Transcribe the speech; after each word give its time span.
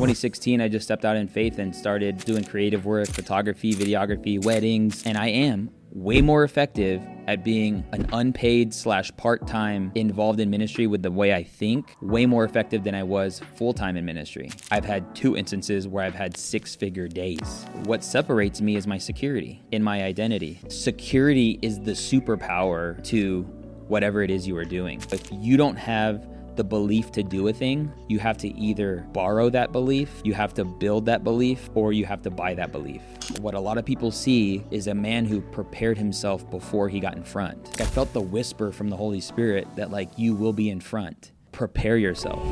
2016, 0.00 0.62
I 0.62 0.68
just 0.68 0.86
stepped 0.86 1.04
out 1.04 1.18
in 1.18 1.28
faith 1.28 1.58
and 1.58 1.76
started 1.76 2.24
doing 2.24 2.42
creative 2.42 2.86
work, 2.86 3.06
photography, 3.08 3.74
videography, 3.74 4.42
weddings, 4.42 5.02
and 5.04 5.18
I 5.18 5.26
am 5.26 5.68
way 5.90 6.22
more 6.22 6.42
effective 6.42 7.06
at 7.26 7.44
being 7.44 7.84
an 7.92 8.08
unpaid 8.14 8.72
slash 8.72 9.14
part-time 9.18 9.92
involved 9.94 10.40
in 10.40 10.48
ministry 10.48 10.86
with 10.86 11.02
the 11.02 11.10
way 11.10 11.34
I 11.34 11.42
think, 11.42 11.94
way 12.00 12.24
more 12.24 12.44
effective 12.46 12.82
than 12.82 12.94
I 12.94 13.02
was 13.02 13.42
full-time 13.56 13.98
in 13.98 14.06
ministry. 14.06 14.50
I've 14.70 14.86
had 14.86 15.14
two 15.14 15.36
instances 15.36 15.86
where 15.86 16.02
I've 16.02 16.14
had 16.14 16.34
six-figure 16.34 17.08
days. 17.08 17.66
What 17.84 18.02
separates 18.02 18.62
me 18.62 18.76
is 18.76 18.86
my 18.86 18.96
security 18.96 19.62
in 19.70 19.82
my 19.82 20.02
identity. 20.04 20.62
Security 20.68 21.58
is 21.60 21.78
the 21.78 21.92
superpower 21.92 23.04
to 23.04 23.42
whatever 23.88 24.22
it 24.22 24.30
is 24.30 24.48
you 24.48 24.56
are 24.56 24.64
doing. 24.64 25.02
If 25.12 25.28
you 25.30 25.58
don't 25.58 25.76
have 25.76 26.26
the 26.60 26.64
belief 26.64 27.10
to 27.10 27.22
do 27.22 27.48
a 27.48 27.52
thing, 27.54 27.90
you 28.06 28.18
have 28.18 28.36
to 28.36 28.48
either 28.48 29.06
borrow 29.14 29.48
that 29.48 29.72
belief, 29.72 30.20
you 30.24 30.34
have 30.34 30.52
to 30.52 30.62
build 30.62 31.06
that 31.06 31.24
belief, 31.24 31.70
or 31.74 31.94
you 31.94 32.04
have 32.04 32.20
to 32.20 32.28
buy 32.28 32.52
that 32.52 32.70
belief. 32.70 33.00
What 33.40 33.54
a 33.54 33.58
lot 33.58 33.78
of 33.78 33.86
people 33.86 34.10
see 34.10 34.62
is 34.70 34.86
a 34.86 34.94
man 34.94 35.24
who 35.24 35.40
prepared 35.40 35.96
himself 35.96 36.50
before 36.50 36.90
he 36.90 37.00
got 37.00 37.16
in 37.16 37.24
front. 37.24 37.80
I 37.80 37.86
felt 37.86 38.12
the 38.12 38.20
whisper 38.20 38.72
from 38.72 38.90
the 38.90 38.96
Holy 38.98 39.22
Spirit 39.22 39.68
that, 39.76 39.90
like, 39.90 40.10
you 40.18 40.34
will 40.34 40.52
be 40.52 40.68
in 40.68 40.80
front. 40.80 41.32
Prepare 41.50 41.96
yourself. 41.96 42.44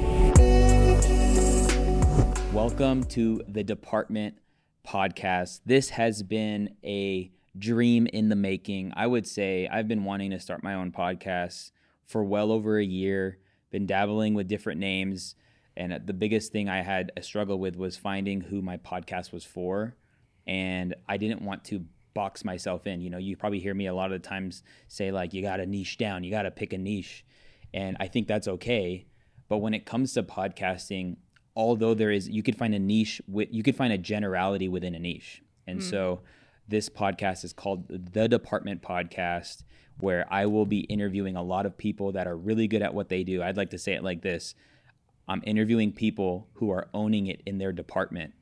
Welcome 2.54 3.04
to 3.08 3.42
the 3.46 3.62
Department 3.62 4.38
Podcast. 4.86 5.60
This 5.66 5.90
has 5.90 6.22
been 6.22 6.74
a 6.82 7.30
dream 7.58 8.06
in 8.06 8.30
the 8.30 8.36
making. 8.36 8.94
I 8.96 9.06
would 9.06 9.26
say 9.26 9.68
I've 9.70 9.86
been 9.86 10.04
wanting 10.04 10.30
to 10.30 10.40
start 10.40 10.62
my 10.62 10.72
own 10.72 10.92
podcast 10.92 11.72
for 12.06 12.24
well 12.24 12.50
over 12.50 12.78
a 12.78 12.84
year 12.84 13.36
been 13.70 13.86
dabbling 13.86 14.34
with 14.34 14.48
different 14.48 14.80
names. 14.80 15.34
And 15.76 16.00
the 16.06 16.12
biggest 16.12 16.50
thing 16.50 16.68
I 16.68 16.82
had 16.82 17.12
a 17.16 17.22
struggle 17.22 17.58
with 17.58 17.76
was 17.76 17.96
finding 17.96 18.40
who 18.40 18.60
my 18.62 18.76
podcast 18.78 19.32
was 19.32 19.44
for. 19.44 19.94
And 20.46 20.94
I 21.08 21.16
didn't 21.18 21.42
want 21.42 21.64
to 21.64 21.84
box 22.14 22.44
myself 22.44 22.86
in. 22.86 23.00
You 23.00 23.10
know, 23.10 23.18
you 23.18 23.36
probably 23.36 23.60
hear 23.60 23.74
me 23.74 23.86
a 23.86 23.94
lot 23.94 24.12
of 24.12 24.20
the 24.20 24.28
times 24.28 24.62
say, 24.88 25.12
like, 25.12 25.32
you 25.34 25.42
got 25.42 25.58
to 25.58 25.66
niche 25.66 25.98
down, 25.98 26.24
you 26.24 26.30
got 26.30 26.42
to 26.42 26.50
pick 26.50 26.72
a 26.72 26.78
niche. 26.78 27.24
And 27.72 27.96
I 28.00 28.08
think 28.08 28.26
that's 28.26 28.48
okay. 28.48 29.06
But 29.48 29.58
when 29.58 29.72
it 29.72 29.86
comes 29.86 30.14
to 30.14 30.22
podcasting, 30.22 31.16
although 31.54 31.94
there 31.94 32.10
is, 32.10 32.28
you 32.28 32.42
could 32.42 32.56
find 32.56 32.74
a 32.74 32.78
niche, 32.78 33.20
with, 33.28 33.48
you 33.52 33.62
could 33.62 33.76
find 33.76 33.92
a 33.92 33.98
generality 33.98 34.68
within 34.68 34.94
a 34.94 34.98
niche. 34.98 35.42
And 35.66 35.80
mm. 35.80 35.82
so 35.82 36.22
this 36.66 36.88
podcast 36.88 37.44
is 37.44 37.52
called 37.52 37.86
the 37.88 38.28
Department 38.28 38.82
Podcast 38.82 39.62
where 40.00 40.26
I 40.30 40.46
will 40.46 40.66
be 40.66 40.80
interviewing 40.80 41.36
a 41.36 41.42
lot 41.42 41.66
of 41.66 41.76
people 41.76 42.12
that 42.12 42.26
are 42.26 42.36
really 42.36 42.68
good 42.68 42.82
at 42.82 42.94
what 42.94 43.08
they 43.08 43.24
do. 43.24 43.42
I'd 43.42 43.56
like 43.56 43.70
to 43.70 43.78
say 43.78 43.94
it 43.94 44.04
like 44.04 44.22
this 44.22 44.54
I'm 45.28 45.42
interviewing 45.44 45.92
people 45.92 46.48
who 46.54 46.70
are 46.70 46.88
owning 46.94 47.26
it 47.26 47.42
in 47.44 47.58
their 47.58 47.72
department. 47.72 48.32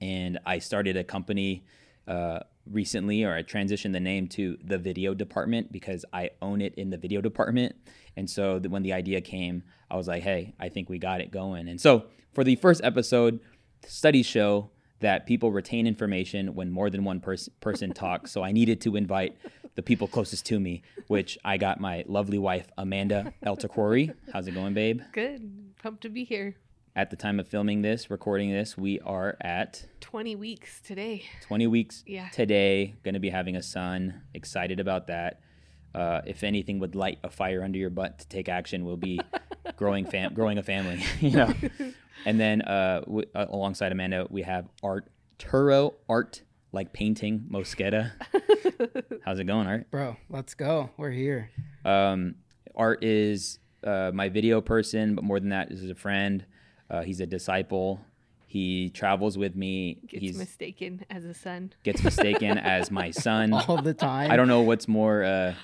And 0.00 0.38
I 0.46 0.60
started 0.60 0.96
a 0.96 1.02
company 1.02 1.64
uh, 2.06 2.40
recently, 2.70 3.24
or 3.24 3.34
I 3.34 3.42
transitioned 3.42 3.92
the 3.92 4.00
name 4.00 4.28
to 4.28 4.56
the 4.62 4.78
video 4.78 5.12
department 5.12 5.72
because 5.72 6.04
I 6.12 6.30
own 6.40 6.60
it 6.60 6.74
in 6.76 6.90
the 6.90 6.96
video 6.96 7.20
department. 7.20 7.74
And 8.16 8.30
so 8.30 8.60
when 8.60 8.82
the 8.82 8.92
idea 8.92 9.20
came, 9.20 9.64
I 9.90 9.96
was 9.96 10.06
like, 10.06 10.22
hey, 10.22 10.54
I 10.60 10.68
think 10.68 10.88
we 10.88 10.98
got 10.98 11.20
it 11.20 11.32
going. 11.32 11.68
And 11.68 11.80
so 11.80 12.04
for 12.32 12.44
the 12.44 12.56
first 12.56 12.82
episode, 12.84 13.40
studies 13.86 14.26
show 14.26 14.70
that 15.00 15.26
people 15.26 15.50
retain 15.50 15.86
information 15.86 16.54
when 16.54 16.70
more 16.70 16.90
than 16.90 17.04
one 17.04 17.20
pers- 17.20 17.48
person 17.60 17.92
talks. 17.92 18.30
So 18.30 18.42
I 18.42 18.52
needed 18.52 18.80
to 18.82 18.96
invite 18.96 19.36
the 19.74 19.82
people 19.82 20.06
closest 20.06 20.46
to 20.46 20.60
me, 20.60 20.82
which 21.08 21.36
I 21.44 21.56
got 21.56 21.80
my 21.80 22.04
lovely 22.06 22.38
wife, 22.38 22.66
Amanda 22.78 23.34
Eltakrori. 23.44 24.14
How's 24.32 24.46
it 24.46 24.52
going, 24.52 24.74
babe? 24.74 25.02
Good. 25.12 25.74
Pumped 25.82 26.02
to 26.02 26.08
be 26.08 26.24
here. 26.24 26.56
At 26.96 27.10
the 27.10 27.16
time 27.16 27.40
of 27.40 27.48
filming 27.48 27.82
this, 27.82 28.08
recording 28.08 28.52
this, 28.52 28.78
we 28.78 29.00
are 29.00 29.36
at 29.40 29.84
20 30.00 30.36
weeks 30.36 30.80
today. 30.80 31.24
20 31.42 31.66
weeks 31.66 32.04
yeah. 32.06 32.28
today. 32.28 32.94
Going 33.02 33.14
to 33.14 33.20
be 33.20 33.30
having 33.30 33.56
a 33.56 33.62
son. 33.62 34.22
Excited 34.32 34.78
about 34.78 35.08
that. 35.08 35.40
Uh, 35.94 36.20
if 36.26 36.42
anything 36.42 36.78
would 36.80 36.94
light 36.94 37.18
a 37.22 37.30
fire 37.30 37.62
under 37.62 37.78
your 37.78 37.90
butt 37.90 38.18
to 38.18 38.28
take 38.28 38.48
action, 38.48 38.84
will 38.84 38.96
be 38.96 39.20
growing 39.76 40.04
fam- 40.04 40.34
growing 40.34 40.58
a 40.58 40.62
family. 40.62 41.02
you 41.20 41.30
know. 41.30 41.54
And 42.26 42.40
then 42.40 42.62
uh, 42.62 43.00
w- 43.00 43.28
uh, 43.34 43.46
alongside 43.50 43.92
Amanda, 43.92 44.26
we 44.30 44.42
have 44.42 44.66
art 44.82 45.08
turo 45.38 45.94
Art 46.08 46.42
like 46.72 46.92
painting 46.92 47.46
Mosqueda. 47.50 48.12
How's 49.24 49.38
it 49.40 49.44
going, 49.44 49.66
Art? 49.66 49.90
Bro, 49.90 50.16
let's 50.30 50.54
go. 50.54 50.90
We're 50.96 51.10
here. 51.10 51.50
Um, 51.84 52.36
Art 52.74 53.04
is 53.04 53.58
uh, 53.82 54.10
my 54.14 54.28
video 54.28 54.60
person, 54.60 55.14
but 55.14 55.22
more 55.24 55.38
than 55.38 55.50
that, 55.50 55.70
is 55.70 55.90
a 55.90 55.94
friend. 55.94 56.44
Uh, 56.88 57.02
he's 57.02 57.20
a 57.20 57.26
disciple. 57.26 58.00
He 58.46 58.90
travels 58.90 59.36
with 59.36 59.54
me. 59.56 59.98
Gets 60.08 60.20
he's 60.22 60.38
mistaken 60.38 61.04
as 61.10 61.24
a 61.24 61.34
son. 61.34 61.72
Gets 61.82 62.02
mistaken 62.02 62.56
as 62.58 62.90
my 62.90 63.10
son 63.10 63.52
all 63.52 63.82
the 63.82 63.92
time. 63.94 64.30
I 64.30 64.36
don't 64.36 64.48
know 64.48 64.62
what's 64.62 64.86
more 64.88 65.24
uh, 65.24 65.54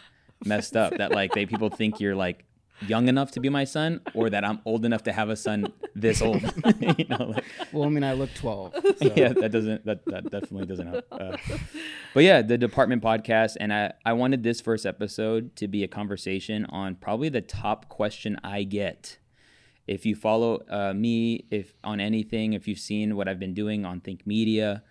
messed 0.44 0.76
up 0.76 0.96
that 0.96 1.12
like 1.12 1.32
they 1.32 1.46
people 1.46 1.70
think 1.70 2.00
you're 2.00 2.16
like 2.16 2.44
young 2.86 3.08
enough 3.08 3.30
to 3.32 3.40
be 3.40 3.48
my 3.48 3.64
son 3.64 4.00
or 4.14 4.30
that 4.30 4.44
I'm 4.44 4.60
old 4.64 4.84
enough 4.84 5.02
to 5.04 5.12
have 5.12 5.28
a 5.28 5.36
son 5.36 5.72
this 5.94 6.22
old. 6.22 6.42
you 6.80 7.04
know, 7.08 7.34
like, 7.34 7.44
well, 7.72 7.84
I 7.84 7.88
mean, 7.88 8.04
I 8.04 8.12
look 8.14 8.32
12. 8.34 8.74
So. 9.00 9.12
Yeah, 9.16 9.32
that 9.32 9.50
doesn't, 9.50 9.86
that, 9.86 10.04
that 10.06 10.24
definitely 10.30 10.66
doesn't 10.66 10.86
help. 10.86 11.06
Uh, 11.10 11.36
but 12.12 12.22
yeah, 12.22 12.42
the 12.42 12.58
department 12.58 13.02
podcast. 13.02 13.56
And 13.58 13.72
I, 13.72 13.92
I 14.04 14.12
wanted 14.12 14.42
this 14.42 14.60
first 14.60 14.84
episode 14.84 15.56
to 15.56 15.68
be 15.68 15.82
a 15.82 15.88
conversation 15.88 16.66
on 16.66 16.96
probably 16.96 17.30
the 17.30 17.40
top 17.40 17.88
question 17.88 18.38
I 18.44 18.64
get. 18.64 19.18
If 19.86 20.04
you 20.04 20.14
follow 20.14 20.62
uh, 20.68 20.92
me, 20.92 21.46
if 21.50 21.72
on 21.82 21.98
anything, 21.98 22.52
if 22.52 22.68
you've 22.68 22.78
seen 22.78 23.16
what 23.16 23.26
I've 23.26 23.40
been 23.40 23.54
doing 23.54 23.86
on 23.86 24.00
Think 24.00 24.26
Media, 24.26 24.82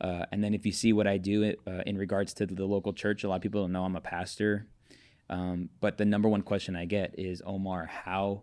uh, 0.00 0.26
and 0.30 0.44
then 0.44 0.54
if 0.54 0.64
you 0.64 0.72
see 0.72 0.92
what 0.92 1.08
I 1.08 1.18
do 1.18 1.54
uh, 1.66 1.82
in 1.86 1.98
regards 1.98 2.32
to 2.34 2.46
the 2.46 2.64
local 2.64 2.92
church, 2.92 3.24
a 3.24 3.28
lot 3.28 3.36
of 3.36 3.42
people 3.42 3.62
don't 3.62 3.72
know 3.72 3.84
I'm 3.84 3.96
a 3.96 4.00
pastor. 4.00 4.68
Um, 5.28 5.70
but 5.80 5.98
the 5.98 6.04
number 6.04 6.28
one 6.28 6.42
question 6.42 6.76
I 6.76 6.84
get 6.84 7.18
is, 7.18 7.42
Omar, 7.44 7.86
how 7.86 8.42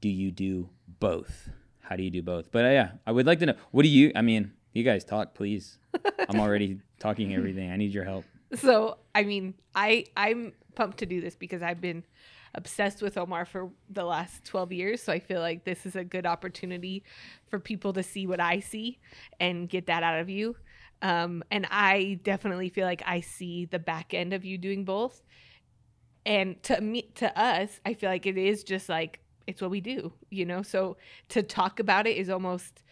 do 0.00 0.08
you 0.08 0.30
do 0.30 0.68
both? 1.00 1.48
How 1.80 1.96
do 1.96 2.02
you 2.02 2.10
do 2.10 2.22
both? 2.22 2.50
But 2.50 2.64
uh, 2.64 2.68
yeah, 2.68 2.92
I 3.06 3.12
would 3.12 3.26
like 3.26 3.38
to 3.40 3.46
know. 3.46 3.54
What 3.70 3.82
do 3.82 3.88
you? 3.88 4.10
I 4.16 4.22
mean, 4.22 4.52
you 4.72 4.82
guys 4.82 5.04
talk, 5.04 5.34
please. 5.34 5.78
I'm 6.28 6.40
already 6.40 6.80
talking 6.98 7.34
everything. 7.34 7.70
I 7.70 7.76
need 7.76 7.92
your 7.92 8.04
help. 8.04 8.24
So, 8.54 8.98
I 9.14 9.24
mean, 9.24 9.54
I 9.74 10.06
I'm 10.16 10.52
pumped 10.74 10.98
to 10.98 11.06
do 11.06 11.20
this 11.20 11.36
because 11.36 11.62
I've 11.62 11.80
been 11.80 12.04
obsessed 12.54 13.02
with 13.02 13.18
Omar 13.18 13.44
for 13.44 13.70
the 13.90 14.04
last 14.04 14.44
12 14.44 14.72
years. 14.72 15.02
So 15.02 15.12
I 15.12 15.18
feel 15.18 15.40
like 15.40 15.64
this 15.64 15.86
is 15.86 15.96
a 15.96 16.04
good 16.04 16.26
opportunity 16.26 17.04
for 17.48 17.58
people 17.58 17.92
to 17.94 18.02
see 18.02 18.26
what 18.26 18.40
I 18.40 18.60
see 18.60 19.00
and 19.40 19.68
get 19.68 19.86
that 19.86 20.02
out 20.02 20.20
of 20.20 20.28
you. 20.28 20.56
Um, 21.02 21.42
and 21.50 21.66
I 21.70 22.20
definitely 22.22 22.68
feel 22.68 22.86
like 22.86 23.02
I 23.04 23.20
see 23.20 23.66
the 23.66 23.78
back 23.78 24.14
end 24.14 24.32
of 24.32 24.44
you 24.44 24.56
doing 24.56 24.84
both 24.84 25.22
and 26.26 26.62
to 26.62 26.80
me 26.80 27.02
to 27.14 27.38
us 27.38 27.80
i 27.84 27.94
feel 27.94 28.10
like 28.10 28.26
it 28.26 28.36
is 28.36 28.64
just 28.64 28.88
like 28.88 29.20
it's 29.46 29.60
what 29.60 29.70
we 29.70 29.80
do 29.80 30.12
you 30.34 30.44
know? 30.44 30.62
So 30.62 30.96
to 31.30 31.42
talk 31.42 31.80
about 31.80 32.06
it 32.06 32.16
is 32.16 32.28
almost 32.28 32.82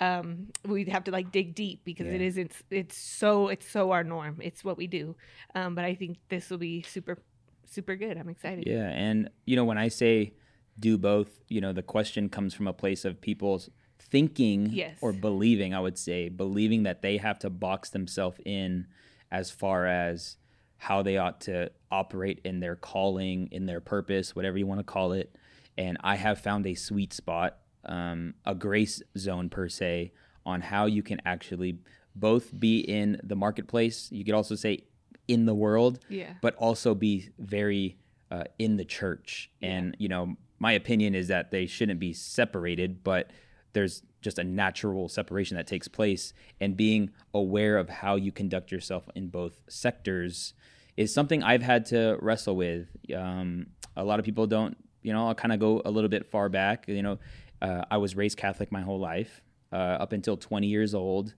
um 0.00 0.48
we'd 0.66 0.88
have 0.88 1.04
to 1.04 1.12
like 1.12 1.30
dig 1.30 1.54
deep 1.54 1.84
because 1.84 2.06
yeah. 2.06 2.14
it 2.14 2.20
isn't 2.20 2.52
it's 2.68 2.96
so 2.96 3.48
it's 3.48 3.68
so 3.68 3.92
our 3.92 4.04
norm. 4.04 4.38
It's 4.42 4.64
what 4.64 4.76
we 4.76 4.86
do. 4.86 5.16
Um 5.54 5.74
but 5.74 5.84
i 5.84 5.94
think 5.94 6.18
this 6.28 6.50
will 6.50 6.58
be 6.58 6.82
super 6.82 7.18
super 7.66 7.96
good. 7.96 8.18
I'm 8.18 8.28
excited. 8.28 8.64
Yeah 8.66 8.88
and 8.88 9.30
you 9.46 9.56
know 9.56 9.64
when 9.64 9.78
i 9.78 9.88
say 9.88 10.34
do 10.78 10.98
both 10.98 11.40
you 11.48 11.60
know 11.60 11.72
the 11.72 11.82
question 11.82 12.28
comes 12.28 12.52
from 12.52 12.66
a 12.66 12.72
place 12.72 13.04
of 13.04 13.20
people's 13.20 13.70
thinking 14.00 14.68
yes. 14.70 14.98
or 15.00 15.12
believing 15.12 15.72
i 15.72 15.78
would 15.78 15.96
say 15.96 16.28
believing 16.28 16.82
that 16.82 17.00
they 17.00 17.16
have 17.16 17.38
to 17.38 17.48
box 17.48 17.90
themselves 17.90 18.38
in 18.44 18.86
as 19.30 19.52
far 19.52 19.86
as 19.86 20.36
how 20.76 21.02
they 21.02 21.16
ought 21.16 21.40
to 21.42 21.70
operate 21.90 22.40
in 22.44 22.60
their 22.60 22.76
calling, 22.76 23.48
in 23.50 23.66
their 23.66 23.80
purpose, 23.80 24.36
whatever 24.36 24.58
you 24.58 24.66
want 24.66 24.80
to 24.80 24.84
call 24.84 25.12
it. 25.12 25.34
And 25.76 25.96
I 26.02 26.16
have 26.16 26.40
found 26.40 26.66
a 26.66 26.74
sweet 26.74 27.12
spot, 27.12 27.58
um, 27.84 28.34
a 28.44 28.54
grace 28.54 29.02
zone 29.16 29.48
per 29.48 29.68
se, 29.68 30.12
on 30.46 30.60
how 30.60 30.86
you 30.86 31.02
can 31.02 31.20
actually 31.24 31.78
both 32.14 32.58
be 32.58 32.80
in 32.80 33.20
the 33.24 33.34
marketplace. 33.36 34.08
You 34.12 34.24
could 34.24 34.34
also 34.34 34.54
say 34.54 34.84
in 35.26 35.46
the 35.46 35.54
world, 35.54 36.00
yeah. 36.08 36.34
but 36.42 36.54
also 36.56 36.94
be 36.94 37.30
very 37.38 37.96
uh, 38.30 38.44
in 38.58 38.76
the 38.76 38.84
church. 38.84 39.50
Yeah. 39.60 39.70
And, 39.70 39.96
you 39.98 40.08
know, 40.08 40.36
my 40.58 40.72
opinion 40.72 41.14
is 41.14 41.28
that 41.28 41.50
they 41.50 41.66
shouldn't 41.66 42.00
be 42.00 42.12
separated, 42.12 43.02
but 43.02 43.30
there's 43.74 44.02
just 44.22 44.38
a 44.38 44.44
natural 44.44 45.08
separation 45.08 45.56
that 45.56 45.66
takes 45.66 45.86
place 45.86 46.32
and 46.60 46.76
being 46.76 47.10
aware 47.34 47.76
of 47.76 47.88
how 47.88 48.16
you 48.16 48.32
conduct 48.32 48.72
yourself 48.72 49.08
in 49.14 49.28
both 49.28 49.60
sectors 49.68 50.54
is 50.96 51.12
something 51.12 51.42
I've 51.42 51.62
had 51.62 51.86
to 51.86 52.16
wrestle 52.20 52.56
with. 52.56 52.88
Um, 53.14 53.66
a 53.96 54.04
lot 54.04 54.18
of 54.18 54.24
people 54.24 54.46
don't, 54.46 54.76
you 55.02 55.12
know, 55.12 55.28
I'll 55.28 55.34
kind 55.34 55.52
of 55.52 55.60
go 55.60 55.82
a 55.84 55.90
little 55.90 56.08
bit 56.08 56.26
far 56.26 56.48
back. 56.48 56.88
You 56.88 57.02
know, 57.02 57.18
uh, 57.60 57.84
I 57.90 57.98
was 57.98 58.16
raised 58.16 58.38
Catholic 58.38 58.72
my 58.72 58.80
whole 58.80 58.98
life, 58.98 59.42
uh, 59.72 59.76
up 59.76 60.12
until 60.12 60.36
20 60.36 60.66
years 60.66 60.94
old. 60.94 61.34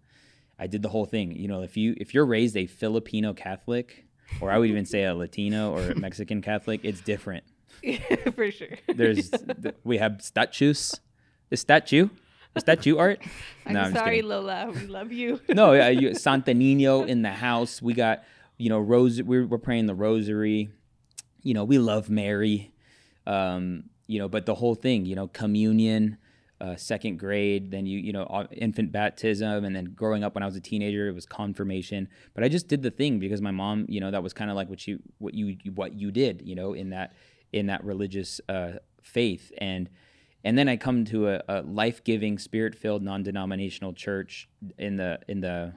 I 0.59 0.67
did 0.67 0.83
the 0.83 0.89
whole 0.89 1.07
thing. 1.07 1.33
You 1.33 1.49
know, 1.49 1.63
if 1.63 1.77
you 1.77 1.95
if 1.99 2.15
you're 2.15 2.25
raised 2.25 2.57
a 2.57 2.67
Filipino 2.67 3.35
Catholic, 3.35 4.07
or 4.41 4.51
I 4.51 4.59
would 4.59 4.71
even 4.71 4.87
say 4.87 5.05
a 5.05 5.15
Latino 5.15 5.73
or 5.73 5.91
a 5.91 5.95
Mexican 5.95 6.41
Catholic, 6.41 6.81
it's 6.83 7.01
different. 7.01 7.45
Yeah, 7.83 7.99
for 8.35 8.51
sure. 8.51 8.79
There's 8.89 9.31
we 9.85 9.99
have 9.99 10.23
statues. 10.23 10.99
The 11.51 11.57
statue 11.57 12.09
Was 12.57 12.65
that 12.65 12.87
you, 12.87 12.99
Art? 12.99 13.21
I'm 13.67 13.75
No, 13.75 13.83
just 13.85 13.95
sorry. 13.95 14.23
Lola. 14.23 14.73
We 14.75 14.87
love 14.87 15.13
you. 15.13 15.41
no, 15.49 15.75
yeah, 15.75 15.89
you, 15.91 16.15
Santa 16.27 16.55
Nino 16.55 17.03
in 17.05 17.21
the 17.23 17.31
house. 17.31 17.81
We 17.83 17.93
got, 17.95 18.25
you 18.57 18.71
know, 18.71 18.79
rose. 18.81 19.23
We're, 19.23 19.47
we're 19.47 19.59
praying 19.59 19.87
the 19.87 19.95
rosary. 19.95 20.71
You 21.43 21.53
know, 21.55 21.65
we 21.65 21.79
love 21.79 22.09
Mary. 22.09 22.73
Um, 23.27 23.85
you 24.07 24.19
know, 24.19 24.29
but 24.29 24.47
the 24.47 24.55
whole 24.55 24.75
thing, 24.75 25.05
you 25.05 25.15
know, 25.15 25.27
communion, 25.29 26.17
uh, 26.61 26.77
second 26.77 27.19
grade, 27.19 27.71
then 27.73 27.85
you, 27.85 27.99
you 27.99 28.13
know, 28.13 28.47
infant 28.53 28.91
baptism, 28.91 29.65
and 29.65 29.77
then 29.77 29.85
growing 29.95 30.25
up 30.25 30.35
when 30.35 30.43
I 30.43 30.47
was 30.47 30.57
a 30.57 30.61
teenager, 30.61 31.09
it 31.09 31.13
was 31.15 31.27
confirmation. 31.27 32.09
But 32.35 32.43
I 32.43 32.49
just 32.49 32.69
did 32.69 32.83
the 32.83 32.91
thing 32.91 33.19
because 33.19 33.43
my 33.43 33.51
mom, 33.51 33.85
you 33.89 34.01
know, 34.01 34.11
that 34.11 34.23
was 34.23 34.33
kind 34.33 34.49
of 34.51 34.57
like 34.57 34.71
what 34.71 34.87
you, 34.87 35.01
what 35.19 35.35
you, 35.35 35.57
what 35.75 35.93
you 35.93 36.11
did, 36.11 36.41
you 36.47 36.55
know, 36.55 36.73
in 36.73 36.91
that, 36.91 37.13
in 37.53 37.67
that 37.67 37.85
religious 37.85 38.41
uh, 38.49 38.75
faith, 39.03 39.53
and 39.59 39.91
and 40.47 40.57
then 40.57 40.69
I 40.69 40.77
come 40.77 41.05
to 41.07 41.29
a, 41.29 41.43
a 41.49 41.63
life-giving, 41.63 42.39
spirit-filled, 42.39 43.03
non-denominational 43.03 43.95
church 43.95 44.49
in 44.79 44.97
the 44.97 45.19
in 45.27 45.41
the 45.41 45.75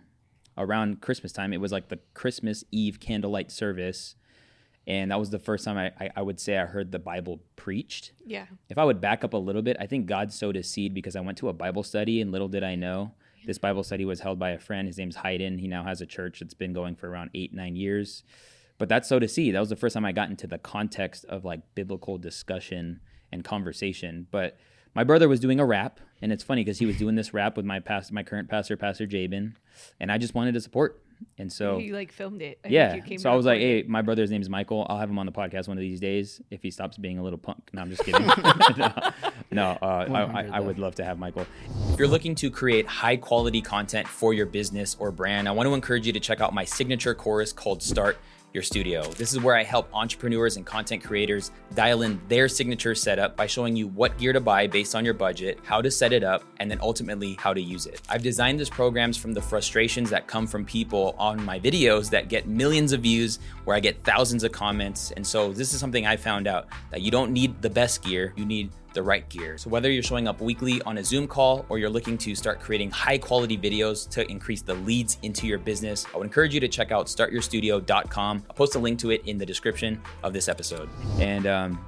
around 0.58 1.02
Christmas 1.02 1.32
time. 1.32 1.54
It 1.54 1.60
was 1.60 1.72
like 1.72 1.90
the 1.90 2.00
Christmas 2.14 2.64
Eve 2.72 3.00
candlelight 3.00 3.52
service, 3.52 4.16
and 4.86 5.10
that 5.10 5.20
was 5.20 5.32
the 5.32 5.40
first 5.40 5.66
time 5.66 5.78
I, 5.78 5.92
I, 6.00 6.10
I 6.18 6.22
would 6.22 6.40
say 6.40 6.58
I 6.60 6.66
heard 6.66 6.92
the 6.92 7.00
Bible 7.00 7.42
preached. 7.56 8.12
Yeah. 8.24 8.46
If 8.70 8.78
I 8.78 8.86
would 8.86 9.02
back 9.02 9.24
up 9.24 9.34
a 9.34 9.38
little 9.38 9.64
bit, 9.64 9.76
I 9.80 9.88
think 9.88 10.06
God 10.06 10.32
sowed 10.32 10.56
a 10.56 10.62
seed 10.62 10.94
because 10.94 11.16
I 11.16 11.22
went 11.22 11.40
to 11.40 11.50
a 11.50 11.54
Bible 11.54 11.82
study, 11.82 12.22
and 12.22 12.32
little 12.32 12.48
did 12.48 12.64
I 12.64 12.76
know, 12.76 13.14
this 13.48 13.58
Bible 13.58 13.84
study 13.84 14.06
was 14.06 14.20
held 14.20 14.38
by 14.38 14.52
a 14.52 14.60
friend. 14.60 14.88
His 14.88 15.00
name's 15.00 15.16
Hayden. 15.16 15.58
He 15.58 15.68
now 15.68 15.84
has 15.84 16.00
a 16.00 16.06
church 16.06 16.40
that's 16.40 16.54
been 16.54 16.74
going 16.74 16.96
for 16.96 17.10
around 17.10 17.32
eight, 17.34 17.54
nine 17.54 17.76
years. 17.76 18.24
But 18.78 18.90
that 18.90 19.06
sowed 19.06 19.24
a 19.24 19.28
seed. 19.28 19.56
That 19.56 19.60
was 19.60 19.70
the 19.70 19.76
first 19.76 19.94
time 19.94 20.06
I 20.06 20.12
got 20.12 20.30
into 20.30 20.48
the 20.48 20.58
context 20.60 21.26
of 21.26 21.44
like 21.44 21.62
biblical 21.74 22.18
discussion 22.18 23.00
and 23.32 23.44
conversation. 23.44 24.28
But 24.32 24.58
my 24.96 25.04
brother 25.04 25.28
was 25.28 25.40
doing 25.40 25.60
a 25.60 25.66
rap, 25.66 26.00
and 26.22 26.32
it's 26.32 26.44
funny 26.44 26.64
because 26.64 26.80
he 26.80 26.86
was 26.86 26.98
doing 26.98 27.16
this 27.16 27.34
rap 27.34 27.56
with 27.56 27.66
my 27.66 27.80
past, 27.80 28.12
my 28.12 28.24
current 28.24 28.50
pastor, 28.50 28.76
Pastor 28.78 29.06
Jabin, 29.06 29.58
and 30.00 30.12
I 30.12 30.18
just 30.18 30.34
wanted 30.34 30.54
to 30.56 30.62
support. 30.62 31.02
And 31.38 31.52
so 31.52 31.78
you 31.80 31.94
like 31.94 32.12
filmed 32.12 32.42
it. 32.42 32.60
I 32.64 32.70
yeah. 32.70 32.98
So 33.18 33.30
I 33.30 33.36
was 33.36 33.46
like, 33.46 33.60
hey, 33.60 33.84
my 33.84 34.02
brother's 34.02 34.32
name's 34.32 34.50
Michael. 34.50 34.86
I'll 34.90 34.98
have 34.98 35.10
him 35.10 35.20
on 35.20 35.26
the 35.26 35.32
podcast 35.32 35.68
one 35.68 35.78
of 35.78 35.82
these 35.82 36.00
days 36.00 36.42
if 36.50 36.64
he 36.64 36.72
stops 36.72 36.98
being 36.98 37.20
a 37.20 37.24
little 37.24 37.38
punk. 37.38 37.70
No, 37.74 37.82
I'm 37.82 37.90
just 37.90 38.06
kidding. 38.06 38.26
no, 38.26 38.94
no 39.52 39.78
uh, 39.82 40.06
I, 40.10 40.22
I, 40.22 40.50
I 40.54 40.60
would 40.62 40.80
love 40.80 40.96
to 40.96 41.04
have 41.04 41.20
Michael. 41.20 41.46
If 41.92 42.00
you're 42.00 42.08
looking 42.08 42.36
to 42.36 42.50
create 42.50 42.88
high 42.88 43.18
quality 43.18 43.62
content 43.62 44.08
for 44.08 44.34
your 44.34 44.46
business 44.46 44.96
or 44.98 45.12
brand, 45.12 45.50
I 45.50 45.52
want 45.52 45.68
to 45.68 45.74
encourage 45.74 46.08
you 46.08 46.14
to 46.14 46.20
check 46.22 46.40
out 46.40 46.54
my 46.54 46.64
signature 46.64 47.14
course 47.14 47.52
called 47.52 47.84
Start 47.84 48.18
Your 48.54 48.64
Studio. 48.64 49.04
This 49.04 49.32
is 49.32 49.40
where 49.40 49.56
I 49.56 49.64
help 49.64 49.90
entrepreneurs 49.94 50.58
and 50.58 50.66
content 50.66 51.04
creators 51.04 51.52
dial 51.76 52.02
in 52.02 52.20
their 52.28 52.48
signature 52.48 52.96
setup 52.96 53.36
by 53.36 53.46
showing 53.46 53.76
you 53.76 53.88
what 53.88 54.18
gear 54.18 54.34
to 54.34 54.40
buy 54.40 54.66
based 54.66 54.96
on 54.96 55.06
your 55.06 55.14
budget, 55.14 55.60
how 55.64 55.82
to 55.82 55.92
set 55.92 56.14
it 56.14 56.24
up, 56.24 56.44
and 56.60 56.70
then 56.70 56.80
ultimately 56.82 57.36
how 57.40 57.54
to 57.54 57.62
use 57.62 57.86
it. 57.86 58.02
I've 58.10 58.24
designed 58.24 58.60
this 58.60 58.70
programs 58.70 59.18
from 59.18 59.34
the 59.34 59.42
frustrations 59.42 60.10
that 60.10 60.28
come 60.28 60.48
from 60.48 60.66
people 60.66 61.16
on 61.20 61.44
my 61.46 61.60
videos 61.60 62.10
that 62.10 62.28
get 62.28 62.48
millions 62.48 62.92
of 62.92 63.02
views, 63.02 63.40
where 63.66 63.76
I 63.76 63.80
get 63.80 64.04
thousands 64.04 64.44
of 64.44 64.52
comments. 64.52 65.12
And 65.12 65.26
so 65.26 65.54
this 65.54 65.74
is 65.74 65.80
something 65.80 66.08
I 66.08 66.18
found 66.18 66.48
out 66.48 66.68
that 66.90 67.02
you 67.02 67.12
don't 67.12 67.32
need 67.32 67.62
the 67.62 67.70
best 67.70 68.04
gear, 68.04 68.34
you 68.36 68.46
need 68.46 68.72
the 68.94 69.04
right 69.04 69.28
gear. 69.30 69.58
So 69.58 69.70
whether 69.70 69.92
you're 69.92 70.04
showing 70.04 70.28
up 70.28 70.42
weekly 70.42 70.82
on 70.84 70.98
a 70.98 71.04
Zoom 71.04 71.28
call 71.28 71.66
or 71.70 71.78
you're 71.78 71.90
looking 71.90 72.18
to 72.20 72.36
start 72.36 72.60
creating 72.60 72.92
high 72.92 73.18
quality 73.18 73.58
videos 73.58 74.10
to 74.10 74.30
increase 74.30 74.62
the 74.62 74.74
leads 74.74 75.18
into 75.22 75.48
your 75.48 75.60
business, 75.60 76.06
I 76.14 76.18
would 76.18 76.26
encourage 76.26 76.54
you 76.54 76.60
to 76.60 76.68
check 76.68 76.92
out 76.92 77.08
startyourstudio.com. 77.08 78.46
I'll 78.50 78.56
post 78.56 78.76
a 78.76 78.80
link 78.80 79.00
to 79.00 79.12
it 79.12 79.22
in 79.26 79.38
the 79.38 79.46
description 79.46 80.02
of 80.24 80.34
this 80.34 80.48
episode. 80.48 80.90
And 81.20 81.46
um, 81.48 81.86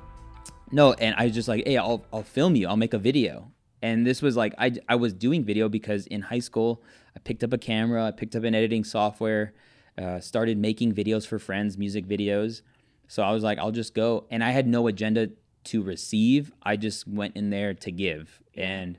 no, 0.72 0.94
and 0.94 1.16
I 1.18 1.26
was 1.26 1.34
just 1.34 1.48
like, 1.48 1.66
hey, 1.66 1.78
I'll 1.78 2.06
I'll 2.14 2.24
film 2.24 2.56
you. 2.56 2.68
I'll 2.68 2.78
make 2.78 2.94
a 2.94 3.00
video. 3.00 3.52
And 3.82 4.06
this 4.06 4.22
was 4.22 4.38
like 4.38 4.54
I 4.58 4.72
I 4.88 4.96
was 4.96 5.14
doing 5.14 5.44
video 5.44 5.70
because 5.70 6.08
in 6.08 6.22
high 6.22 6.40
school 6.40 6.84
I 7.16 7.20
picked 7.20 7.44
up 7.44 7.54
a 7.54 7.58
camera, 7.58 8.06
I 8.06 8.12
picked 8.12 8.36
up 8.36 8.44
an 8.44 8.56
editing 8.56 8.84
software, 8.84 9.54
uh, 9.98 10.20
started 10.20 10.58
making 10.58 10.94
videos 10.94 11.28
for 11.28 11.40
friends, 11.40 11.78
music 11.78 12.08
videos. 12.08 12.62
So 13.08 13.24
I 13.24 13.32
was 13.32 13.44
like, 13.44 13.58
I'll 13.58 13.72
just 13.72 13.94
go, 13.94 14.26
and 14.32 14.42
I 14.42 14.52
had 14.52 14.66
no 14.66 14.88
agenda 14.88 15.32
to 15.66 15.82
receive. 15.82 16.52
I 16.64 16.76
just 16.78 17.08
went 17.08 17.36
in 17.36 17.50
there 17.50 17.74
to 17.74 17.92
give, 17.92 18.42
and 18.56 18.98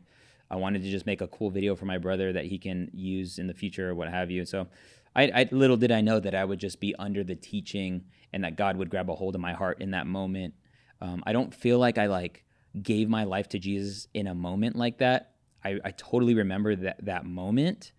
I 0.51 0.57
wanted 0.57 0.83
to 0.83 0.91
just 0.91 1.07
make 1.07 1.21
a 1.21 1.29
cool 1.29 1.51
video 1.51 1.75
for 1.75 1.87
my 1.87 1.99
brother 1.99 2.33
that 2.33 2.47
he 2.47 2.59
can 2.59 2.91
use 2.93 3.39
in 3.39 3.47
the 3.47 3.55
future 3.55 3.91
or 3.91 3.95
what 3.95 4.09
have 4.09 4.31
you. 4.31 4.45
So, 4.45 4.69
I, 5.15 5.25
I 5.35 5.49
little 5.51 5.77
did 5.77 5.93
I 5.93 6.01
know 6.01 6.21
that 6.21 6.35
I 6.35 6.45
would 6.45 6.59
just 6.59 6.81
be 6.81 6.95
under 6.97 7.23
the 7.23 7.35
teaching, 7.35 8.05
and 8.33 8.45
that 8.45 8.57
God 8.57 8.77
would 8.77 8.91
grab 8.91 9.11
a 9.11 9.15
hold 9.15 9.35
of 9.35 9.41
my 9.41 9.53
heart 9.53 9.81
in 9.81 9.91
that 9.91 10.07
moment. 10.07 10.55
Um, 11.01 11.23
I 11.27 11.33
don't 11.33 11.55
feel 11.55 11.79
like 11.79 11.99
I 11.99 12.07
like 12.07 12.45
gave 12.81 13.09
my 13.09 13.25
life 13.25 13.49
to 13.51 13.59
Jesus 13.59 14.09
in 14.15 14.27
a 14.27 14.35
moment 14.35 14.77
like 14.77 14.99
that. 14.99 15.33
I, 15.65 15.79
I 15.85 15.91
totally 15.91 16.35
remember 16.35 16.75
that 16.77 17.05
that 17.05 17.25
moment, 17.27 17.93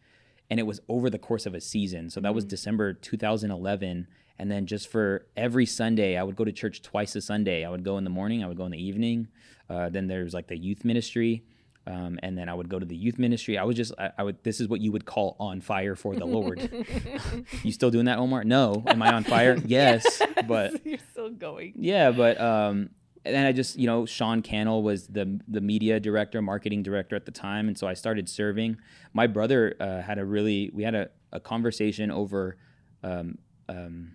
and 0.50 0.60
it 0.60 0.64
was 0.64 0.80
over 0.90 1.10
the 1.10 1.20
course 1.20 1.46
of 1.46 1.54
a 1.54 1.62
season. 1.62 2.10
So 2.10 2.20
that 2.22 2.34
was 2.34 2.46
December 2.46 2.94
2011, 2.94 4.08
and 4.40 4.52
then 4.52 4.66
just 4.66 4.90
for 4.90 5.28
every 5.38 5.66
Sunday, 5.66 6.18
I 6.18 6.24
would 6.24 6.36
go 6.36 6.44
to 6.44 6.52
church 6.52 6.82
twice 6.82 7.16
a 7.16 7.22
Sunday. 7.22 7.66
I 7.66 7.70
would 7.70 7.84
go 7.84 7.98
in 7.98 8.04
the 8.04 8.10
morning, 8.10 8.44
I 8.44 8.48
would 8.48 8.58
go 8.58 8.66
in 8.66 8.72
the 8.72 8.84
evening. 8.84 9.28
Uh, 9.70 9.90
then 9.90 10.08
there's 10.08 10.34
like 10.34 10.48
the 10.48 10.58
youth 10.58 10.84
ministry. 10.84 11.44
Um, 11.86 12.18
and 12.24 12.38
then 12.38 12.48
I 12.48 12.54
would 12.54 12.70
go 12.70 12.80
to 12.80 12.86
the 12.86 12.96
youth 12.96 13.20
ministry. 13.20 13.58
I 13.58 13.64
was 13.64 13.76
just, 13.76 13.92
I, 14.00 14.12
I 14.18 14.24
would. 14.24 14.42
This 14.44 14.62
is 14.62 14.70
what 14.70 14.80
you 14.80 14.94
would 14.94 15.06
call 15.06 15.36
on 15.38 15.60
fire 15.60 15.96
for 15.96 16.16
the 16.16 16.26
Lord. 16.26 16.70
you 17.64 17.72
still 17.74 17.92
doing 17.92 18.06
that, 18.06 18.20
Omar? 18.20 18.46
No. 18.46 18.84
Am 18.88 19.02
I 19.02 19.14
on 19.14 19.26
fire? 19.26 19.58
yes, 19.66 20.22
but 20.48 20.86
you're 20.86 20.98
still 21.12 21.30
going. 21.30 21.74
yeah, 21.76 22.12
but 22.12 22.40
um, 22.40 22.90
and 23.26 23.36
then 23.36 23.46
I 23.46 23.52
just 23.52 23.78
you 23.78 23.86
know 23.86 24.06
Sean 24.06 24.42
Cannell 24.42 24.82
was 24.82 25.08
the 25.08 25.40
the 25.48 25.60
media 25.60 26.00
director, 26.00 26.42
marketing 26.42 26.84
director 26.84 27.18
at 27.18 27.26
the 27.26 27.32
time, 27.32 27.68
and 27.68 27.78
so 27.78 27.86
I 27.86 27.96
started 27.96 28.30
serving. 28.30 28.78
My 29.14 29.28
brother 29.28 29.76
uh, 29.80 30.02
had 30.02 30.20
a 30.20 30.26
really 30.26 30.72
we 30.74 30.84
had 30.84 30.96
a, 30.96 31.10
a 31.34 31.42
conversation 31.42 32.12
over 32.12 32.58
um, 33.04 33.40
um, 33.70 34.14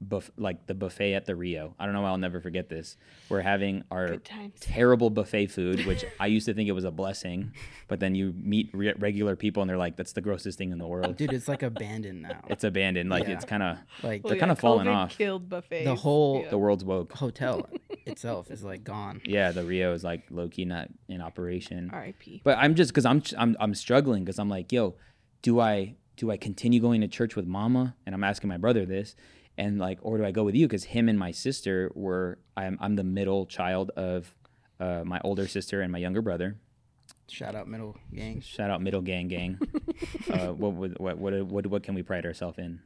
buff, 0.00 0.30
like 0.36 0.66
the 0.66 0.74
buffet 0.74 1.14
at 1.14 1.24
the 1.24 1.34
Rio. 1.34 1.74
I 1.78 1.84
don't 1.86 1.94
know 1.94 2.02
why 2.02 2.08
I'll 2.10 2.18
never 2.18 2.40
forget 2.40 2.68
this. 2.68 2.96
We're 3.28 3.40
having 3.40 3.84
our 3.90 4.16
terrible 4.60 5.08
buffet 5.10 5.46
food, 5.46 5.86
which 5.86 6.04
I 6.20 6.26
used 6.26 6.46
to 6.46 6.54
think 6.54 6.68
it 6.68 6.72
was 6.72 6.84
a 6.84 6.90
blessing, 6.90 7.52
but 7.88 8.00
then 8.00 8.14
you 8.14 8.34
meet 8.36 8.70
re- 8.74 8.92
regular 8.98 9.34
people 9.36 9.62
and 9.62 9.70
they're 9.70 9.78
like, 9.78 9.96
"That's 9.96 10.12
the 10.12 10.20
grossest 10.20 10.58
thing 10.58 10.72
in 10.72 10.78
the 10.78 10.86
world." 10.86 11.16
Dude, 11.16 11.32
it's 11.32 11.48
like 11.48 11.62
abandoned 11.62 12.22
now. 12.22 12.42
It's 12.48 12.64
abandoned. 12.64 13.08
Like 13.08 13.24
Yeah. 13.24 13.34
it's 13.34 13.44
kind 13.44 13.62
of 13.62 13.78
like 14.02 14.22
They're 14.22 14.36
kinda 14.36 14.56
falling 14.56 14.88
off. 14.88 15.16
Killed 15.16 15.48
buffets. 15.48 15.84
The 15.84 15.94
whole- 15.94 16.42
Yeah. 16.42 16.50
the 16.50 16.58
world's 16.58 16.84
woke. 16.84 17.12
hotel 17.14 17.68
itself 18.06 18.50
is 18.50 18.62
like 18.62 18.84
gone. 18.84 19.22
Yeah, 19.24 19.52
the 19.52 19.64
Rio 19.64 19.94
is 19.94 20.04
like 20.04 20.24
low 20.30 20.48
key 20.48 20.64
not 20.66 20.88
in 21.08 21.22
operation. 21.22 21.88
R.I.P. 21.92 22.42
But 22.44 22.58
I'm 22.58 22.74
just 22.74 22.90
because 22.92 23.06
I'm 23.06 23.22
I'm 23.38 23.56
I'm 23.58 23.74
struggling 23.74 24.24
because 24.24 24.38
I'm 24.38 24.50
like, 24.50 24.70
yo, 24.72 24.96
do 25.40 25.60
I 25.60 25.94
do 26.16 26.30
I 26.30 26.36
continue 26.36 26.80
going 26.80 27.00
to 27.00 27.08
church 27.08 27.36
with 27.36 27.46
Mama? 27.46 27.96
And 28.06 28.14
I'm 28.14 28.24
asking 28.24 28.48
my 28.48 28.56
brother 28.56 28.86
this, 28.86 29.16
and 29.58 29.78
like, 29.78 29.98
or 30.02 30.18
do 30.18 30.24
I 30.24 30.30
go 30.30 30.44
with 30.44 30.54
you? 30.54 30.66
Because 30.66 30.84
him 30.84 31.08
and 31.08 31.18
my 31.18 31.30
sister 31.30 31.90
were 31.94 32.38
I'm 32.56 32.78
I'm 32.80 32.96
the 32.96 33.04
middle 33.04 33.46
child 33.46 33.90
of 33.96 34.34
uh, 34.80 35.02
my 35.04 35.20
older 35.24 35.46
sister 35.48 35.80
and 35.80 35.90
my 35.92 35.98
younger 35.98 36.22
brother. 36.22 36.56
Shout 37.28 37.54
out 37.54 37.68
middle 37.68 37.96
gang. 38.12 38.40
Shout 38.40 38.70
out 38.70 38.82
middle 38.82 39.00
gang 39.00 39.28
gang. 39.28 39.58
uh, 40.30 40.48
what, 40.48 41.00
what 41.00 41.18
what 41.18 41.42
what 41.46 41.66
what 41.66 41.82
can 41.82 41.94
we 41.94 42.02
pride 42.02 42.26
ourselves 42.26 42.58
in? 42.58 42.80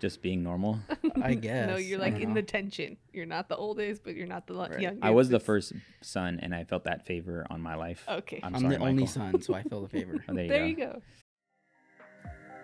Just 0.00 0.22
being 0.22 0.42
normal. 0.42 0.80
I 1.22 1.34
guess. 1.34 1.68
No, 1.68 1.76
you're 1.76 2.00
like 2.00 2.18
in 2.18 2.30
know. 2.30 2.34
the 2.34 2.42
tension. 2.42 2.96
You're 3.12 3.26
not 3.26 3.48
the 3.48 3.56
oldest, 3.56 4.02
but 4.02 4.16
you're 4.16 4.26
not 4.26 4.46
the 4.46 4.54
Right. 4.54 4.80
youngest. 4.80 5.04
I 5.04 5.10
was 5.10 5.28
the 5.28 5.38
first 5.38 5.72
son, 6.02 6.40
and 6.42 6.52
I 6.54 6.64
felt 6.64 6.84
that 6.84 7.06
favor 7.06 7.46
on 7.48 7.60
my 7.60 7.76
life. 7.76 8.04
Okay. 8.08 8.40
I'm, 8.42 8.56
I'm 8.56 8.60
sorry, 8.62 8.76
the 8.76 8.82
only 8.82 9.06
son, 9.06 9.40
so 9.40 9.54
I 9.54 9.62
feel 9.62 9.82
the 9.82 9.88
favor. 9.88 10.22
Oh, 10.28 10.34
there 10.34 10.44
you 10.44 10.48
there 10.48 10.58
go. 10.60 10.66
you 10.66 10.76
go. 10.76 11.02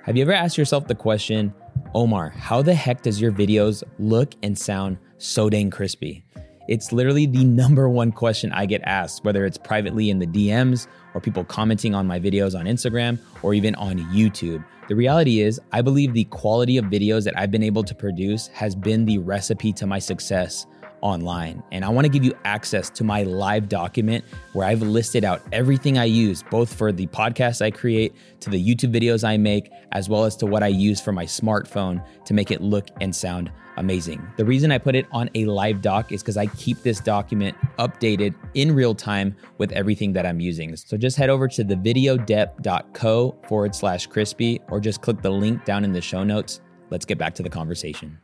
Have 0.04 0.16
you 0.16 0.22
ever 0.22 0.32
asked 0.32 0.56
yourself 0.56 0.86
the 0.86 0.94
question, 0.94 1.52
Omar, 1.94 2.30
how 2.30 2.62
the 2.62 2.72
heck 2.72 3.02
does 3.02 3.20
your 3.20 3.32
videos 3.32 3.82
look 3.98 4.34
and 4.42 4.56
sound 4.58 4.96
so 5.18 5.50
dang 5.50 5.68
crispy? 5.68 6.24
It's 6.68 6.90
literally 6.90 7.26
the 7.26 7.44
number 7.62 7.86
one 7.86 8.10
question 8.10 8.50
I 8.52 8.64
get 8.64 8.80
asked, 8.84 9.24
whether 9.24 9.44
it's 9.44 9.58
privately 9.58 10.08
in 10.08 10.18
the 10.18 10.26
DMs 10.26 10.86
or 11.12 11.20
people 11.20 11.44
commenting 11.44 11.94
on 11.94 12.06
my 12.06 12.18
videos 12.18 12.58
on 12.58 12.64
Instagram 12.64 13.18
or 13.42 13.52
even 13.52 13.74
on 13.74 13.98
YouTube. 14.10 14.64
The 14.88 14.96
reality 14.96 15.42
is, 15.42 15.60
I 15.70 15.82
believe 15.82 16.14
the 16.14 16.24
quality 16.24 16.78
of 16.78 16.86
videos 16.86 17.24
that 17.24 17.38
I've 17.38 17.50
been 17.50 17.62
able 17.62 17.84
to 17.84 17.94
produce 17.94 18.46
has 18.48 18.74
been 18.74 19.04
the 19.04 19.18
recipe 19.18 19.70
to 19.74 19.86
my 19.86 19.98
success 19.98 20.66
online. 21.02 21.62
And 21.72 21.84
I 21.84 21.88
want 21.88 22.04
to 22.04 22.08
give 22.08 22.24
you 22.24 22.34
access 22.44 22.90
to 22.90 23.04
my 23.04 23.22
live 23.22 23.68
document 23.68 24.24
where 24.52 24.66
I've 24.66 24.82
listed 24.82 25.24
out 25.24 25.42
everything 25.52 25.98
I 25.98 26.04
use, 26.04 26.42
both 26.42 26.72
for 26.72 26.92
the 26.92 27.06
podcast 27.08 27.62
I 27.62 27.70
create, 27.70 28.14
to 28.40 28.50
the 28.50 28.62
YouTube 28.62 28.94
videos 28.94 29.26
I 29.26 29.36
make, 29.36 29.70
as 29.92 30.08
well 30.08 30.24
as 30.24 30.36
to 30.36 30.46
what 30.46 30.62
I 30.62 30.68
use 30.68 31.00
for 31.00 31.12
my 31.12 31.24
smartphone 31.24 32.04
to 32.24 32.34
make 32.34 32.50
it 32.50 32.60
look 32.60 32.88
and 33.00 33.14
sound 33.14 33.50
amazing. 33.76 34.26
The 34.36 34.44
reason 34.44 34.70
I 34.70 34.78
put 34.78 34.94
it 34.94 35.06
on 35.10 35.30
a 35.34 35.46
live 35.46 35.80
doc 35.80 36.12
is 36.12 36.22
because 36.22 36.36
I 36.36 36.46
keep 36.46 36.82
this 36.82 37.00
document 37.00 37.56
updated 37.78 38.34
in 38.54 38.74
real 38.74 38.94
time 38.94 39.34
with 39.58 39.72
everything 39.72 40.12
that 40.12 40.26
I'm 40.26 40.38
using. 40.38 40.76
So 40.76 40.96
just 40.96 41.16
head 41.16 41.30
over 41.30 41.48
to 41.48 41.64
thevideodept.co 41.64 43.38
forward 43.48 43.74
slash 43.74 44.06
crispy 44.06 44.60
or 44.68 44.80
just 44.80 45.00
click 45.00 45.22
the 45.22 45.30
link 45.30 45.64
down 45.64 45.84
in 45.84 45.92
the 45.92 46.00
show 46.00 46.22
notes. 46.22 46.60
Let's 46.90 47.04
get 47.04 47.18
back 47.18 47.34
to 47.36 47.42
the 47.42 47.48
conversation. 47.48 48.18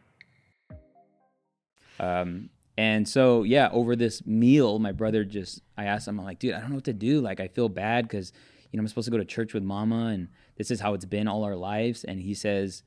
Um, 1.98 2.50
and 2.76 3.08
so, 3.08 3.42
yeah, 3.42 3.68
over 3.72 3.96
this 3.96 4.24
meal, 4.26 4.78
my 4.78 4.92
brother 4.92 5.24
just, 5.24 5.62
I 5.76 5.84
asked 5.84 6.08
him, 6.08 6.18
I'm 6.18 6.26
like, 6.26 6.38
dude, 6.38 6.54
I 6.54 6.60
don't 6.60 6.70
know 6.70 6.74
what 6.76 6.84
to 6.84 6.92
do. 6.92 7.20
Like, 7.20 7.40
I 7.40 7.48
feel 7.48 7.68
bad 7.68 8.06
because, 8.06 8.32
you 8.70 8.76
know, 8.76 8.82
I'm 8.82 8.88
supposed 8.88 9.06
to 9.06 9.10
go 9.10 9.16
to 9.18 9.24
church 9.24 9.54
with 9.54 9.62
mama 9.62 10.06
and 10.08 10.28
this 10.56 10.70
is 10.70 10.80
how 10.80 10.92
it's 10.94 11.04
been 11.06 11.26
all 11.28 11.44
our 11.44 11.56
lives. 11.56 12.04
And 12.04 12.20
he 12.20 12.34
says, 12.34 12.82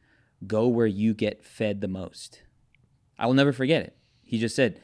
go 0.46 0.68
where 0.68 0.88
you 0.88 1.14
get 1.14 1.44
fed 1.44 1.82
the 1.82 1.88
most. 1.88 2.44
I 3.18 3.26
will 3.26 3.34
never 3.34 3.52
forget 3.52 3.82
it. 3.84 3.98
He 4.24 4.38
just 4.38 4.56
said, 4.56 4.80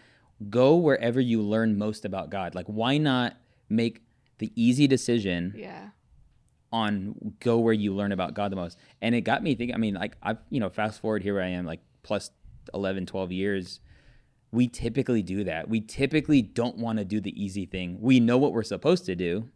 go 0.50 0.76
wherever 0.76 1.22
you 1.22 1.42
learn 1.42 1.78
most 1.78 2.04
about 2.04 2.30
God. 2.30 2.56
Like, 2.56 2.66
why 2.66 2.98
not 2.98 3.38
make 3.70 4.02
the 4.40 4.52
easy 4.56 4.88
decision 4.88 5.54
Yeah. 5.56 5.90
on 6.72 7.36
go 7.40 7.60
where 7.60 7.74
you 7.74 7.94
learn 7.94 8.12
about 8.12 8.34
God 8.34 8.52
the 8.52 8.56
most. 8.56 8.78
And 9.02 9.16
it 9.16 9.22
got 9.22 9.44
me 9.44 9.56
thinking, 9.56 9.74
I 9.76 9.78
mean, 9.78 9.94
like 9.94 10.18
I've, 10.22 10.38
you 10.50 10.60
know, 10.60 10.70
fast 10.70 11.00
forward 11.00 11.24
here 11.24 11.36
where 11.36 11.44
I 11.44 11.50
am 11.50 11.66
like 11.66 11.80
plus 12.04 12.32
11, 12.74 13.06
12 13.06 13.32
years. 13.32 13.80
We 14.56 14.68
typically 14.68 15.22
do 15.22 15.44
that. 15.44 15.68
We 15.70 15.82
typically 15.82 16.42
don't 16.42 16.78
want 16.78 17.00
to 17.00 17.06
do 17.06 17.20
the 17.20 17.34
easy 17.42 17.66
thing. 17.66 17.98
We 18.00 18.20
know 18.20 18.38
what 18.38 18.54
we're 18.54 18.64
supposed 18.64 19.06
to 19.06 19.16
do, 19.16 19.50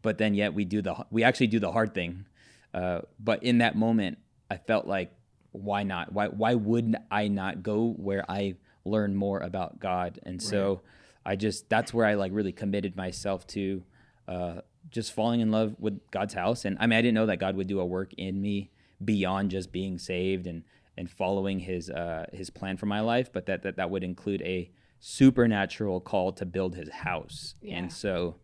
but 0.00 0.18
then 0.18 0.34
yet 0.34 0.54
we 0.54 0.64
do 0.64 0.80
the, 0.80 1.04
we 1.10 1.22
actually 1.22 1.48
do 1.48 1.60
the 1.60 1.70
hard 1.70 1.92
thing. 1.92 2.24
Uh, 2.72 3.00
but 3.20 3.42
in 3.42 3.58
that 3.58 3.76
moment, 3.76 4.18
I 4.50 4.56
felt 4.56 4.86
like, 4.86 5.12
why 5.52 5.82
not? 5.82 6.12
Why, 6.12 6.28
why 6.28 6.54
wouldn't 6.54 6.96
I 7.10 7.28
not 7.28 7.62
go 7.62 7.94
where 7.96 8.24
I 8.30 8.54
learn 8.84 9.14
more 9.14 9.40
about 9.40 9.80
God? 9.80 10.18
And 10.22 10.42
so 10.42 10.80
I 11.26 11.36
just, 11.36 11.68
that's 11.68 11.92
where 11.92 12.06
I 12.06 12.14
like 12.14 12.32
really 12.34 12.52
committed 12.52 12.96
myself 12.96 13.46
to, 13.48 13.82
uh, 14.26 14.60
just 14.90 15.12
falling 15.12 15.40
in 15.40 15.50
love 15.50 15.76
with 15.78 16.00
God's 16.10 16.34
house. 16.34 16.64
And 16.64 16.78
I 16.80 16.86
mean, 16.86 16.98
I 16.98 17.02
didn't 17.02 17.14
know 17.14 17.26
that 17.26 17.38
God 17.38 17.56
would 17.56 17.66
do 17.66 17.80
a 17.80 17.84
work 17.84 18.14
in 18.16 18.40
me 18.40 18.70
beyond 19.04 19.50
just 19.50 19.72
being 19.72 19.98
saved 19.98 20.46
and 20.46 20.64
and 20.98 21.10
following 21.10 21.60
His 21.60 21.88
uh, 21.88 22.26
His 22.32 22.50
plan 22.50 22.76
for 22.76 22.86
my 22.86 23.00
life, 23.00 23.32
but 23.32 23.46
that 23.46 23.62
that 23.62 23.76
that 23.76 23.88
would 23.90 24.04
include 24.04 24.42
a 24.42 24.70
supernatural 25.00 26.00
call 26.00 26.32
to 26.32 26.44
build 26.44 26.74
His 26.74 26.90
house. 26.90 27.54
Yeah. 27.62 27.78
And 27.78 27.92
so, 27.92 28.36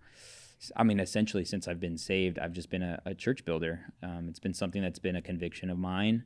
I 0.76 0.82
mean, 0.84 1.00
essentially, 1.00 1.44
since 1.44 1.68
I've 1.68 1.80
been 1.80 1.99
saved, 1.99 2.38
I've 2.38 2.52
just 2.52 2.70
been 2.70 2.82
a, 2.82 3.02
a 3.04 3.14
church 3.14 3.44
builder. 3.44 3.92
Um, 4.02 4.28
it's 4.30 4.38
been 4.40 4.54
something 4.54 4.80
that's 4.80 4.99
been 5.00 5.16
a 5.16 5.23
conviction 5.23 5.68
of 5.68 5.78
mine, 5.78 6.25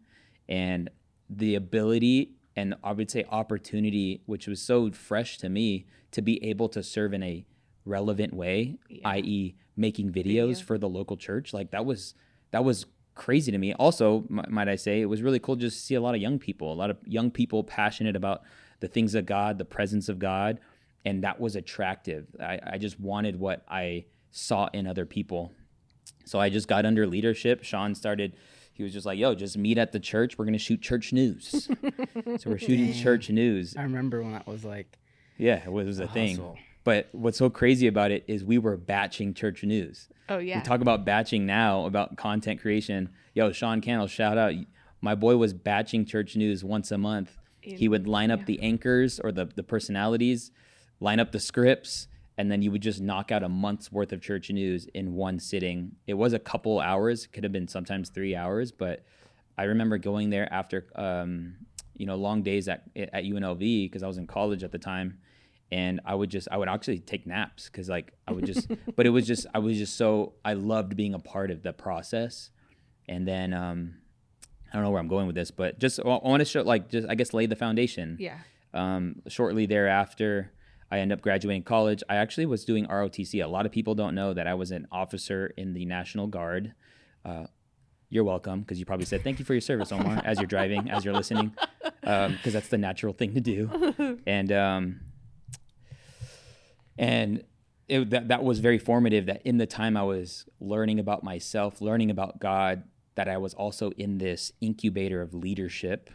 and 0.49 0.91
the 1.29 1.57
ability 1.57 2.35
and 2.57 2.75
I 2.83 2.93
would 2.93 3.09
say 3.11 3.25
opportunity, 3.31 4.23
which 4.27 4.49
was 4.49 4.61
so 4.61 4.91
fresh 4.91 5.39
to 5.39 5.49
me, 5.49 5.87
to 6.11 6.21
be 6.21 6.43
able 6.45 6.69
to 6.71 6.83
serve 6.83 7.13
in 7.15 7.23
a 7.23 7.45
relevant 7.85 8.35
way, 8.35 8.79
Yeah. 8.89 9.09
i.e., 9.11 9.55
making 9.77 10.09
videos 10.11 10.57
Video. 10.57 10.67
for 10.67 10.77
the 10.79 10.89
local 10.89 11.17
church. 11.17 11.53
Like 11.53 11.71
that 11.71 11.87
was 11.87 12.15
that 12.51 12.65
was 12.65 12.87
crazy 13.19 13.53
to 13.53 13.59
me. 13.59 13.75
Also, 13.75 14.25
m- 14.31 14.45
might 14.49 14.69
I 14.69 14.77
say, 14.77 15.03
it 15.03 15.07
was 15.07 15.21
really 15.23 15.39
cool 15.39 15.57
just 15.57 15.77
to 15.79 15.83
see 15.85 15.95
a 15.95 16.01
lot 16.01 16.15
of 16.15 16.21
young 16.23 16.39
people, 16.39 16.73
a 16.73 16.75
lot 16.75 16.89
of 16.91 16.97
young 17.05 17.31
people 17.31 17.63
passionate 17.65 18.17
about 18.17 18.43
the 18.81 18.89
things 18.89 19.15
of 19.15 19.27
God, 19.27 19.59
the 19.59 19.65
presence 19.67 20.09
of 20.09 20.19
God, 20.19 20.61
and 21.05 21.23
that 21.25 21.39
was 21.41 21.55
attractive. 21.57 22.27
I, 22.41 22.59
I 22.65 22.79
just 22.79 22.99
wanted 22.99 23.39
what 23.39 23.65
I 23.69 24.07
saw 24.31 24.69
in 24.73 24.87
other 24.87 25.05
people. 25.05 25.53
So 26.25 26.39
I 26.39 26.49
just 26.49 26.69
got 26.69 26.87
under 26.87 27.07
leadership. 27.07 27.65
Sean 27.65 27.95
started. 27.95 28.35
He 28.73 28.83
was 28.85 28.93
just 28.93 29.05
like, 29.07 29.19
"Yo, 29.19 29.35
just 29.35 29.59
meet 29.59 29.77
at 29.79 29.93
the 29.93 29.99
church. 30.01 30.39
We're 30.39 30.45
gonna 30.45 30.59
shoot 30.59 30.81
church 30.81 31.13
news." 31.13 31.69
so 32.39 32.51
we're 32.51 32.59
shooting 32.59 32.93
church 32.93 33.29
news. 33.31 33.77
I 33.77 33.83
remember 33.83 34.23
when 34.23 34.33
that 34.33 34.47
was 34.47 34.65
like 34.65 34.99
Yeah, 35.37 35.63
it 35.65 35.73
was 35.73 35.99
a 35.99 36.05
a 36.05 36.07
thing. 36.09 36.31
hustle. 36.37 36.59
But 36.89 37.11
what's 37.13 37.37
so 37.37 37.51
crazy 37.51 37.87
about 37.87 38.13
it 38.13 38.25
is 38.27 38.43
we 38.43 38.57
were 38.57 38.79
batching 38.79 39.35
church 39.35 39.63
news. 39.63 40.09
Oh 40.31 40.39
yeah. 40.39 40.57
We 40.57 40.65
talk 40.65 40.81
about 40.81 41.05
batching 41.05 41.45
now 41.45 41.85
about 41.85 42.17
content 42.17 42.63
creation. 42.63 43.11
Yo, 43.35 43.53
Sean 43.53 43.83
Cannell, 43.83 44.07
shout 44.07 44.39
out. 44.39 44.55
My 45.03 45.15
boy 45.15 45.37
was 45.37 45.53
batching 45.53 46.07
church 46.07 46.35
news 46.35 46.65
once 46.65 46.91
a 46.91 46.97
month. 46.97 47.37
he 47.61 47.89
would 47.89 48.09
line 48.09 48.31
up 48.31 48.39
yeah. 48.39 48.45
the 48.47 48.63
anchors 48.63 49.21
or 49.21 49.33
the, 49.33 49.45
the 49.55 49.63
personalities, 49.63 50.51
line 50.99 51.21
up 51.21 51.31
the 51.31 51.41
scripts, 51.41 52.09
and 52.39 52.51
then 52.51 52.63
you 52.63 52.71
would 52.71 52.81
just 52.81 53.03
knock 53.03 53.31
out 53.31 53.43
a 53.43 53.51
month's 53.51 53.93
worth 53.93 54.11
of 54.15 54.23
church 54.23 54.49
news 54.49 54.87
in 54.95 55.13
one 55.13 55.39
sitting. 55.39 55.93
It 56.07 56.15
was 56.15 56.33
a 56.33 56.39
couple 56.39 56.81
hours, 56.81 57.27
could 57.27 57.45
have 57.45 57.53
been 57.53 57.69
sometimes 57.69 58.09
three 58.09 58.35
hours, 58.35 58.73
but 58.73 59.05
I 59.59 59.65
remember 59.65 59.99
going 59.99 60.31
there 60.31 60.51
after 60.51 60.87
um, 60.95 61.57
you 61.99 62.07
know 62.07 62.17
long 62.17 62.41
days 62.43 62.67
at 62.67 62.85
at 62.97 63.25
UNLV 63.25 63.59
because 63.59 64.03
I 64.03 64.07
was 64.07 64.17
in 64.17 64.27
college 64.27 64.65
at 64.65 64.73
the 64.73 64.79
time, 64.79 65.19
and 65.71 66.01
I 66.05 66.15
would 66.15 66.31
just 66.31 66.49
I 66.51 66.57
would 66.57 66.69
actually 66.69 66.99
take 67.01 67.27
naps 67.27 67.69
because 67.69 67.89
like 67.89 68.13
I 68.27 68.33
would 68.33 68.47
just 68.47 68.69
but 68.97 69.07
it 69.07 69.11
was 69.11 69.27
just 69.27 69.47
I 69.55 69.59
was 69.59 69.77
just 69.77 69.97
so 69.97 70.35
I 70.45 70.55
loved 70.55 70.97
being 70.97 71.15
a 71.15 71.19
part 71.19 71.51
of 71.51 71.63
the 71.63 71.73
process, 71.73 72.51
and 73.09 73.27
then 73.27 73.53
um, 73.53 73.95
I 74.73 74.77
don't 74.77 74.85
know 74.85 74.91
where 74.91 75.01
I'm 75.01 75.09
going 75.09 75.27
with 75.27 75.37
this, 75.37 75.51
but 75.51 75.79
just 75.79 76.01
I 76.01 76.05
want 76.07 76.41
to 76.41 76.45
show 76.45 76.63
like 76.63 76.91
just 76.91 77.09
I 77.09 77.15
guess 77.15 77.33
lay 77.33 77.47
the 77.47 77.57
foundation. 77.57 78.17
yeah. 78.19 78.39
Um, 78.75 79.23
shortly 79.29 79.65
thereafter, 79.65 80.53
I 80.91 80.99
end 80.99 81.11
up 81.11 81.23
graduating 81.23 81.63
college. 81.63 82.03
I 82.09 82.17
actually 82.17 82.45
was 82.45 82.67
doing 82.67 82.87
ROTC. 82.87 83.43
A 83.43 83.47
lot 83.49 83.65
of 83.65 83.73
people 83.73 83.95
don't 83.95 84.15
know 84.15 84.35
that 84.35 84.47
I 84.47 84.53
was 84.55 84.71
an 84.73 84.87
officer 84.93 85.53
in 85.57 85.73
the 85.73 85.87
National 85.87 86.27
Guard. 86.27 86.75
Uh, 87.25 87.47
you're 88.11 88.25
welcome 88.25 88.61
because 88.61 88.79
you 88.79 88.85
probably 88.85 89.07
said 89.07 89.23
thank 89.25 89.39
you 89.39 89.45
for 89.45 89.55
your 89.55 89.63
service, 89.63 89.91
Omar, 89.91 90.21
as 90.25 90.39
you're 90.39 90.47
driving, 90.47 90.91
as 90.91 91.05
you're 91.05 91.15
listening, 91.15 91.53
because 92.01 92.53
that's 92.53 92.69
the 92.69 92.79
natural 92.79 93.13
thing 93.13 93.35
to 93.35 93.41
do. 93.41 94.19
And 94.27 94.53
um, 94.53 95.01
and 96.99 97.45
it, 97.89 98.11
that 98.11 98.29
that 98.29 98.45
was 98.45 98.59
very 98.61 98.79
formative. 98.79 99.27
That 99.27 99.43
in 99.45 99.57
the 99.57 99.67
time 99.67 99.97
I 99.97 100.03
was 100.03 100.47
learning 100.61 100.99
about 100.99 101.25
myself, 101.25 101.81
learning 101.81 102.11
about 102.11 102.41
God, 102.41 102.83
that 103.15 103.29
I 103.29 103.39
was 103.39 103.55
also 103.55 103.91
in 103.93 104.19
this 104.19 104.53
incubator 104.61 105.23
of 105.23 105.35
leadership. 105.35 106.11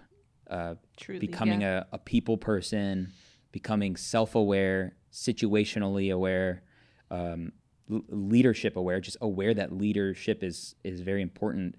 Uh, 0.50 0.75
Truly. 0.98 1.20
becoming 1.20 1.62
yeah. 1.62 1.84
a, 1.92 1.96
a 1.96 1.98
people 1.98 2.38
person, 2.38 3.12
becoming 3.52 3.96
self 3.96 4.36
aware, 4.36 4.96
situationally 5.12 6.13
aware, 6.13 6.62
um, 7.10 7.54
l- 7.90 8.04
leadership 8.10 8.75
aware, 8.75 9.00
just 9.00 9.18
aware 9.22 9.54
that 9.54 9.72
leadership 9.72 10.44
is 10.44 10.75
is 10.84 11.02
very 11.02 11.22
important. 11.22 11.75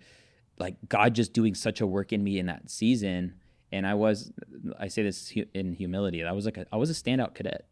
Like 0.58 0.76
God 0.88 1.14
just 1.14 1.32
doing 1.32 1.54
such 1.54 1.80
a 1.80 1.87
work 1.87 2.12
in 2.12 2.25
me 2.25 2.38
in 2.38 2.46
that 2.46 2.70
season, 2.70 3.34
and 3.70 3.87
I 3.87 3.94
was, 3.94 4.32
I 4.78 4.88
say 4.88 5.02
this 5.02 5.28
hu- 5.28 5.46
in 5.52 5.73
humility. 5.75 6.25
I 6.25 6.32
was 6.32 6.44
like, 6.44 6.56
a, 6.56 6.66
I 6.73 6.76
was 6.76 6.90
a 6.90 6.94
standout 6.94 7.34
cadet. 7.34 7.66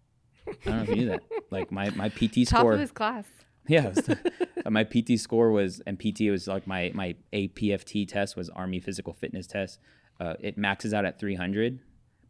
I 0.49 0.53
don't 0.65 0.77
know 0.77 0.83
if 0.83 0.89
you 0.91 0.95
knew 0.97 1.07
that. 1.09 1.23
Like 1.51 1.71
my 1.73 1.91
my 1.91 2.09
PT 2.09 2.47
top 2.47 2.61
score, 2.61 2.63
Top 2.63 2.67
of 2.75 2.81
his 2.81 2.93
class. 2.93 3.27
yeah, 3.69 3.91
the- 3.91 4.19
my 4.71 4.85
PT 4.85 5.19
score 5.19 5.51
was, 5.51 5.81
and 5.87 5.99
PT 5.99 6.31
was 6.31 6.47
like 6.49 6.67
my 6.67 6.91
my 6.95 7.15
APFT 7.33 8.07
test 8.09 8.37
was 8.37 8.49
Army 8.51 8.81
Physical 8.81 9.13
Fitness 9.13 9.47
Test. 9.47 9.79
Uh, 10.21 10.35
it 10.41 10.57
maxes 10.59 10.95
out 10.95 11.05
at 11.05 11.19
300, 11.19 11.81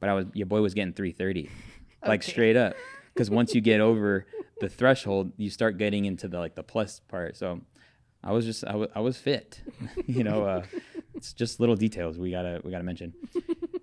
but 0.00 0.08
I 0.08 0.14
was 0.14 0.26
your 0.34 0.46
boy 0.46 0.60
was 0.60 0.74
getting 0.74 0.92
330, 0.94 1.50
like 2.06 2.22
straight 2.22 2.56
up. 2.56 2.74
Because 3.14 3.28
once 3.28 3.54
you 3.54 3.60
get 3.60 3.80
over 3.80 4.26
the 4.60 4.68
threshold, 4.68 5.32
you 5.36 5.50
start 5.50 5.76
getting 5.76 6.06
into 6.06 6.28
the 6.28 6.38
like 6.38 6.54
the 6.54 6.62
plus 6.62 7.00
part. 7.08 7.36
So 7.36 7.60
I 8.24 8.32
was 8.32 8.44
just 8.46 8.64
I 8.64 8.74
wa- 8.76 8.86
I 8.94 9.00
was 9.00 9.16
fit, 9.18 9.60
you 10.06 10.24
know. 10.24 10.44
Uh, 10.44 10.62
it's 11.14 11.32
just 11.34 11.60
little 11.60 11.76
details 11.76 12.18
we 12.18 12.30
gotta 12.30 12.60
we 12.64 12.70
gotta 12.70 12.84
mention. 12.84 13.12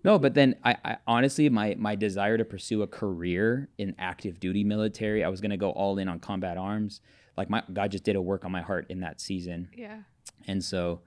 No, 0.03 0.17
but 0.17 0.33
then 0.33 0.55
I, 0.63 0.75
I 0.85 0.97
honestly 1.05 1.49
my 1.49 1.75
my 1.77 1.95
desire 1.95 2.37
to 2.37 2.45
pursue 2.45 2.81
a 2.83 2.87
career 2.87 3.69
in 3.77 3.95
active 3.99 4.39
duty 4.39 4.63
military, 4.63 5.23
I 5.23 5.29
was 5.29 5.41
gonna 5.41 5.57
go 5.57 5.71
all 5.71 5.97
in 5.97 6.07
on 6.07 6.19
combat 6.19 6.57
arms. 6.57 7.01
Like 7.37 7.49
my 7.49 7.63
God 7.71 7.91
just 7.91 8.03
did 8.03 8.15
a 8.15 8.21
work 8.21 8.45
on 8.45 8.51
my 8.51 8.61
heart 8.61 8.85
in 8.89 8.99
that 9.01 9.19
season, 9.21 9.69
Yeah. 9.75 9.99
and 10.47 10.63
so 10.63 11.01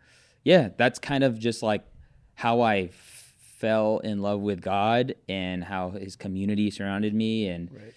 yeah, 0.44 0.70
that's 0.76 0.98
kind 0.98 1.22
of 1.24 1.38
just 1.38 1.62
like 1.62 1.84
how 2.34 2.60
I 2.60 2.76
f- 2.92 3.34
fell 3.58 3.98
in 3.98 4.20
love 4.22 4.40
with 4.40 4.60
God 4.60 5.14
and 5.28 5.62
how 5.64 5.90
His 5.90 6.16
community 6.16 6.70
surrounded 6.70 7.14
me, 7.14 7.48
and 7.48 7.70
right. 7.72 7.94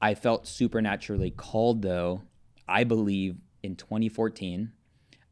I 0.00 0.14
felt 0.14 0.46
supernaturally 0.46 1.30
called 1.30 1.82
though. 1.82 2.22
I 2.68 2.84
believe 2.84 3.36
in 3.62 3.74
2014, 3.76 4.72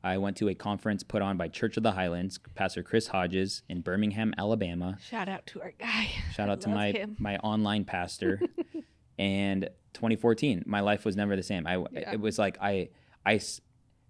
I 0.06 0.18
went 0.18 0.36
to 0.36 0.48
a 0.48 0.54
conference 0.54 1.02
put 1.02 1.20
on 1.20 1.36
by 1.36 1.48
Church 1.48 1.76
of 1.76 1.82
the 1.82 1.90
Highlands, 1.90 2.38
Pastor 2.54 2.84
Chris 2.84 3.08
Hodges 3.08 3.62
in 3.68 3.80
Birmingham, 3.80 4.32
Alabama. 4.38 4.98
Shout 5.02 5.28
out 5.28 5.44
to 5.48 5.60
our 5.60 5.72
guy. 5.72 6.10
Shout 6.32 6.48
I 6.48 6.52
out 6.52 6.60
to 6.60 6.68
my 6.68 6.92
him. 6.92 7.16
my 7.18 7.38
online 7.38 7.84
pastor. 7.84 8.40
and 9.18 9.68
2014, 9.94 10.62
my 10.64 10.78
life 10.78 11.04
was 11.04 11.16
never 11.16 11.34
the 11.34 11.42
same. 11.42 11.66
I 11.66 11.84
Yeah. 11.90 12.12
it 12.12 12.20
was 12.20 12.38
like 12.38 12.56
I 12.60 12.90
I 13.26 13.40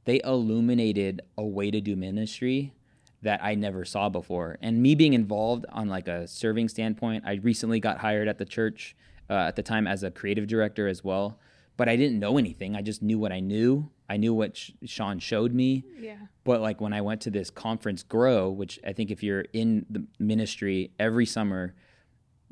they 0.05 0.21
illuminated 0.23 1.23
a 1.38 1.45
way 1.45 1.71
to 1.71 1.81
do 1.81 1.97
ministry 1.97 2.75
that 3.23 3.43
I 3.43 3.55
never 3.55 3.87
saw 3.87 4.11
before. 4.11 4.59
And 4.61 4.83
me 4.83 4.95
being 4.95 5.15
involved 5.15 5.65
on 5.71 5.88
like 5.88 6.09
a 6.09 6.29
serving 6.29 6.69
standpoint, 6.69 7.25
I 7.26 7.37
recently 7.37 7.81
got 7.81 7.99
hired 7.99 8.29
at 8.29 8.37
the 8.37 8.45
church 8.45 8.95
uh, 9.31 9.33
at 9.49 9.57
the 9.57 9.62
time 9.62 9.87
as 9.87 10.03
a 10.03 10.11
creative 10.11 10.47
director 10.47 10.88
as 10.88 11.03
well. 11.03 11.38
But 11.79 11.88
I 11.88 11.97
didn't 11.97 12.19
know 12.19 12.37
anything. 12.37 12.76
I 12.76 12.83
just 12.83 13.03
knew 13.03 13.19
what 13.19 13.33
I 13.33 13.41
knew. 13.41 13.91
I 14.09 14.17
knew 14.17 14.33
what 14.35 14.57
Sh- 14.57 14.73
Sean 14.85 15.19
showed 15.19 15.53
me. 15.53 15.85
Yeah. 15.99 16.17
But 16.45 16.61
like 16.61 16.81
when 16.81 16.93
I 16.93 17.01
went 17.01 17.21
to 17.23 17.31
this 17.31 17.51
conference, 17.51 18.03
Grow, 18.03 18.51
which 18.51 18.79
I 18.87 18.93
think 18.93 19.11
if 19.11 19.23
you're 19.23 19.45
in 19.53 19.87
the 19.91 20.07
ministry 20.19 20.93
every 20.99 21.27
summer, 21.27 21.75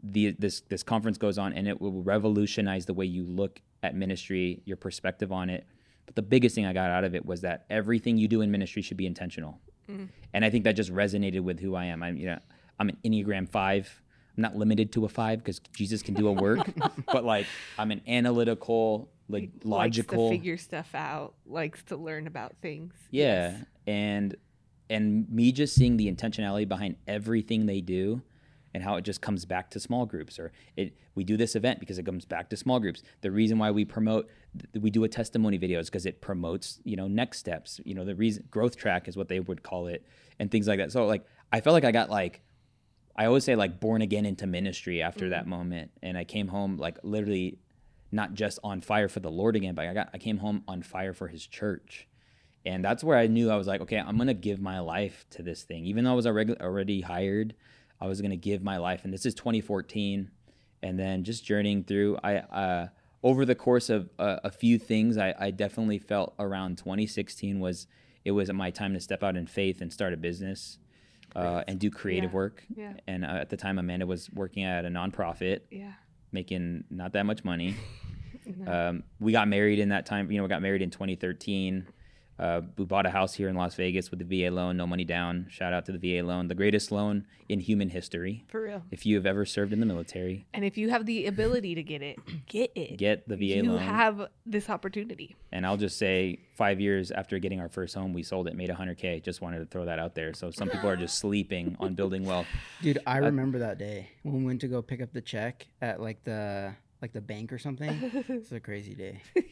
the 0.02 0.34
this 0.38 0.60
this 0.62 0.82
conference 0.82 1.16
goes 1.16 1.38
on 1.38 1.52
and 1.52 1.66
it 1.66 1.80
will 1.80 2.02
revolutionize 2.02 2.86
the 2.86 2.94
way 2.94 3.06
you 3.06 3.24
look 3.24 3.60
at 3.82 3.94
ministry, 3.94 4.62
your 4.64 4.76
perspective 4.76 5.32
on 5.32 5.48
it. 5.48 5.66
But 6.06 6.16
the 6.16 6.22
biggest 6.22 6.54
thing 6.54 6.66
I 6.66 6.72
got 6.72 6.90
out 6.90 7.04
of 7.04 7.14
it 7.14 7.24
was 7.24 7.40
that 7.42 7.64
everything 7.70 8.18
you 8.18 8.28
do 8.28 8.40
in 8.42 8.50
ministry 8.50 8.82
should 8.82 8.96
be 8.96 9.06
intentional. 9.06 9.60
Mm-hmm. 9.90 10.06
And 10.32 10.44
I 10.44 10.50
think 10.50 10.64
that 10.64 10.72
just 10.72 10.92
resonated 10.92 11.40
with 11.40 11.60
who 11.60 11.74
I 11.74 11.86
am. 11.86 12.02
I'm 12.02 12.16
you 12.16 12.26
know 12.26 12.38
I'm 12.78 12.88
an 12.88 12.96
Enneagram 13.04 13.48
five. 13.48 14.02
I'm 14.36 14.42
not 14.42 14.56
limited 14.56 14.92
to 14.94 15.04
a 15.04 15.08
five 15.08 15.38
because 15.38 15.60
Jesus 15.76 16.02
can 16.02 16.14
do 16.14 16.26
a 16.26 16.32
work, 16.32 16.66
but 17.06 17.24
like 17.24 17.46
I'm 17.78 17.90
an 17.92 18.02
analytical, 18.06 19.10
like 19.28 19.50
Likes 19.62 19.64
logical. 19.64 20.28
to 20.28 20.34
figure 20.34 20.56
stuff 20.56 20.94
out. 20.94 21.34
Likes 21.46 21.82
to 21.84 21.96
learn 21.96 22.26
about 22.26 22.54
things. 22.60 22.94
Yeah, 23.10 23.50
Yes. 23.50 23.64
and 23.86 24.36
and 24.90 25.28
me 25.30 25.50
just 25.52 25.74
seeing 25.74 25.96
the 25.96 26.12
intentionality 26.12 26.68
behind 26.68 26.96
everything 27.06 27.66
they 27.66 27.80
do 27.80 28.22
and 28.74 28.82
how 28.82 28.96
it 28.96 29.02
just 29.02 29.20
comes 29.20 29.44
back 29.44 29.70
to 29.70 29.80
small 29.80 30.04
groups 30.04 30.38
or 30.38 30.52
it 30.76 30.96
we 31.14 31.24
do 31.24 31.36
this 31.36 31.54
event 31.54 31.80
because 31.80 31.98
it 31.98 32.04
comes 32.04 32.24
back 32.24 32.50
to 32.50 32.56
small 32.56 32.80
groups 32.80 33.02
the 33.22 33.30
reason 33.30 33.56
why 33.56 33.70
we 33.70 33.84
promote 33.84 34.28
we 34.78 34.90
do 34.90 35.04
a 35.04 35.08
testimony 35.08 35.56
video 35.56 35.78
is 35.78 35.88
because 35.88 36.04
it 36.04 36.20
promotes 36.20 36.80
you 36.84 36.96
know 36.96 37.06
next 37.06 37.38
steps 37.38 37.80
you 37.84 37.94
know 37.94 38.04
the 38.04 38.14
reason 38.14 38.44
growth 38.50 38.76
track 38.76 39.08
is 39.08 39.16
what 39.16 39.28
they 39.28 39.40
would 39.40 39.62
call 39.62 39.86
it 39.86 40.04
and 40.38 40.50
things 40.50 40.66
like 40.66 40.78
that 40.78 40.92
so 40.92 41.06
like 41.06 41.24
i 41.52 41.60
felt 41.60 41.72
like 41.72 41.84
i 41.84 41.92
got 41.92 42.10
like 42.10 42.42
i 43.16 43.24
always 43.26 43.44
say 43.44 43.54
like 43.54 43.80
born 43.80 44.02
again 44.02 44.26
into 44.26 44.46
ministry 44.46 45.00
after 45.00 45.24
mm-hmm. 45.24 45.30
that 45.30 45.46
moment 45.46 45.90
and 46.02 46.18
i 46.18 46.24
came 46.24 46.48
home 46.48 46.76
like 46.76 46.98
literally 47.02 47.58
not 48.14 48.32
just 48.34 48.58
on 48.64 48.80
fire 48.80 49.08
for 49.08 49.20
the 49.20 49.30
lord 49.30 49.56
again 49.56 49.74
but 49.74 49.84
i 49.86 49.92
got 49.92 50.08
i 50.14 50.18
came 50.18 50.38
home 50.38 50.62
on 50.68 50.82
fire 50.82 51.12
for 51.12 51.28
his 51.28 51.46
church 51.46 52.06
and 52.66 52.82
that's 52.82 53.04
where 53.04 53.18
I 53.18 53.26
knew 53.26 53.50
I 53.50 53.56
was 53.56 53.66
like, 53.66 53.82
okay, 53.82 53.98
I'm 53.98 54.16
gonna 54.16 54.32
give 54.32 54.58
my 54.58 54.78
life 54.78 55.26
to 55.32 55.42
this 55.42 55.64
thing. 55.64 55.84
Even 55.84 56.04
though 56.04 56.12
I 56.12 56.14
was 56.14 56.26
already 56.26 57.02
hired, 57.02 57.54
I 58.00 58.06
was 58.06 58.22
gonna 58.22 58.36
give 58.38 58.62
my 58.62 58.78
life. 58.78 59.04
And 59.04 59.12
this 59.12 59.26
is 59.26 59.34
2014, 59.34 60.30
and 60.82 60.98
then 60.98 61.24
just 61.24 61.44
journeying 61.44 61.84
through. 61.84 62.16
I 62.24 62.36
uh, 62.36 62.88
over 63.22 63.44
the 63.44 63.54
course 63.54 63.90
of 63.90 64.08
uh, 64.18 64.38
a 64.44 64.50
few 64.50 64.78
things, 64.78 65.18
I, 65.18 65.34
I 65.38 65.50
definitely 65.50 65.98
felt 65.98 66.32
around 66.38 66.78
2016 66.78 67.60
was 67.60 67.86
it 68.24 68.30
was 68.30 68.50
my 68.50 68.70
time 68.70 68.94
to 68.94 69.00
step 69.00 69.22
out 69.22 69.36
in 69.36 69.46
faith 69.46 69.82
and 69.82 69.92
start 69.92 70.14
a 70.14 70.16
business 70.16 70.78
uh, 71.36 71.64
and 71.68 71.78
do 71.78 71.90
creative 71.90 72.30
Yeah. 72.30 72.34
work. 72.34 72.64
Yeah. 72.74 72.94
And 73.06 73.26
uh, 73.26 73.28
at 73.42 73.50
the 73.50 73.58
time, 73.58 73.78
Amanda 73.78 74.06
was 74.06 74.30
working 74.30 74.64
at 74.64 74.86
a 74.86 74.88
nonprofit, 74.88 75.60
Yeah. 75.70 75.92
Making 76.34 76.84
not 76.90 77.12
that 77.14 77.24
much 77.24 77.44
money. 77.44 77.76
Um, 78.66 79.04
we 79.20 79.32
got 79.32 79.48
married 79.48 79.78
in 79.78 79.88
that 79.88 80.04
time. 80.04 80.30
You 80.30 80.36
know, 80.36 80.42
we 80.42 80.50
got 80.50 80.60
married 80.60 80.82
in 80.82 80.90
2013. 80.90 81.86
Uh, 82.38 82.62
we 82.76 82.84
bought 82.84 83.06
a 83.06 83.10
house 83.10 83.34
here 83.34 83.48
in 83.48 83.54
Las 83.54 83.74
Vegas 83.76 84.10
with 84.10 84.18
the 84.26 84.42
VA 84.44 84.50
loan, 84.50 84.76
no 84.76 84.86
money 84.86 85.04
down. 85.04 85.46
Shout 85.50 85.72
out 85.72 85.86
to 85.86 85.92
the 85.92 85.98
VA 86.18 86.26
loan, 86.26 86.48
the 86.48 86.54
greatest 86.54 86.90
loan 86.90 87.26
in 87.48 87.60
human 87.60 87.90
history. 87.90 88.44
For 88.48 88.62
real. 88.62 88.82
If 88.90 89.06
you 89.06 89.14
have 89.16 89.26
ever 89.26 89.44
served 89.44 89.72
in 89.72 89.80
the 89.80 89.86
military, 89.86 90.46
And 90.52 90.64
if 90.64 90.76
you 90.76 90.90
have 90.90 91.06
the 91.06 91.26
ability 91.26 91.74
to 91.76 91.82
get 91.82 92.02
it, 92.02 92.18
get 92.48 92.72
it. 92.74 92.96
get 92.98 93.28
the 93.28 93.36
VA 93.36 93.44
you 93.44 93.62
loan. 93.64 93.72
You 93.74 93.78
have 93.78 94.28
this 94.44 94.68
opportunity. 94.68 95.36
and 95.52 95.64
I'll 95.64 95.76
just 95.76 95.96
say, 95.98 96.40
five 96.54 96.80
years 96.80 97.10
after 97.10 97.38
getting 97.38 97.60
our 97.60 97.68
first 97.68 97.94
home, 97.94 98.12
we 98.12 98.22
sold 98.22 98.48
it, 98.48 98.54
made 98.56 98.70
100K. 98.70 99.22
Just 99.22 99.40
wanted 99.40 99.58
to 99.60 99.66
throw 99.66 99.84
that 99.84 99.98
out 99.98 100.14
there. 100.14 100.32
So 100.34 100.50
some 100.50 100.68
people 100.68 100.88
are 100.88 100.96
just 100.96 101.18
sleeping 101.18 101.76
on 101.80 101.94
building 101.94 102.24
wealth. 102.24 102.46
Dude, 102.82 102.98
I 103.06 103.18
remember 103.18 103.58
that 103.60 103.78
day 103.78 104.08
when 104.22 104.34
we 104.38 104.44
went 104.44 104.60
to 104.62 104.68
go 104.68 104.82
pick 104.82 105.00
up 105.00 105.12
the 105.12 105.20
check 105.20 105.66
at 105.80 106.00
like 106.00 106.22
the 106.24 106.74
like 107.02 107.12
the 107.12 107.20
bank 107.20 107.52
or 107.52 107.58
something. 107.58 107.90
It's 108.28 108.52
a 108.52 108.60
crazy 108.60 108.94
day. 108.94 109.22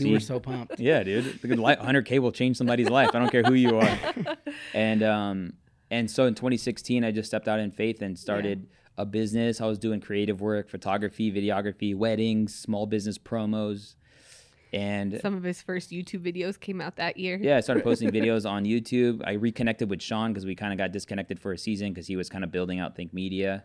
We 0.00 0.12
were 0.12 0.20
so 0.20 0.38
pumped. 0.38 0.78
Yeah, 0.78 1.02
dude. 1.02 1.42
The 1.42 1.48
good 1.48 1.58
100K 1.58 2.20
will 2.20 2.30
change 2.30 2.56
somebody's 2.56 2.88
life. 2.88 3.10
I 3.14 3.18
don't 3.18 3.32
care 3.32 3.42
who 3.42 3.54
you 3.54 3.80
are. 3.80 3.98
and 4.74 5.02
um 5.02 5.52
and 5.90 6.10
so 6.10 6.26
in 6.26 6.34
2016 6.34 7.04
i 7.04 7.10
just 7.10 7.28
stepped 7.28 7.48
out 7.48 7.58
in 7.58 7.70
faith 7.70 8.02
and 8.02 8.18
started 8.18 8.68
a 8.96 9.06
business 9.06 9.60
i 9.60 9.66
was 9.66 9.78
doing 9.78 10.00
creative 10.00 10.40
work 10.40 10.68
photography 10.68 11.32
videography 11.32 11.96
weddings 11.96 12.54
small 12.54 12.86
business 12.86 13.18
promos 13.18 13.94
and 14.70 15.18
Some 15.22 15.34
of 15.34 15.42
his 15.42 15.62
first 15.62 15.90
YouTube 15.90 16.20
videos 16.30 16.60
came 16.60 16.82
out 16.82 16.96
that 16.96 17.16
year. 17.16 17.38
yeah 17.40 17.56
i 17.56 17.60
started 17.60 17.82
posting 17.84 18.10
videos 18.18 18.48
on 18.48 18.64
youtube 18.64 19.22
i 19.24 19.32
reconnected 19.32 19.88
with 19.88 20.02
sean 20.02 20.32
because 20.32 20.44
we 20.44 20.54
kind 20.54 20.72
of 20.72 20.78
got 20.78 20.92
disconnected 20.92 21.40
for 21.40 21.52
a 21.52 21.58
season 21.58 21.92
because 21.92 22.06
he 22.06 22.16
was 22.16 22.28
kind 22.28 22.44
of 22.44 22.52
building 22.52 22.78
out 22.78 22.94
think 22.94 23.14
media 23.14 23.64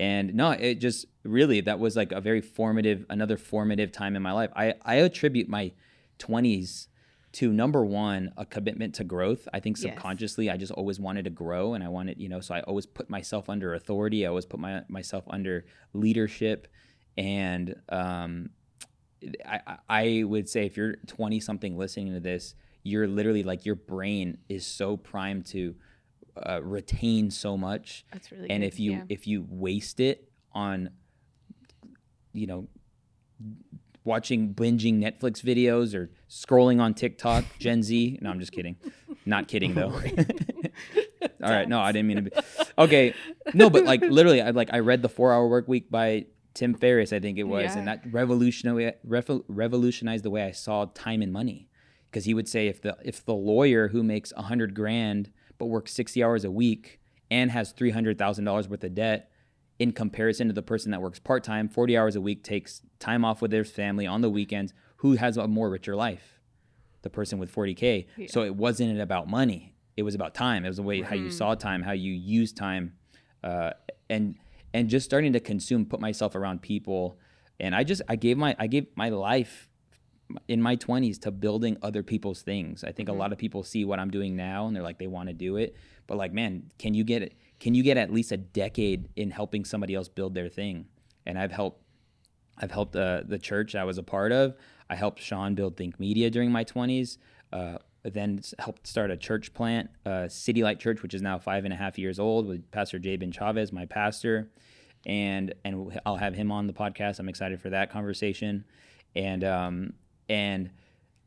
and 0.00 0.34
no 0.34 0.50
it 0.52 0.76
just 0.80 1.06
really 1.24 1.60
that 1.60 1.78
was 1.78 1.94
like 1.96 2.10
a 2.12 2.20
very 2.20 2.40
formative 2.40 3.04
another 3.10 3.36
formative 3.36 3.92
time 3.92 4.16
in 4.16 4.22
my 4.22 4.32
life. 4.32 4.50
I 4.56 4.74
i 4.82 4.94
attribute 4.96 5.48
my 5.48 5.72
20s 6.18 6.88
to 7.32 7.52
number 7.52 7.84
one 7.84 8.32
a 8.36 8.44
commitment 8.44 8.94
to 8.96 9.04
growth. 9.04 9.46
I 9.52 9.60
think 9.60 9.76
Yes. 9.76 9.82
subconsciously 9.82 10.50
i 10.50 10.56
just 10.56 10.72
always 10.72 10.98
wanted 10.98 11.24
to 11.24 11.30
grow 11.30 11.74
and 11.74 11.84
i 11.84 11.88
wanted 11.88 12.18
you 12.18 12.28
know 12.28 12.40
so 12.40 12.54
i 12.54 12.60
always 12.62 12.86
put 12.86 13.08
myself 13.10 13.48
under 13.48 13.74
authority. 13.74 14.24
I 14.24 14.28
always 14.28 14.46
put 14.46 14.58
my 14.60 14.82
myself 14.88 15.24
under 15.28 15.64
leadership. 15.92 16.66
And 17.16 17.74
um 17.88 18.50
I, 19.46 19.60
I- 19.66 19.78
I 20.02 20.24
would 20.24 20.48
say 20.48 20.64
if 20.66 20.76
you're 20.78 20.96
20 21.06 21.40
something 21.40 21.76
listening 21.76 22.14
to 22.14 22.20
this, 22.20 22.54
you're 22.82 23.06
literally 23.06 23.42
like 23.42 23.66
your 23.66 23.74
brain 23.74 24.38
is 24.48 24.64
so 24.66 24.96
primed 24.96 25.44
to 25.46 25.74
uh, 26.44 26.60
retain 26.62 27.30
so 27.30 27.56
much, 27.56 28.04
That's 28.12 28.30
really 28.32 28.50
and 28.50 28.62
good. 28.62 28.66
if 28.66 28.80
you 28.80 28.92
yeah. 28.92 29.02
if 29.08 29.26
you 29.26 29.46
waste 29.48 30.00
it 30.00 30.28
on, 30.52 30.90
you 32.32 32.46
know, 32.46 32.68
watching 34.04 34.54
binging 34.54 34.98
Netflix 34.98 35.42
videos 35.42 35.94
or 35.94 36.10
scrolling 36.28 36.80
on 36.80 36.94
TikTok, 36.94 37.44
Gen 37.58 37.82
Z. 37.82 38.18
No, 38.20 38.30
I'm 38.30 38.40
just 38.40 38.52
kidding. 38.52 38.76
Not 39.26 39.48
kidding 39.48 39.74
though. 39.74 39.92
All 41.42 41.50
right, 41.50 41.68
no, 41.68 41.80
I 41.80 41.92
didn't 41.92 42.08
mean 42.08 42.16
to 42.16 42.22
be. 42.22 42.30
Okay, 42.78 43.14
no, 43.54 43.70
but 43.70 43.84
like 43.84 44.00
literally, 44.02 44.42
I 44.42 44.50
like 44.50 44.70
I 44.72 44.80
read 44.80 45.02
the 45.02 45.08
Four 45.08 45.32
Hour 45.32 45.48
Work 45.48 45.68
Week 45.68 45.90
by 45.90 46.26
Tim 46.54 46.74
Ferriss, 46.74 47.12
I 47.12 47.20
think 47.20 47.38
it 47.38 47.44
was, 47.44 47.76
and 47.76 47.86
that 47.88 48.02
revolutionary 48.10 48.92
revo- 49.06 49.44
revolutionized 49.48 50.24
the 50.24 50.30
way 50.30 50.42
I 50.42 50.50
saw 50.50 50.86
time 50.86 51.22
and 51.22 51.32
money. 51.32 51.68
Because 52.10 52.24
he 52.24 52.34
would 52.34 52.48
say 52.48 52.66
if 52.66 52.82
the 52.82 52.96
if 53.04 53.24
the 53.24 53.34
lawyer 53.34 53.88
who 53.88 54.02
makes 54.02 54.32
a 54.36 54.42
hundred 54.42 54.74
grand 54.74 55.30
but 55.60 55.66
works 55.66 55.92
sixty 55.92 56.24
hours 56.24 56.44
a 56.44 56.50
week 56.50 56.98
and 57.30 57.52
has 57.52 57.70
three 57.70 57.90
hundred 57.90 58.18
thousand 58.18 58.44
dollars 58.44 58.68
worth 58.68 58.82
of 58.82 58.94
debt, 58.96 59.30
in 59.78 59.92
comparison 59.92 60.48
to 60.48 60.52
the 60.52 60.62
person 60.62 60.90
that 60.90 61.00
works 61.00 61.20
part 61.20 61.44
time, 61.44 61.68
forty 61.68 61.96
hours 61.96 62.16
a 62.16 62.20
week, 62.20 62.42
takes 62.42 62.82
time 62.98 63.24
off 63.24 63.40
with 63.40 63.52
their 63.52 63.64
family 63.64 64.06
on 64.06 64.20
the 64.22 64.30
weekends, 64.30 64.74
who 64.96 65.12
has 65.12 65.36
a 65.36 65.46
more 65.46 65.70
richer 65.70 65.94
life? 65.94 66.40
The 67.02 67.10
person 67.10 67.38
with 67.38 67.50
forty 67.50 67.74
k. 67.74 68.08
So 68.26 68.42
it 68.42 68.56
wasn't 68.56 69.00
about 69.00 69.28
money; 69.28 69.74
it 69.96 70.02
was 70.02 70.16
about 70.16 70.34
time. 70.34 70.64
It 70.64 70.68
was 70.68 70.78
the 70.78 70.82
way 70.82 71.02
how 71.02 71.14
you 71.14 71.30
saw 71.30 71.54
time, 71.54 71.82
how 71.82 71.92
you 71.92 72.12
use 72.12 72.52
time, 72.52 72.94
uh, 73.44 73.70
and 74.08 74.34
and 74.74 74.88
just 74.88 75.04
starting 75.04 75.32
to 75.34 75.40
consume, 75.40 75.84
put 75.86 76.00
myself 76.00 76.34
around 76.34 76.62
people, 76.62 77.18
and 77.58 77.74
I 77.74 77.84
just 77.84 78.02
I 78.08 78.16
gave 78.16 78.36
my 78.36 78.56
I 78.58 78.66
gave 78.66 78.86
my 78.96 79.08
life 79.10 79.68
in 80.48 80.60
my 80.60 80.76
20s 80.76 81.20
to 81.22 81.30
building 81.30 81.76
other 81.82 82.02
people's 82.02 82.42
things. 82.42 82.84
I 82.84 82.92
think 82.92 83.08
a 83.08 83.12
lot 83.12 83.32
of 83.32 83.38
people 83.38 83.62
see 83.62 83.84
what 83.84 83.98
I'm 83.98 84.10
doing 84.10 84.36
now 84.36 84.66
and 84.66 84.74
they're 84.74 84.82
like 84.82 84.98
they 84.98 85.06
want 85.06 85.28
to 85.28 85.32
do 85.32 85.56
it, 85.56 85.76
but 86.06 86.16
like 86.16 86.32
man, 86.32 86.70
can 86.78 86.94
you 86.94 87.04
get 87.04 87.22
it 87.22 87.34
can 87.58 87.74
you 87.74 87.82
get 87.82 87.96
at 87.96 88.12
least 88.12 88.32
a 88.32 88.36
decade 88.36 89.08
in 89.16 89.30
helping 89.30 89.64
somebody 89.64 89.94
else 89.94 90.08
build 90.08 90.34
their 90.34 90.48
thing? 90.48 90.86
And 91.26 91.38
I've 91.38 91.52
helped 91.52 91.82
I've 92.58 92.70
helped 92.70 92.96
uh, 92.96 93.22
the 93.26 93.38
church 93.38 93.74
I 93.74 93.84
was 93.84 93.98
a 93.98 94.02
part 94.02 94.32
of. 94.32 94.54
I 94.88 94.96
helped 94.96 95.20
Sean 95.20 95.54
build 95.54 95.76
Think 95.76 95.98
Media 95.98 96.30
during 96.30 96.50
my 96.50 96.64
20s. 96.64 97.16
Uh, 97.52 97.78
then 98.02 98.40
helped 98.58 98.86
start 98.86 99.10
a 99.10 99.16
church 99.16 99.52
plant, 99.52 99.90
uh, 100.06 100.26
City 100.28 100.62
Light 100.62 100.80
Church, 100.80 101.02
which 101.02 101.14
is 101.14 101.22
now 101.22 101.38
five 101.38 101.64
and 101.64 101.72
a 101.72 101.76
half 101.76 101.98
years 101.98 102.18
old, 102.18 102.46
with 102.46 102.70
Pastor 102.70 102.98
Jabin 102.98 103.30
Chavez, 103.30 103.72
my 103.72 103.84
pastor, 103.84 104.50
and 105.04 105.54
and 105.64 105.98
I'll 106.06 106.16
have 106.16 106.34
him 106.34 106.50
on 106.50 106.66
the 106.66 106.72
podcast. 106.72 107.18
I'm 107.18 107.28
excited 107.28 107.60
for 107.60 107.70
that 107.70 107.90
conversation, 107.90 108.64
and 109.14 109.44
um 109.44 109.92
and 110.30 110.70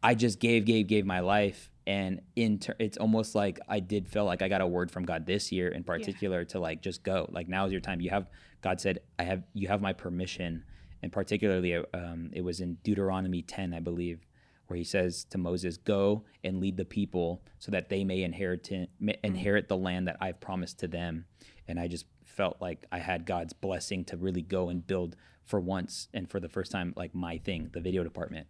I 0.01 0.15
just 0.15 0.39
gave, 0.39 0.65
gave, 0.65 0.87
gave 0.87 1.05
my 1.05 1.19
life, 1.19 1.69
and 1.85 2.21
in 2.35 2.59
ter- 2.59 2.75
it's 2.79 2.97
almost 2.97 3.35
like 3.35 3.59
I 3.67 3.81
did 3.81 4.07
feel 4.07 4.23
like 4.25 4.41
I 4.41 4.47
got 4.47 4.61
a 4.61 4.67
word 4.67 4.89
from 4.89 5.05
God 5.05 5.25
this 5.25 5.51
year 5.51 5.67
in 5.67 5.83
particular 5.83 6.45
to 6.45 6.59
like 6.59 6.81
just 6.81 7.03
go. 7.03 7.29
Like 7.29 7.49
now 7.49 7.65
is 7.65 7.71
your 7.71 7.81
time. 7.81 7.99
You 8.01 8.09
have 8.09 8.27
God 8.61 8.79
said 8.79 8.99
I 9.19 9.23
have 9.23 9.43
you 9.53 9.67
have 9.67 9.81
my 9.81 9.93
permission, 9.93 10.63
and 11.03 11.11
particularly 11.11 11.75
um, 11.93 12.31
it 12.33 12.41
was 12.41 12.61
in 12.61 12.75
Deuteronomy 12.83 13.41
10, 13.41 13.73
I 13.73 13.81
believe, 13.81 14.25
where 14.67 14.77
He 14.77 14.85
says 14.85 15.25
to 15.25 15.37
Moses, 15.37 15.75
"Go 15.75 16.23
and 16.43 16.61
lead 16.61 16.77
the 16.77 16.85
people 16.85 17.41
so 17.59 17.69
that 17.71 17.89
they 17.89 18.05
may 18.05 18.23
inherit 18.23 18.69
may 18.99 19.17
inherit 19.23 19.67
the 19.67 19.77
land 19.77 20.07
that 20.07 20.17
I've 20.21 20.39
promised 20.39 20.79
to 20.79 20.87
them." 20.87 21.25
And 21.67 21.77
I 21.77 21.87
just 21.89 22.05
felt 22.23 22.57
like 22.61 22.85
I 22.91 22.99
had 22.99 23.25
God's 23.25 23.53
blessing 23.53 24.05
to 24.05 24.17
really 24.17 24.41
go 24.41 24.69
and 24.69 24.85
build 24.85 25.17
for 25.45 25.59
once 25.59 26.07
and 26.13 26.29
for 26.29 26.39
the 26.39 26.49
first 26.49 26.71
time 26.71 26.93
like 26.95 27.13
my 27.13 27.37
thing, 27.37 27.69
the 27.73 27.81
video 27.81 28.03
department. 28.03 28.47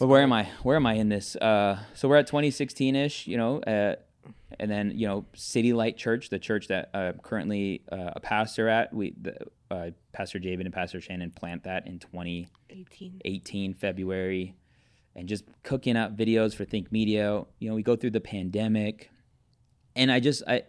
But 0.00 0.06
where 0.06 0.22
am 0.22 0.32
I? 0.32 0.44
Where 0.62 0.76
am 0.76 0.86
I 0.86 0.94
in 0.94 1.10
this? 1.10 1.36
Uh, 1.36 1.78
so 1.92 2.08
we're 2.08 2.16
at 2.16 2.26
2016 2.26 2.96
ish, 2.96 3.26
you 3.26 3.36
know, 3.36 3.60
uh, 3.60 3.96
and 4.58 4.70
then 4.70 4.92
you 4.96 5.06
know, 5.06 5.26
City 5.34 5.74
Light 5.74 5.98
Church, 5.98 6.30
the 6.30 6.38
church 6.38 6.68
that 6.68 6.88
uh, 6.94 7.12
currently 7.22 7.82
uh, 7.92 8.12
a 8.16 8.20
pastor 8.20 8.66
at. 8.70 8.94
We, 8.94 9.12
the, 9.20 9.36
uh, 9.70 9.90
Pastor 10.14 10.38
Jabin 10.38 10.66
and 10.66 10.74
Pastor 10.74 11.02
Shannon 11.02 11.30
plant 11.30 11.64
that 11.64 11.86
in 11.86 11.98
2018 11.98 13.20
18. 13.26 13.74
February, 13.74 14.56
and 15.14 15.28
just 15.28 15.44
cooking 15.64 15.98
up 15.98 16.16
videos 16.16 16.54
for 16.54 16.64
Think 16.64 16.90
Media. 16.90 17.44
You 17.58 17.68
know, 17.68 17.74
we 17.74 17.82
go 17.82 17.94
through 17.94 18.12
the 18.12 18.20
pandemic, 18.20 19.10
and 19.94 20.10
I 20.10 20.18
just, 20.18 20.42
I, 20.48 20.62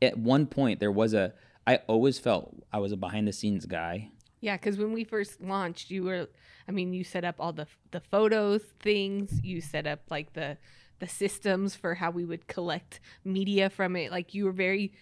at 0.00 0.16
one 0.16 0.46
point 0.46 0.80
there 0.80 0.90
was 0.90 1.12
a, 1.12 1.34
I 1.66 1.80
always 1.88 2.18
felt 2.18 2.56
I 2.72 2.78
was 2.78 2.92
a 2.92 2.96
behind 2.96 3.28
the 3.28 3.34
scenes 3.34 3.66
guy. 3.66 4.12
Yeah, 4.40 4.56
because 4.56 4.78
when 4.78 4.92
we 4.92 5.04
first 5.04 5.42
launched, 5.42 5.90
you 5.90 6.04
were, 6.04 6.28
I 6.68 6.72
mean, 6.72 6.92
you 6.92 7.02
set 7.04 7.24
up 7.24 7.36
all 7.38 7.52
the 7.52 7.66
the 7.90 8.00
photos 8.00 8.62
things. 8.80 9.40
You 9.42 9.60
set 9.60 9.86
up 9.86 10.00
like 10.10 10.34
the 10.34 10.58
the 10.98 11.08
systems 11.08 11.74
for 11.74 11.94
how 11.94 12.10
we 12.10 12.24
would 12.24 12.46
collect 12.48 13.00
media 13.24 13.70
from 13.70 13.96
it. 13.96 14.10
Like 14.10 14.34
you 14.34 14.44
were 14.44 14.52
very 14.52 14.92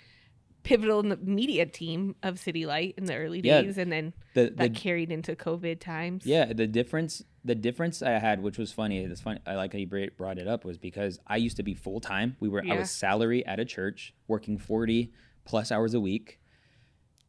pivotal 0.62 1.00
in 1.00 1.08
the 1.08 1.16
media 1.16 1.64
team 1.64 2.16
of 2.22 2.38
City 2.38 2.66
Light 2.66 2.94
in 2.98 3.04
the 3.04 3.14
early 3.16 3.40
Yeah. 3.42 3.62
days, 3.62 3.78
and 3.78 3.90
then 3.90 4.12
The, 4.34 4.50
that 4.56 4.56
the 4.58 4.68
carried 4.70 5.10
into 5.12 5.34
COVID 5.36 5.78
times. 5.80 6.26
Yeah, 6.26 6.52
the 6.52 6.66
difference 6.66 7.22
the 7.44 7.54
difference 7.54 8.02
I 8.02 8.10
had, 8.18 8.42
which 8.42 8.58
was 8.58 8.72
funny, 8.72 8.98
it's 8.98 9.20
funny. 9.20 9.38
I 9.46 9.54
like 9.54 9.72
how 9.72 9.78
you 9.78 9.86
brought 10.16 10.38
it 10.38 10.48
up, 10.48 10.64
was 10.64 10.78
because 10.78 11.20
I 11.28 11.36
used 11.36 11.56
to 11.58 11.62
be 11.62 11.74
full 11.74 12.00
time. 12.00 12.36
We 12.40 12.48
were 12.48 12.62
I 12.62 12.66
Yeah. 12.66 12.78
was 12.78 12.90
salary 12.90 13.44
at 13.46 13.58
a 13.60 13.64
church, 13.64 14.14
working 14.28 14.58
forty 14.58 15.12
plus 15.44 15.70
hours 15.72 15.94
a 15.94 16.00
week, 16.00 16.40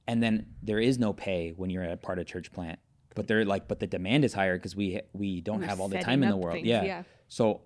and 0.07 0.21
then 0.23 0.47
there 0.61 0.79
is 0.79 0.97
no 0.97 1.13
pay 1.13 1.51
when 1.51 1.69
you're 1.69 1.83
at 1.83 1.91
a 1.91 1.97
part 1.97 2.17
of 2.19 2.25
church 2.25 2.51
plant. 2.51 2.79
But 3.17 3.27
they're 3.27 3.43
like, 3.45 3.67
but 3.67 3.79
the 3.79 3.87
demand 3.87 4.23
is 4.23 4.33
higher 4.33 4.57
because 4.57 4.75
we 4.75 5.01
we 5.13 5.41
don't 5.41 5.61
We're 5.61 5.67
have 5.67 5.79
all 5.79 5.89
the 5.89 5.97
time 5.97 6.23
in 6.23 6.29
the 6.29 6.37
world. 6.37 6.55
things, 6.55 6.67
yeah. 6.67 6.83
yeah. 6.83 7.03
So 7.27 7.61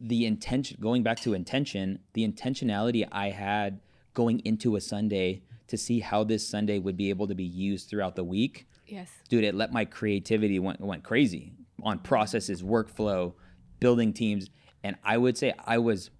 the 0.00 0.24
intention, 0.26 0.78
going 0.80 1.02
back 1.02 1.20
to 1.20 1.34
intention, 1.34 1.98
the 2.14 2.26
intentionality 2.26 3.06
I 3.12 3.30
had 3.30 3.80
going 4.14 4.40
into 4.40 4.76
a 4.76 4.80
Sunday 4.80 5.42
to 5.68 5.76
see 5.76 6.00
how 6.00 6.24
this 6.24 6.46
Sunday 6.48 6.78
would 6.78 6.96
be 6.96 7.10
able 7.10 7.28
to 7.28 7.34
be 7.34 7.44
used 7.44 7.88
throughout 7.88 8.16
the 8.16 8.24
week 8.24 8.66
Yes. 8.86 9.10
dude, 9.28 9.44
it 9.44 9.54
let 9.54 9.72
my 9.72 9.84
creativity 9.84 10.58
went 10.58 10.80
went 10.80 11.02
crazy 11.04 11.52
on 11.82 11.98
processes, 11.98 12.62
workflow, 12.62 13.34
building 13.80 14.12
teams, 14.12 14.48
and 14.82 14.96
I 15.04 15.18
would 15.18 15.36
say 15.36 15.52
I 15.64 15.78
was, 15.78 16.10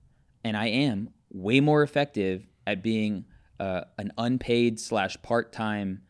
and 0.45 0.57
I 0.57 0.67
am 0.67 1.11
way 1.31 1.61
more 1.61 1.83
effective 1.83 2.47
at 2.67 2.83
being 2.83 3.27
uh, 3.61 3.83
an 3.99 4.13
unpaid 4.19 4.81
slash 4.81 5.17
part 5.23 5.53
time 5.53 6.03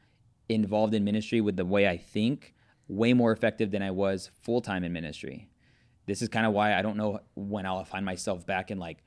involved 0.49 0.95
in 0.95 1.05
ministry 1.05 1.41
with 1.41 1.57
the 1.57 1.65
way 1.65 1.89
I 1.89 1.97
think, 1.97 2.55
way 2.89 3.13
more 3.13 3.33
effective 3.33 3.71
than 3.71 3.83
I 3.83 3.91
was 3.91 4.31
full 4.43 4.61
time 4.61 4.85
in 4.85 4.93
ministry. 4.93 5.49
This 6.07 6.21
is 6.21 6.29
kind 6.29 6.47
of 6.47 6.53
why 6.53 6.75
I 6.75 6.83
don't 6.83 6.97
know 6.97 7.21
when 7.35 7.65
I'll 7.65 7.85
find 7.85 8.05
myself 8.05 8.47
back 8.47 8.71
in 8.71 8.79
like 8.79 8.99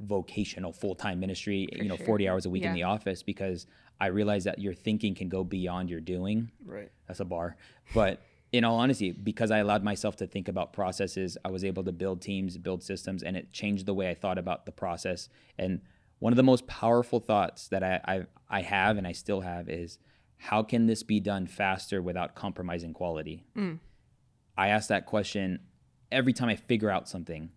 vocational 0.00 0.72
full 0.72 0.94
time 0.94 1.20
ministry, 1.20 1.68
you 1.72 1.88
know, 1.88 1.96
sure. 1.96 2.06
40 2.06 2.28
hours 2.28 2.46
a 2.46 2.50
week 2.50 2.64
in 2.64 2.72
the 2.72 2.84
office 2.84 3.22
because 3.22 3.66
I 4.00 4.06
realize 4.06 4.44
that 4.44 4.58
your 4.58 4.74
thinking 4.74 5.14
can 5.14 5.28
go 5.28 5.44
beyond 5.44 5.90
your 5.90 6.00
doing 6.00 6.50
Right. 6.64 6.90
that's 7.06 7.20
a 7.20 7.24
bar. 7.24 7.56
But 7.94 8.22
in 8.52 8.64
all 8.64 8.76
honesty, 8.76 9.12
because 9.12 9.50
I 9.50 9.58
allowed 9.58 9.82
myself 9.82 10.16
to 10.16 10.26
think 10.26 10.48
about 10.48 10.72
processes, 10.72 11.36
I 11.44 11.50
was 11.50 11.64
able 11.64 11.84
to 11.84 11.92
build 11.92 12.22
teams, 12.22 12.56
build 12.56 12.82
systems, 12.82 13.22
and 13.22 13.36
it 13.36 13.52
changed 13.52 13.86
the 13.86 13.92
way 13.92 14.08
I 14.08 14.14
thought 14.14 14.38
about 14.38 14.64
the 14.64 14.72
process. 14.72 15.28
And 15.58 15.80
one 16.20 16.32
of 16.32 16.38
the 16.38 16.42
most 16.42 16.66
powerful 16.66 17.20
thoughts 17.20 17.68
that 17.68 17.82
I, 17.82 18.00
I, 18.06 18.26
I 18.48 18.62
have 18.62 18.96
and 18.96 19.06
I 19.06 19.12
still 19.12 19.42
have 19.42 19.68
is 19.68 19.98
how 20.38 20.62
can 20.62 20.86
this 20.86 21.02
be 21.02 21.20
done 21.20 21.46
faster 21.46 22.00
without 22.00 22.34
compromising 22.34 22.92
quality? 22.94 23.44
I 24.56 24.68
ask 24.68 24.88
that 24.88 25.06
question 25.06 25.60
every 26.10 26.32
time 26.32 26.48
I 26.48 26.56
figure 26.56 26.90
out 26.90 27.08
something. 27.08 27.50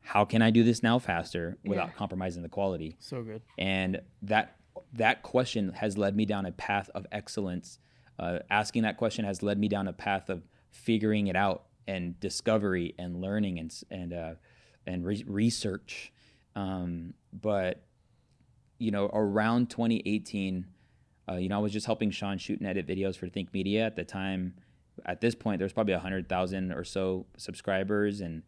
How 0.00 0.24
can 0.24 0.42
I 0.42 0.50
do 0.50 0.62
this 0.64 0.82
now 0.82 0.98
faster 0.98 1.58
without 1.64 1.88
Yeah. 1.88 1.94
compromising 1.94 2.42
the 2.42 2.48
quality? 2.48 2.96
So 3.00 3.22
good. 3.22 3.42
and 3.58 4.00
that 4.22 4.56
that 4.94 5.22
question 5.22 5.72
has 5.74 5.96
led 5.98 6.14
me 6.16 6.24
down 6.24 6.44
a 6.46 6.52
path 6.52 6.90
of 6.94 7.06
excellence 7.12 7.78
uh, 8.18 8.38
asking 8.50 8.82
that 8.82 8.96
question 8.96 9.24
has 9.24 9.42
led 9.42 9.58
me 9.58 9.68
down 9.68 9.88
a 9.88 9.92
path 9.92 10.28
of 10.30 10.46
figuring 10.70 11.26
it 11.28 11.36
out 11.36 11.64
and 11.86 12.18
discovery 12.20 12.94
and 12.98 13.20
learning 13.20 13.58
and 13.58 13.74
and 13.90 14.12
uh, 14.12 14.34
and 14.86 15.04
re- 15.04 15.24
research 15.26 16.12
um, 16.56 17.14
but 17.32 17.84
you 18.78 18.90
know 18.90 19.06
around 19.12 19.70
2018 19.70 20.66
uh, 21.28 21.34
you 21.36 21.48
know 21.48 21.56
i 21.56 21.60
was 21.60 21.72
just 21.72 21.86
helping 21.86 22.10
sean 22.10 22.38
shoot 22.38 22.58
and 22.58 22.68
edit 22.68 22.86
videos 22.86 23.16
for 23.16 23.28
think 23.28 23.52
media 23.52 23.84
at 23.84 23.96
the 23.96 24.04
time 24.04 24.54
at 25.06 25.20
this 25.20 25.34
point 25.34 25.58
there's 25.58 25.72
probably 25.72 25.94
100000 25.94 26.72
or 26.72 26.84
so 26.84 27.26
subscribers 27.36 28.20
and 28.20 28.42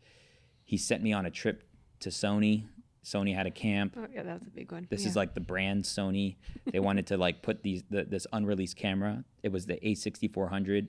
he 0.64 0.76
sent 0.76 1.02
me 1.02 1.12
on 1.12 1.26
a 1.26 1.30
trip 1.30 1.62
to 2.00 2.08
sony 2.10 2.64
sony 3.04 3.34
had 3.34 3.46
a 3.46 3.50
camp 3.50 3.94
Oh, 3.98 4.06
yeah, 4.14 4.22
that 4.22 4.38
was 4.40 4.48
a 4.48 4.50
big 4.50 4.72
one. 4.72 4.86
this 4.90 5.02
yeah. 5.02 5.08
is 5.08 5.16
like 5.16 5.34
the 5.34 5.40
brand 5.40 5.84
Sony. 5.84 6.36
They 6.72 6.80
wanted 6.80 7.06
to 7.08 7.18
like 7.18 7.42
put 7.42 7.62
these 7.62 7.82
the, 7.90 8.04
this 8.04 8.26
unreleased 8.32 8.76
camera. 8.78 9.24
It 9.42 9.52
was 9.52 9.66
the 9.66 9.74
A6400 9.76 10.88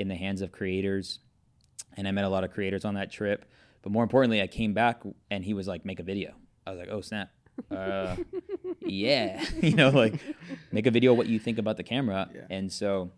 in 0.00 0.08
the 0.08 0.16
hands 0.16 0.42
of 0.42 0.50
creators, 0.50 1.20
and 1.96 2.08
I 2.08 2.10
met 2.10 2.24
a 2.24 2.28
lot 2.28 2.42
of 2.42 2.50
creators 2.50 2.84
on 2.84 2.94
that 2.94 3.12
trip. 3.12 3.44
But 3.82 3.92
more 3.92 4.02
importantly, 4.02 4.42
I 4.42 4.48
came 4.48 4.74
back 4.74 5.02
and 5.30 5.44
he 5.44 5.54
was 5.54 5.68
like, 5.68 5.84
"Make 5.84 6.00
a 6.00 6.02
video." 6.02 6.34
I 6.66 6.70
was 6.70 6.80
like, 6.80 6.88
"Oh 6.90 7.00
snap." 7.00 7.30
Uh, 7.70 8.16
yeah, 8.80 9.44
you 9.62 9.74
know, 9.74 9.90
like 9.90 10.14
make 10.72 10.86
a 10.86 10.90
video 10.90 11.12
of 11.12 11.18
what 11.18 11.26
you 11.26 11.38
think 11.38 11.58
about 11.58 11.76
the 11.76 11.82
camera, 11.82 12.28
Yeah. 12.34 12.42
and 12.50 12.72
so 12.72 13.12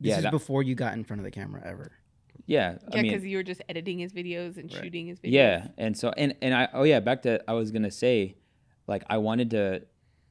This 0.00 0.10
yeah, 0.10 0.16
is 0.18 0.22
that- 0.24 0.30
before 0.32 0.62
you 0.62 0.74
got 0.74 0.94
in 0.94 1.04
front 1.04 1.20
of 1.20 1.24
the 1.24 1.30
camera 1.30 1.62
ever. 1.64 1.92
yeah. 2.46 2.72
yeah, 2.72 2.98
I 2.98 3.02
mean, 3.02 3.12
because 3.12 3.24
you 3.26 3.36
were 3.36 3.42
just 3.42 3.62
editing 3.68 3.98
his 3.98 4.12
videos 4.12 4.56
and 4.56 4.72
Right. 4.72 4.82
shooting 4.84 5.06
his 5.06 5.18
videos. 5.20 5.32
Yeah, 5.32 5.68
and 5.78 5.96
so 5.96 6.10
and 6.16 6.34
and 6.42 6.54
I 6.54 6.68
oh 6.72 6.82
yeah, 6.84 7.00
back 7.00 7.22
to 7.22 7.42
I 7.48 7.54
was 7.54 7.70
gonna 7.70 7.90
say, 7.90 8.36
like 8.86 9.04
I 9.10 9.18
wanted 9.18 9.50
to, 9.50 9.82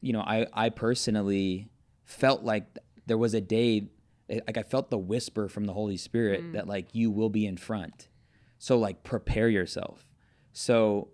you 0.01 0.13
know, 0.13 0.21
I 0.21 0.47
I 0.53 0.69
personally 0.69 1.69
felt 2.03 2.43
like 2.43 2.65
there 3.05 3.17
was 3.17 3.33
a 3.33 3.41
day, 3.41 3.89
eh, 4.29 4.39
like 4.47 4.57
I 4.57 4.63
felt 4.63 4.89
the 4.89 4.97
whisper 4.97 5.47
from 5.49 5.65
the 5.65 5.73
Holy 5.73 5.97
Spirit 5.97 6.53
that 6.53 6.67
like 6.67 6.93
you 6.93 7.09
will 7.11 7.29
be 7.29 7.45
in 7.45 7.57
front, 7.57 8.07
so 8.59 8.77
like 8.77 9.03
prepare 9.03 9.49
yourself. 9.49 10.05
So 10.53 11.09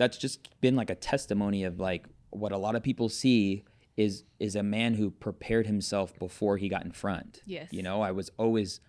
that's 0.00 0.16
just 0.16 0.48
been 0.62 0.76
like 0.76 0.88
a 0.88 0.94
testimony 0.94 1.62
of 1.62 1.78
like 1.78 2.06
what 2.30 2.52
a 2.52 2.56
lot 2.56 2.74
of 2.74 2.82
people 2.82 3.10
see 3.10 3.64
is 3.98 4.24
is 4.38 4.56
a 4.56 4.62
man 4.62 4.94
who 4.94 5.10
prepared 5.10 5.66
himself 5.66 6.18
before 6.18 6.56
he 6.56 6.70
got 6.70 6.86
in 6.86 6.90
front. 6.90 7.42
Yes. 7.44 7.68
You 7.70 7.82
know, 7.82 8.00
I 8.00 8.10
was 8.10 8.30
always 8.38 8.80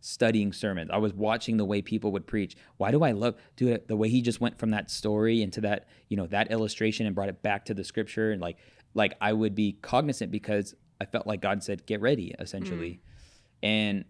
studying 0.00 0.52
sermons. 0.52 0.90
I 0.92 0.96
was 0.96 1.14
watching 1.14 1.56
the 1.56 1.64
way 1.64 1.82
people 1.82 2.10
would 2.10 2.26
preach. 2.26 2.56
Why 2.78 2.90
do 2.90 3.04
I 3.04 3.12
love 3.12 3.36
dude 3.54 3.86
the 3.86 3.96
way 3.96 4.08
he 4.08 4.20
just 4.20 4.40
went 4.40 4.58
from 4.58 4.70
that 4.70 4.90
story 4.90 5.40
into 5.40 5.60
that, 5.60 5.86
you 6.08 6.16
know, 6.16 6.26
that 6.26 6.50
illustration 6.50 7.06
and 7.06 7.14
brought 7.14 7.28
it 7.28 7.42
back 7.42 7.66
to 7.66 7.74
the 7.74 7.84
scripture 7.84 8.32
and 8.32 8.42
like 8.42 8.56
like 8.92 9.14
I 9.20 9.34
would 9.34 9.54
be 9.54 9.78
cognizant 9.82 10.32
because 10.32 10.74
I 11.00 11.04
felt 11.04 11.28
like 11.28 11.40
God 11.40 11.62
said 11.62 11.86
get 11.86 12.00
ready 12.00 12.34
essentially. 12.40 12.90
Mm-hmm. 12.90 13.66
And 13.66 14.04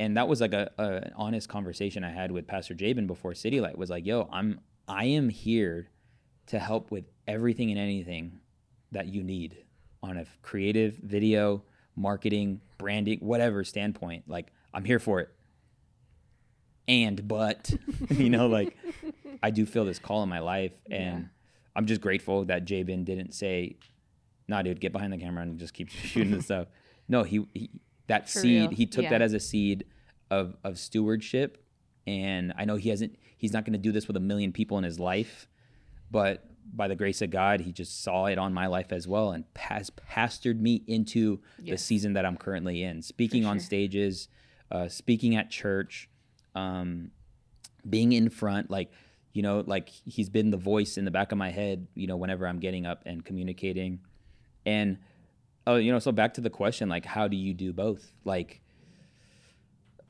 and 0.00 0.16
that 0.16 0.26
was 0.26 0.40
like 0.40 0.54
a, 0.54 0.72
a 0.76 0.82
an 0.82 1.12
honest 1.14 1.48
conversation 1.48 2.02
I 2.02 2.10
had 2.10 2.32
with 2.32 2.48
Pastor 2.48 2.74
Jabin 2.74 3.06
before 3.06 3.32
City 3.32 3.60
Light 3.60 3.78
was 3.78 3.90
like, 3.90 4.04
"Yo, 4.04 4.28
I'm 4.32 4.58
I 4.88 5.04
am 5.04 5.28
here 5.28 5.88
to 6.50 6.58
help 6.58 6.90
with 6.90 7.04
everything 7.26 7.70
and 7.70 7.78
anything 7.78 8.38
that 8.92 9.06
you 9.08 9.22
need 9.22 9.56
on 10.02 10.16
a 10.16 10.24
creative 10.42 10.94
video, 10.96 11.62
marketing, 11.96 12.60
branding, 12.78 13.18
whatever 13.20 13.64
standpoint. 13.64 14.24
Like 14.28 14.52
I'm 14.72 14.84
here 14.84 14.98
for 14.98 15.20
it. 15.20 15.28
And 16.88 17.26
but 17.28 17.72
you 18.10 18.30
know, 18.30 18.46
like 18.48 18.76
I 19.42 19.50
do 19.50 19.64
feel 19.66 19.84
this 19.84 19.98
call 19.98 20.22
in 20.22 20.28
my 20.28 20.40
life, 20.40 20.72
and 20.90 21.20
Yeah. 21.22 21.28
I'm 21.76 21.86
just 21.86 22.00
grateful 22.00 22.44
that 22.46 22.64
Jabin 22.64 23.04
didn't 23.04 23.32
say, 23.32 23.76
"Nah, 24.48 24.62
dude, 24.62 24.80
get 24.80 24.92
behind 24.92 25.12
the 25.12 25.18
camera 25.18 25.42
and 25.42 25.58
just 25.58 25.72
keep 25.74 25.88
shooting 25.90 26.32
this 26.32 26.46
stuff." 26.46 26.68
No, 27.08 27.22
he, 27.22 27.46
he 27.54 27.70
that 28.08 28.28
For 28.28 28.40
seed 28.40 28.60
real. 28.62 28.70
he 28.70 28.86
took 28.86 29.04
Yeah. 29.04 29.10
that 29.10 29.22
as 29.22 29.34
a 29.34 29.40
seed 29.40 29.84
of 30.30 30.56
of 30.64 30.78
stewardship, 30.78 31.64
and 32.06 32.52
I 32.56 32.64
know 32.64 32.76
he 32.76 32.88
hasn't. 32.88 33.16
He's 33.36 33.52
not 33.52 33.64
going 33.64 33.72
to 33.74 33.78
do 33.78 33.92
this 33.92 34.06
with 34.08 34.16
a 34.16 34.20
million 34.20 34.52
people 34.52 34.76
in 34.78 34.84
his 34.84 34.98
life, 34.98 35.48
but 36.10 36.44
by 36.72 36.86
the 36.88 36.94
grace 36.96 37.20
of 37.22 37.30
God, 37.30 37.60
he 37.60 37.72
just 37.72 38.02
saw 38.02 38.26
it 38.26 38.38
on 38.38 38.54
my 38.54 38.66
life 38.66 38.92
as 38.92 39.08
well 39.08 39.32
and 39.32 39.44
has 39.56 39.90
pastored 39.90 40.60
me 40.60 40.82
into 40.86 41.40
the 41.58 41.76
season 41.76 42.12
that 42.12 42.24
I'm 42.24 42.36
currently 42.36 42.82
in. 42.82 43.02
Speaking 43.02 43.44
on 43.44 43.58
stages, 43.60 44.28
uh, 44.70 44.88
speaking 44.88 45.34
at 45.34 45.50
church, 45.50 46.08
um, 46.54 47.10
being 47.88 48.12
in 48.12 48.28
front, 48.30 48.70
like, 48.70 48.92
you 49.32 49.42
know, 49.42 49.64
like 49.66 49.88
he's 49.88 50.28
been 50.28 50.50
the 50.50 50.56
voice 50.56 50.96
in 50.96 51.04
the 51.04 51.10
back 51.10 51.32
of 51.32 51.38
my 51.38 51.50
head, 51.50 51.86
you 51.94 52.06
know, 52.06 52.16
whenever 52.16 52.46
I'm 52.46 52.58
getting 52.60 52.86
up 52.86 53.02
and 53.06 53.24
communicating. 53.24 54.00
And, 54.66 54.98
oh, 55.66 55.76
you 55.76 55.90
know, 55.90 55.98
so 55.98 56.12
back 56.12 56.34
to 56.34 56.40
the 56.40 56.50
question, 56.50 56.88
like, 56.88 57.04
how 57.04 57.26
do 57.26 57.36
you 57.36 57.54
do 57.54 57.72
both? 57.72 58.12
Like, 58.24 58.60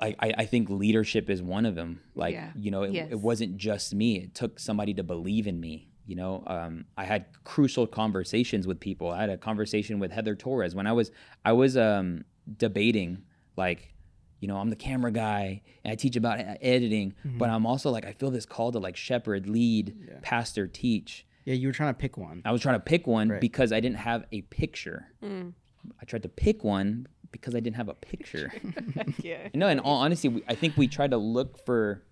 I, 0.00 0.14
I 0.18 0.34
I 0.38 0.44
think 0.46 0.70
leadership 0.70 1.28
is 1.28 1.42
one 1.42 1.66
of 1.66 1.74
them. 1.74 2.00
Like, 2.14 2.34
Yeah. 2.34 2.50
you 2.56 2.70
know, 2.70 2.82
it, 2.84 2.92
Yes. 2.92 3.08
it 3.10 3.20
wasn't 3.20 3.56
just 3.58 3.94
me. 3.94 4.16
It 4.16 4.34
took 4.34 4.58
somebody 4.58 4.94
to 4.94 5.02
believe 5.02 5.46
in 5.46 5.60
me. 5.60 5.88
You 6.10 6.16
know, 6.16 6.42
um, 6.48 6.86
I 6.96 7.04
had 7.04 7.26
crucial 7.44 7.86
conversations 7.86 8.66
with 8.66 8.80
people. 8.80 9.10
I 9.12 9.20
had 9.20 9.30
a 9.30 9.36
conversation 9.36 10.00
with 10.00 10.10
Heather 10.10 10.34
Torres 10.34 10.74
when 10.74 10.88
I 10.88 10.92
was 10.92 11.12
I 11.44 11.52
was 11.52 11.76
um, 11.76 12.24
debating 12.58 13.22
like, 13.56 13.94
you 14.40 14.48
know, 14.48 14.56
I'm 14.56 14.70
the 14.70 14.74
camera 14.76 15.12
guy 15.12 15.62
and 15.84 15.92
I 15.92 15.94
teach 15.94 16.16
about 16.16 16.40
editing, 16.60 17.14
but 17.24 17.48
I'm 17.48 17.64
also 17.64 17.90
like 17.92 18.04
I 18.04 18.12
feel 18.12 18.32
this 18.32 18.44
call 18.44 18.72
to 18.72 18.80
like 18.80 18.96
shepherd, 18.96 19.46
lead, 19.46 19.94
Yeah. 20.08 20.14
pastor, 20.22 20.66
teach. 20.66 21.24
Yeah, 21.44 21.54
you 21.54 21.68
were 21.68 21.72
trying 21.72 21.94
to 21.94 21.98
pick 21.98 22.16
one. 22.16 22.42
I 22.44 22.50
was 22.50 22.60
trying 22.60 22.74
to 22.74 22.80
pick 22.80 23.06
one 23.06 23.28
Right. 23.28 23.40
because 23.40 23.70
I 23.72 23.78
didn't 23.78 23.98
have 23.98 24.24
a 24.32 24.40
picture. 24.42 25.06
Mm. 25.22 25.52
I 26.00 26.04
tried 26.06 26.24
to 26.24 26.28
pick 26.28 26.64
one 26.64 27.06
because 27.30 27.54
I 27.54 27.60
didn't 27.60 27.76
have 27.76 27.88
a 27.88 27.94
picture. 27.94 28.52
yeah. 29.22 29.46
No, 29.54 29.68
in 29.68 29.78
all 29.78 29.98
honesty, 29.98 30.26
we, 30.26 30.42
I 30.48 30.56
think 30.56 30.76
we 30.76 30.88
try 30.88 31.06
to 31.06 31.16
look 31.16 31.64
for, 31.64 32.02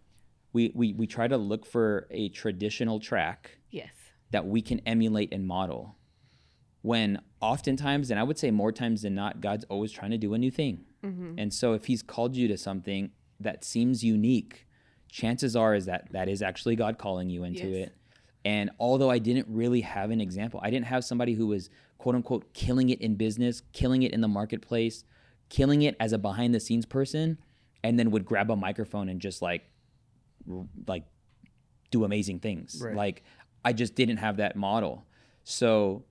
we, 0.52 0.72
we 0.74 0.92
we 0.94 1.06
try 1.06 1.28
to 1.28 1.36
look 1.36 1.66
for 1.66 2.06
a 2.10 2.28
traditional 2.30 3.00
track 3.00 3.58
Yes. 3.70 3.90
that 4.30 4.46
we 4.46 4.62
can 4.62 4.80
emulate 4.86 5.32
and 5.32 5.46
model. 5.46 5.96
When 6.82 7.20
oftentimes, 7.40 8.10
and 8.10 8.18
I 8.18 8.22
would 8.22 8.38
say 8.38 8.50
more 8.50 8.72
times 8.72 9.02
than 9.02 9.14
not, 9.14 9.40
God's 9.40 9.64
always 9.68 9.92
trying 9.92 10.12
to 10.12 10.18
do 10.18 10.32
a 10.34 10.38
new 10.38 10.50
thing. 10.50 10.84
Mm-hmm. 11.04 11.34
And 11.38 11.52
so, 11.52 11.72
if 11.74 11.86
He's 11.86 12.02
called 12.02 12.36
you 12.36 12.48
to 12.48 12.56
something 12.56 13.10
that 13.40 13.64
seems 13.64 14.02
unique, 14.04 14.66
chances 15.10 15.54
are 15.56 15.74
is 15.74 15.86
that 15.86 16.08
that 16.12 16.28
is 16.28 16.40
actually 16.42 16.76
God 16.76 16.98
calling 16.98 17.28
you 17.30 17.44
into 17.44 17.66
Yes. 17.66 17.88
it. 17.88 17.94
And 18.44 18.70
although 18.78 19.10
I 19.10 19.18
didn't 19.18 19.46
really 19.48 19.80
have 19.82 20.10
an 20.10 20.20
example, 20.20 20.60
I 20.62 20.70
didn't 20.70 20.86
have 20.86 21.04
somebody 21.04 21.34
who 21.34 21.46
was 21.48 21.68
quote 21.98 22.14
unquote 22.14 22.54
killing 22.54 22.88
it 22.90 23.00
in 23.00 23.16
business, 23.16 23.60
killing 23.72 24.02
it 24.04 24.12
in 24.12 24.20
the 24.20 24.28
marketplace, 24.28 25.04
killing 25.50 25.82
it 25.82 25.96
as 26.00 26.12
a 26.12 26.18
behind 26.18 26.54
the 26.54 26.60
scenes 26.60 26.86
person, 26.86 27.38
and 27.82 27.98
then 27.98 28.10
would 28.12 28.24
grab 28.24 28.50
a 28.50 28.56
microphone 28.56 29.08
and 29.08 29.20
just 29.20 29.42
like, 29.42 29.68
like, 30.86 31.04
do 31.90 32.04
amazing 32.04 32.40
things. 32.40 32.80
Right. 32.84 32.94
Like, 32.94 33.22
I 33.64 33.72
just 33.72 33.94
didn't 33.94 34.18
have 34.18 34.36
that 34.38 34.56
model. 34.56 35.06
So 35.44 36.04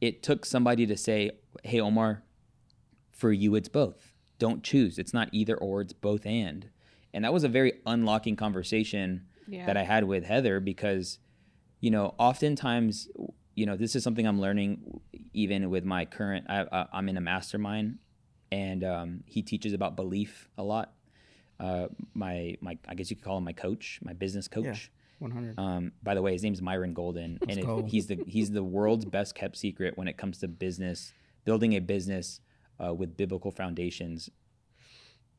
it 0.00 0.22
took 0.22 0.44
somebody 0.44 0.86
to 0.86 0.96
say, 0.96 1.32
"Hey, 1.62 1.80
Omar, 1.80 2.22
for 3.10 3.32
you, 3.32 3.54
it's 3.54 3.68
both. 3.68 4.12
Don't 4.38 4.62
choose. 4.62 4.98
It's 4.98 5.12
not 5.14 5.28
either 5.32 5.56
or. 5.56 5.80
It's 5.80 5.92
both 5.92 6.26
and." 6.26 6.68
And 7.12 7.24
that 7.24 7.32
was 7.32 7.44
a 7.44 7.48
very 7.48 7.74
unlocking 7.86 8.34
conversation 8.36 9.26
Yeah. 9.46 9.66
that 9.66 9.76
I 9.76 9.82
had 9.84 10.04
with 10.04 10.24
Heather 10.24 10.58
because, 10.60 11.18
you 11.80 11.90
know, 11.90 12.14
oftentimes, 12.18 13.08
you 13.54 13.66
know, 13.66 13.76
this 13.76 13.94
is 13.94 14.02
something 14.02 14.26
I'm 14.26 14.40
learning 14.40 15.00
even 15.32 15.70
with 15.70 15.84
my 15.84 16.04
current. 16.06 16.46
I, 16.48 16.66
I, 16.72 16.86
I'm 16.92 17.08
in 17.08 17.16
a 17.16 17.20
mastermind, 17.20 17.98
and 18.50 18.82
um, 18.82 19.24
he 19.26 19.42
teaches 19.42 19.72
about 19.72 19.94
belief 19.96 20.48
a 20.58 20.62
lot. 20.64 20.92
Uh, 21.60 21.86
my 22.14 22.56
my, 22.60 22.76
I 22.88 22.94
guess 22.94 23.10
you 23.10 23.16
could 23.16 23.24
call 23.24 23.38
him 23.38 23.44
my 23.44 23.52
coach, 23.52 24.00
my 24.02 24.12
business 24.12 24.48
coach. 24.48 24.64
Yeah. 24.64 24.74
100. 25.20 25.58
Um, 25.58 25.92
by 26.02 26.14
the 26.14 26.20
way, 26.22 26.32
his 26.32 26.42
name's 26.42 26.60
Myron 26.60 26.92
Golden, 26.92 27.38
and 27.48 27.58
it, 27.58 27.64
go. 27.64 27.82
he's 27.84 28.08
the 28.08 28.18
he's 28.26 28.50
the 28.50 28.64
world's 28.64 29.04
best 29.04 29.34
kept 29.34 29.56
secret 29.56 29.96
when 29.96 30.08
it 30.08 30.16
comes 30.16 30.38
to 30.38 30.48
business, 30.48 31.12
building 31.44 31.74
a 31.74 31.78
business 31.80 32.40
uh, 32.84 32.92
with 32.92 33.16
biblical 33.16 33.50
foundations. 33.52 34.28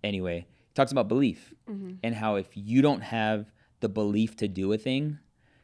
Anyway, 0.03 0.45
he 0.67 0.73
talks 0.73 0.91
about 0.91 1.07
belief 1.07 1.53
Mhm. 1.69 1.97
and 2.03 2.15
how 2.15 2.35
if 2.35 2.49
you 2.55 2.81
don't 2.81 3.01
have 3.01 3.51
the 3.81 3.89
belief 3.89 4.35
to 4.37 4.47
do 4.47 4.71
a 4.71 4.77
thing, 4.77 5.19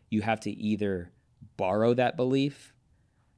you 0.09 0.21
have 0.21 0.39
to 0.41 0.51
either 0.51 1.11
borrow 1.57 1.93
that 1.93 2.17
belief, 2.17 2.73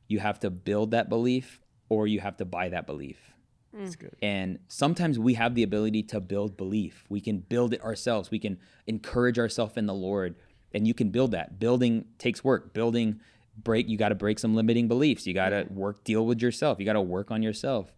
you 0.07 0.19
have 0.19 0.39
to 0.39 0.49
build 0.49 0.91
that 0.91 1.09
belief, 1.09 1.61
or 1.89 2.07
you 2.07 2.19
have 2.19 2.37
to 2.37 2.45
buy 2.45 2.69
that 2.69 2.87
belief. 2.87 3.32
That's 3.73 3.95
good. 3.95 4.15
And 4.21 4.59
sometimes 4.67 5.17
we 5.17 5.33
have 5.33 5.55
the 5.55 5.63
ability 5.63 6.03
to 6.03 6.19
build 6.19 6.55
belief. 6.57 7.05
We 7.09 7.21
can 7.21 7.39
build 7.39 7.73
it 7.73 7.83
ourselves. 7.83 8.29
We 8.29 8.39
can 8.39 8.59
encourage 8.85 9.39
ourselves 9.39 9.77
in 9.77 9.87
the 9.87 9.93
Lord. 9.93 10.35
And 10.73 10.87
you 10.87 10.93
can 10.93 11.09
build 11.09 11.31
that. 11.31 11.59
Building 11.59 12.05
takes 12.19 12.43
work. 12.43 12.73
Building 12.73 13.19
break 13.55 13.87
you 13.87 13.97
got 13.97 14.09
to 14.09 14.15
break 14.15 14.39
some 14.39 14.55
limiting 14.55 14.87
beliefs. 14.87 15.25
You 15.27 15.33
got 15.33 15.49
to 15.49 15.65
work 15.69 16.03
deal 16.03 16.25
with 16.25 16.41
yourself. 16.41 16.79
You 16.79 16.85
got 16.85 16.93
to 16.93 17.01
work 17.01 17.31
on 17.31 17.41
yourself. 17.43 17.91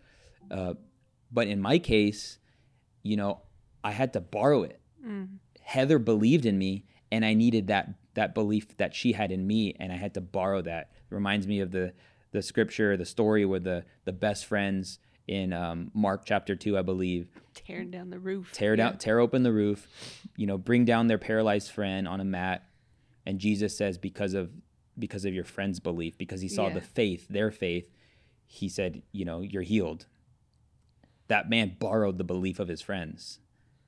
Uh, 0.50 0.76
but 1.32 1.48
in 1.48 1.60
my 1.60 1.80
case, 1.80 2.40
you 3.04 3.18
know, 3.18 3.42
I 3.84 3.92
had 3.92 4.14
to 4.14 4.22
borrow 4.22 4.64
it. 4.64 4.80
Mm. 5.06 5.38
Heather 5.62 6.00
believed 6.00 6.46
in 6.46 6.58
me 6.58 6.86
and 7.12 7.26
I 7.26 7.34
needed 7.34 7.68
that 7.68 7.90
that 8.14 8.34
belief 8.34 8.78
that 8.78 8.96
she 8.96 9.12
had 9.12 9.32
in 9.32 9.46
me 9.46 9.76
and 9.80 9.92
I 9.92 9.98
had 9.98 10.14
to 10.14 10.22
borrow 10.22 10.62
that. 10.62 10.92
It 11.12 11.14
reminds 11.14 11.48
me 11.48 11.60
of 11.60 11.72
the 11.72 11.94
the 12.32 12.42
scripture, 12.42 12.98
the 12.98 13.06
story 13.06 13.46
with 13.46 13.64
the 13.64 13.86
the 14.06 14.14
best 14.14 14.46
friends 14.46 15.00
in 15.28 15.54
um, 15.54 15.92
Mark 15.94 16.24
chapter 16.26 16.56
2, 16.56 16.78
I 16.78 16.82
believe. 16.82 17.28
Tearing 17.54 17.92
down 17.92 18.10
the 18.10 18.20
roof. 18.20 18.52
Tear 18.52 18.76
down 18.76 18.98
tear 18.98 19.20
open 19.20 19.44
the 19.44 19.52
roof, 19.52 19.88
you 20.36 20.46
know, 20.46 20.58
bring 20.58 20.86
down 20.86 21.08
their 21.08 21.18
paralyzed 21.18 21.72
friend 21.72 22.08
on 22.08 22.20
a 22.20 22.26
mat 22.26 22.68
and 23.26 23.40
Jesus 23.40 23.76
says 23.76 23.98
because 23.98 24.34
of 24.34 24.52
because 24.98 25.26
of 25.26 25.34
your 25.34 25.44
friend's 25.44 25.80
belief, 25.80 26.18
because 26.18 26.42
he 26.42 26.48
saw 26.48 26.68
Yeah. 26.68 26.76
the 26.76 26.82
faith, 26.82 27.28
their 27.28 27.52
faith, 27.52 27.90
he 28.46 28.70
said, 28.70 29.02
you 29.12 29.26
know, 29.26 29.42
you're 29.42 29.62
healed. 29.64 30.06
That 31.28 31.50
man 31.50 31.76
borrowed 31.80 32.18
the 32.18 32.24
belief 32.24 32.60
of 32.60 32.68
his 32.68 32.82
friends. 32.82 33.40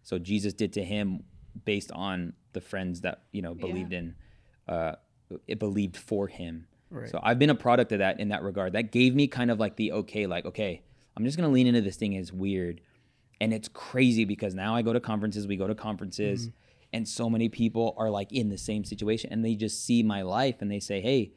So 0.04 0.18
Jesus 0.20 0.54
did 0.54 0.74
to 0.74 0.84
him 0.84 1.24
based 1.66 1.92
on 1.92 2.34
the 2.54 2.62
friends 2.62 3.02
that, 3.02 3.24
you 3.32 3.42
know, 3.42 3.54
believed 3.54 3.94
in 3.94 4.16
uh 4.68 4.96
it 5.46 5.60
believed 5.60 5.98
for 5.98 6.28
him. 6.28 6.68
Right. 6.90 7.10
So 7.10 7.20
I've 7.22 7.38
been 7.38 7.50
a 7.50 7.56
product 7.56 7.92
of 7.92 8.00
that 8.00 8.20
in 8.20 8.30
that 8.30 8.44
regard. 8.44 8.74
That 8.74 8.92
gave 8.92 9.14
me 9.14 9.28
kind 9.28 9.52
of 9.52 9.60
like 9.60 9.76
the 9.76 9.92
okay, 9.92 10.26
like, 10.26 10.46
okay, 10.46 10.82
I'm 11.18 11.26
just 11.26 11.36
gonna 11.36 11.50
lean 11.50 11.66
into 11.66 11.82
this 11.82 11.98
thing 11.98 12.16
as 12.16 12.32
weird. 12.32 12.80
And 13.42 13.52
it's 13.54 13.68
crazy 13.68 14.24
because 14.24 14.54
now 14.54 14.76
I 14.76 14.84
go 14.84 14.94
to 14.94 15.00
conferences, 15.00 15.48
we 15.48 15.58
go 15.58 15.68
to 15.68 15.76
conferences, 15.76 16.48
mm-hmm. 16.48 16.56
and 16.94 17.08
so 17.08 17.30
many 17.30 17.50
people 17.50 17.96
are 17.98 18.10
like 18.10 18.32
in 18.32 18.50
the 18.50 18.58
same 18.58 18.84
situation 18.84 19.32
and 19.32 19.44
they 19.44 19.56
just 19.56 19.84
see 19.84 20.04
my 20.04 20.22
life 20.22 20.58
and 20.62 20.72
they 20.72 20.80
say, 20.80 21.02
Hey, 21.02 21.34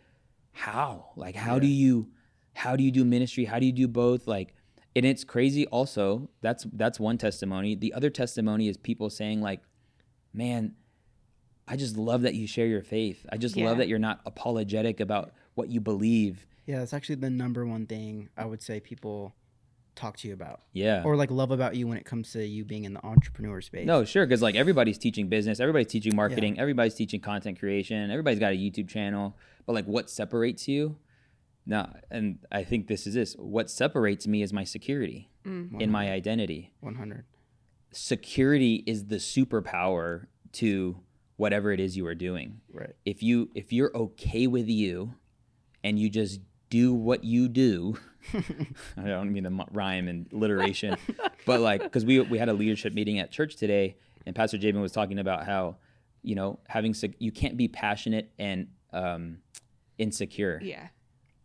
how? 0.53 1.12
Like 1.16 1.35
how 1.35 1.59
do 1.59 1.66
you 1.66 2.09
how 2.55 2.77
do 2.77 2.85
you 2.85 2.90
do 2.90 3.05
ministry? 3.05 3.47
How 3.47 3.59
do 3.59 3.66
you 3.66 3.73
do 3.73 3.88
both? 3.88 4.27
Like 4.27 4.55
and 4.95 5.07
it's 5.07 5.25
crazy 5.25 5.66
also. 5.69 6.29
That's 6.43 6.66
that's 6.75 7.01
one 7.01 7.16
testimony. 7.16 7.75
The 7.75 7.95
other 7.95 8.11
testimony 8.11 8.69
is 8.69 8.77
people 8.77 9.09
saying 9.09 9.40
like, 9.40 9.61
Man, 10.35 10.75
I 11.66 11.77
just 11.77 11.97
love 11.97 12.23
that 12.23 12.35
you 12.35 12.47
share 12.47 12.66
your 12.66 12.83
faith. 12.83 13.25
I 13.33 13.38
just 13.38 13.57
Yeah. 13.57 13.64
love 13.66 13.79
that 13.79 13.88
you're 13.88 13.99
not 13.99 14.21
apologetic 14.27 15.01
about 15.01 15.33
what 15.55 15.71
you 15.71 15.81
believe. 15.81 16.47
Yeah, 16.66 16.81
that's 16.81 16.93
actually 16.93 17.16
the 17.16 17.31
number 17.31 17.64
one 17.64 17.87
thing 17.87 18.29
I 18.37 18.45
would 18.45 18.62
say 18.62 18.79
people 18.79 19.35
talk 19.94 20.16
to 20.18 20.29
you 20.29 20.35
about 20.35 20.62
Yeah. 20.72 21.03
or 21.05 21.16
like 21.16 21.31
love 21.31 21.50
about 21.50 21.74
you 21.76 21.87
when 21.87 21.98
it 21.98 22.05
comes 22.05 22.33
to 22.33 22.44
you 22.44 22.64
being 22.64 22.85
in 22.85 22.94
the 22.94 23.05
entrepreneur 23.05 23.61
space. 23.61 23.87
No, 23.87 24.05
sure, 24.05 24.24
because 24.26 24.40
like 24.42 24.55
everybody's 24.55 24.98
teaching 24.98 25.29
business, 25.29 25.61
everybody's 25.61 25.88
teaching 25.88 26.14
marketing, 26.16 26.59
everybody's 26.59 26.94
teaching 26.94 27.20
content 27.20 27.59
creation, 27.59 28.11
everybody's 28.11 28.38
got 28.40 28.53
a 28.53 28.57
YouTube 28.57 28.88
channel. 28.88 29.37
But 29.66 29.74
like, 29.74 29.87
what 29.87 30.09
separates 30.11 30.66
you? 30.68 30.96
No, 31.66 31.92
and 32.11 32.38
I 32.50 32.64
think 32.64 32.87
this 32.88 33.07
is 33.07 33.14
this. 33.14 33.35
What 33.35 33.70
separates 33.70 34.26
me 34.26 34.42
is 34.42 34.53
my 34.53 34.64
security 34.64 35.29
Mm. 35.44 35.81
in 35.81 35.90
my 35.90 36.11
identity. 36.11 36.72
100. 36.81 37.24
Security 37.92 38.85
is 38.87 39.07
the 39.07 39.16
superpower 39.16 40.26
to 40.53 41.00
whatever 41.37 41.72
it 41.72 41.81
is 41.81 41.96
you 41.96 42.07
are 42.07 42.14
doing. 42.14 42.61
Right. 42.72 42.94
If 43.05 43.22
you 43.22 43.50
if 43.55 43.72
you're 43.72 43.94
okay 43.96 44.46
with 44.46 44.68
you, 44.68 45.14
and 45.83 45.98
you 45.98 46.09
just 46.11 46.40
do 46.68 46.92
what 46.94 47.24
you 47.24 47.48
do. 47.48 47.96
I 48.97 49.03
don't 49.05 49.33
mean 49.33 49.45
to 49.45 49.51
mu- 49.51 49.65
rhyme 49.73 50.09
and 50.09 50.27
alliteration, 50.33 50.97
but 51.47 51.61
like 51.61 51.83
because 51.83 52.05
we 52.05 52.21
we 52.21 52.39
had 52.39 52.49
a 52.49 52.53
leadership 52.53 52.93
meeting 52.95 53.19
at 53.19 53.31
church 53.31 53.57
today, 53.57 53.97
and 54.27 54.35
Pastor 54.37 54.59
Jabin 54.59 54.81
was 54.81 54.93
talking 54.93 55.19
about 55.19 55.45
how 55.47 55.77
you 56.23 56.35
know 56.35 56.59
having 56.69 56.95
sec- 56.95 57.17
you 57.19 57.33
can't 57.33 57.57
be 57.57 57.69
passionate 57.69 58.31
and 58.39 58.69
um, 58.93 59.39
insecure. 59.99 60.61
Yeah. 60.63 60.89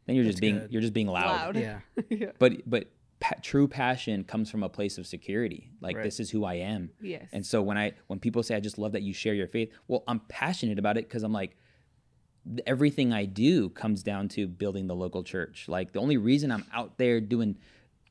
Then 0.06 0.16
you're 0.16 0.26
just 0.26 0.36
That's 0.36 0.42
being 0.42 0.60
good. 0.60 0.72
you're 0.72 0.82
just 0.82 0.94
being 0.94 1.08
loud. 1.08 1.56
Loud. 1.56 1.56
Yeah. 1.58 1.80
yeah. 2.10 2.32
But 2.38 2.70
but 2.70 2.90
pa- 3.20 3.36
true 3.42 3.68
passion 3.68 4.24
comes 4.24 4.52
from 4.52 4.62
a 4.64 4.70
place 4.70 4.98
of 4.98 5.08
security. 5.08 5.72
Like 5.82 5.96
Right. 5.96 6.04
this 6.04 6.20
is 6.20 6.30
who 6.30 6.46
I 6.46 6.56
am. 6.56 6.92
Yes. 7.02 7.28
And 7.32 7.46
so 7.46 7.62
when 7.62 7.78
I 7.78 7.94
when 8.08 8.20
people 8.20 8.44
say 8.44 8.56
I 8.56 8.60
just 8.60 8.78
love 8.78 8.92
that 8.92 9.02
you 9.02 9.14
share 9.14 9.34
your 9.34 9.48
faith, 9.48 9.72
well, 9.88 10.04
I'm 10.08 10.20
passionate 10.30 10.78
about 10.78 10.98
it 10.98 11.08
because 11.08 11.24
I'm 11.24 11.34
like 11.34 11.52
th- 11.52 11.60
everything 12.66 13.14
I 13.14 13.26
do 13.26 13.70
comes 13.70 14.04
down 14.04 14.28
to 14.30 14.48
building 14.48 14.88
the 14.88 14.96
local 14.96 15.24
church. 15.24 15.68
Like 15.68 15.94
the 15.94 16.00
only 16.00 16.18
reason 16.18 16.52
I'm 16.52 16.66
out 16.74 16.98
there 16.98 17.20
doing 17.20 17.58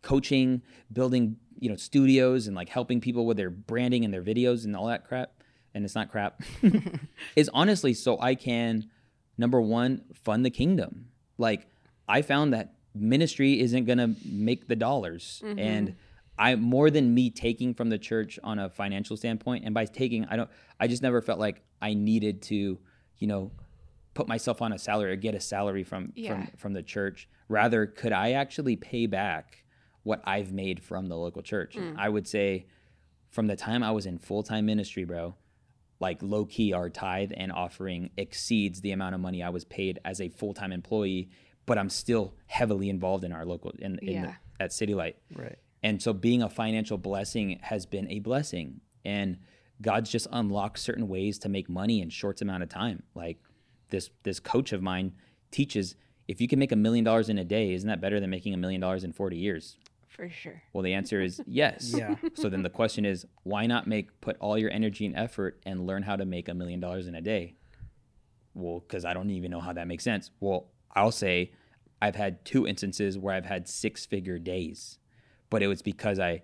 coaching, 0.02 0.62
building, 0.92 1.36
you 1.58 1.68
know, 1.68 1.76
studios 1.76 2.46
and 2.46 2.56
like 2.56 2.68
helping 2.68 3.00
people 3.00 3.26
with 3.26 3.36
their 3.36 3.50
branding 3.50 4.04
and 4.04 4.12
their 4.12 4.22
videos 4.22 4.64
and 4.64 4.76
all 4.76 4.86
that 4.86 5.06
crap, 5.06 5.32
and 5.74 5.84
it's 5.84 5.94
not 5.94 6.10
crap, 6.10 6.42
is 7.36 7.50
honestly 7.52 7.94
so 7.94 8.20
I 8.20 8.34
can 8.34 8.90
number 9.38 9.60
one 9.60 10.02
fund 10.14 10.44
the 10.44 10.50
kingdom. 10.50 11.06
Like 11.38 11.66
I 12.08 12.22
found 12.22 12.52
that 12.52 12.74
ministry 12.94 13.60
isn't 13.60 13.84
going 13.86 13.98
to 13.98 14.14
make 14.24 14.68
the 14.68 14.76
dollars 14.76 15.42
mm-hmm. 15.44 15.58
and 15.58 15.96
I 16.38 16.56
more 16.56 16.90
than 16.90 17.14
me 17.14 17.30
taking 17.30 17.74
from 17.74 17.90
the 17.90 17.98
church 17.98 18.38
on 18.42 18.58
a 18.58 18.68
financial 18.68 19.16
standpoint 19.16 19.64
and 19.64 19.74
by 19.74 19.84
taking 19.86 20.24
I 20.26 20.36
don't 20.36 20.50
I 20.78 20.86
just 20.86 21.02
never 21.02 21.20
felt 21.20 21.38
like 21.38 21.62
I 21.80 21.94
needed 21.94 22.42
to, 22.42 22.78
you 23.18 23.26
know, 23.26 23.50
put 24.14 24.28
myself 24.28 24.62
on 24.62 24.72
a 24.72 24.78
salary 24.78 25.12
or 25.12 25.16
get 25.16 25.34
a 25.34 25.40
salary 25.40 25.84
from 25.84 26.12
Yeah. 26.14 26.46
from 26.46 26.56
from 26.56 26.72
the 26.72 26.82
church. 26.82 27.28
Rather, 27.48 27.86
could 27.86 28.12
I 28.12 28.32
actually 28.32 28.76
pay 28.76 29.06
back 29.06 29.64
what 30.02 30.22
I've 30.24 30.52
made 30.52 30.82
from 30.82 31.08
the 31.08 31.16
local 31.16 31.42
church? 31.42 31.76
And 31.76 31.98
I 31.98 32.08
would 32.08 32.26
say 32.26 32.66
from 33.30 33.46
the 33.48 33.56
time 33.56 33.82
I 33.82 33.90
was 33.90 34.06
in 34.06 34.18
full-time 34.18 34.66
ministry, 34.66 35.04
bro, 35.04 35.34
like 36.00 36.22
low 36.22 36.44
key 36.44 36.72
our 36.72 36.88
tithe 36.90 37.32
and 37.36 37.50
offering 37.52 38.10
exceeds 38.16 38.80
the 38.80 38.92
amount 38.92 39.14
of 39.14 39.20
money 39.20 39.42
I 39.42 39.48
was 39.50 39.64
paid 39.64 39.98
as 40.04 40.20
a 40.20 40.28
full-time 40.28 40.72
employee, 40.72 41.30
but 41.66 41.78
I'm 41.78 41.90
still 41.90 42.34
heavily 42.46 42.88
involved 42.88 43.24
in 43.24 43.32
our 43.32 43.44
local 43.44 43.72
in, 43.78 43.98
in 44.00 44.22
the, 44.22 44.34
at 44.60 44.72
City 44.72 44.94
Light. 44.94 45.16
Right. 45.34 45.58
And 45.82 46.00
so 46.02 46.12
being 46.12 46.42
a 46.42 46.48
financial 46.48 46.96
blessing 46.96 47.58
has 47.62 47.84
been 47.86 48.08
a 48.10 48.20
blessing. 48.20 48.80
And 49.04 49.38
God's 49.82 50.10
just 50.10 50.26
unlocked 50.32 50.78
certain 50.78 51.08
ways 51.08 51.38
to 51.40 51.48
make 51.48 51.68
money 51.68 52.00
in 52.00 52.08
short 52.10 52.40
amount 52.40 52.62
of 52.62 52.68
time. 52.68 53.02
Like 53.14 53.38
this 53.90 54.10
this 54.22 54.40
coach 54.40 54.72
of 54.72 54.82
mine 54.82 55.12
teaches 55.50 55.96
if 56.28 56.40
you 56.40 56.48
can 56.48 56.58
make 56.58 56.72
a 56.72 56.76
million 56.76 57.04
dollars 57.04 57.28
in 57.28 57.38
a 57.38 57.44
day, 57.44 57.72
isn't 57.74 57.88
that 57.88 58.00
better 58.00 58.20
than 58.20 58.30
making 58.30 58.54
a 58.54 58.56
million 58.56 58.80
dollars 58.80 59.04
in 59.04 59.12
40 59.12 59.36
years? 59.36 59.76
For 60.08 60.30
sure. 60.30 60.62
Well, 60.72 60.82
the 60.82 60.94
answer 60.94 61.20
is 61.20 61.42
yes. 61.46 61.92
Yeah. 61.96 62.16
So 62.34 62.48
then 62.48 62.62
the 62.62 62.70
question 62.70 63.04
is, 63.04 63.26
why 63.42 63.66
not 63.66 63.86
make 63.86 64.20
put 64.20 64.36
all 64.38 64.56
your 64.56 64.70
energy 64.70 65.06
and 65.06 65.16
effort 65.16 65.60
and 65.66 65.86
learn 65.86 66.04
how 66.04 66.16
to 66.16 66.24
make 66.24 66.48
a 66.48 66.54
million 66.54 66.80
dollars 66.80 67.06
in 67.06 67.14
a 67.14 67.20
day? 67.20 67.56
Well, 68.54 68.80
because 68.80 69.04
I 69.04 69.12
don't 69.12 69.30
even 69.30 69.50
know 69.50 69.60
how 69.60 69.72
that 69.72 69.88
makes 69.88 70.04
sense. 70.04 70.30
Well, 70.40 70.68
I'll 70.94 71.10
say 71.10 71.52
I've 72.00 72.14
had 72.14 72.44
two 72.44 72.66
instances 72.66 73.18
where 73.18 73.34
I've 73.34 73.46
had 73.46 73.68
six 73.68 74.06
figure 74.06 74.38
days, 74.38 74.98
but 75.50 75.62
it 75.62 75.66
was 75.66 75.82
because 75.82 76.18
I 76.18 76.42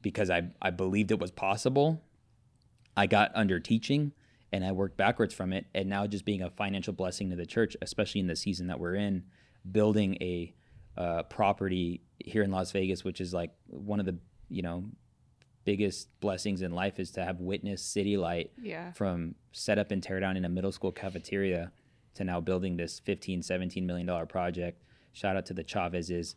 because 0.00 0.30
I, 0.30 0.48
I 0.60 0.70
believed 0.70 1.10
it 1.10 1.20
was 1.20 1.30
possible. 1.30 2.02
I 2.96 3.06
got 3.06 3.30
under 3.34 3.60
teaching 3.60 4.12
and 4.52 4.64
I 4.64 4.72
worked 4.72 4.96
backwards 4.96 5.32
from 5.34 5.52
it, 5.52 5.66
and 5.74 5.88
now 5.88 6.06
just 6.06 6.24
being 6.24 6.42
a 6.42 6.50
financial 6.50 6.92
blessing 6.92 7.30
to 7.30 7.36
the 7.36 7.46
church, 7.46 7.76
especially 7.82 8.20
in 8.20 8.26
the 8.26 8.36
season 8.36 8.66
that 8.68 8.78
we're 8.78 8.94
in, 8.96 9.24
building 9.70 10.16
a 10.20 10.54
uh, 10.96 11.22
property 11.24 12.02
here 12.18 12.42
in 12.42 12.50
Las 12.50 12.70
Vegas, 12.72 13.02
which 13.04 13.20
is 13.20 13.32
like 13.32 13.50
one 13.66 13.98
of 14.00 14.06
the 14.06 14.18
you 14.48 14.62
know 14.62 14.84
biggest 15.64 16.08
blessings 16.20 16.60
in 16.60 16.72
life 16.72 16.98
is 16.98 17.10
to 17.12 17.24
have 17.24 17.38
witnessed 17.40 17.92
City 17.92 18.16
Light 18.16 18.50
Yeah. 18.60 18.90
from 18.92 19.36
set 19.52 19.78
up 19.78 19.90
and 19.92 20.02
tear 20.02 20.18
down 20.20 20.36
in 20.36 20.44
a 20.44 20.48
middle 20.48 20.72
school 20.72 20.90
cafeteria 20.92 21.70
to 22.14 22.24
now 22.24 22.40
building 22.40 22.76
this 22.76 22.98
15 23.00 23.42
17 23.42 23.86
million 23.86 24.06
dollar 24.06 24.26
project. 24.26 24.82
Shout 25.12 25.36
out 25.36 25.46
to 25.46 25.54
the 25.54 25.62
chavezes 25.64 26.34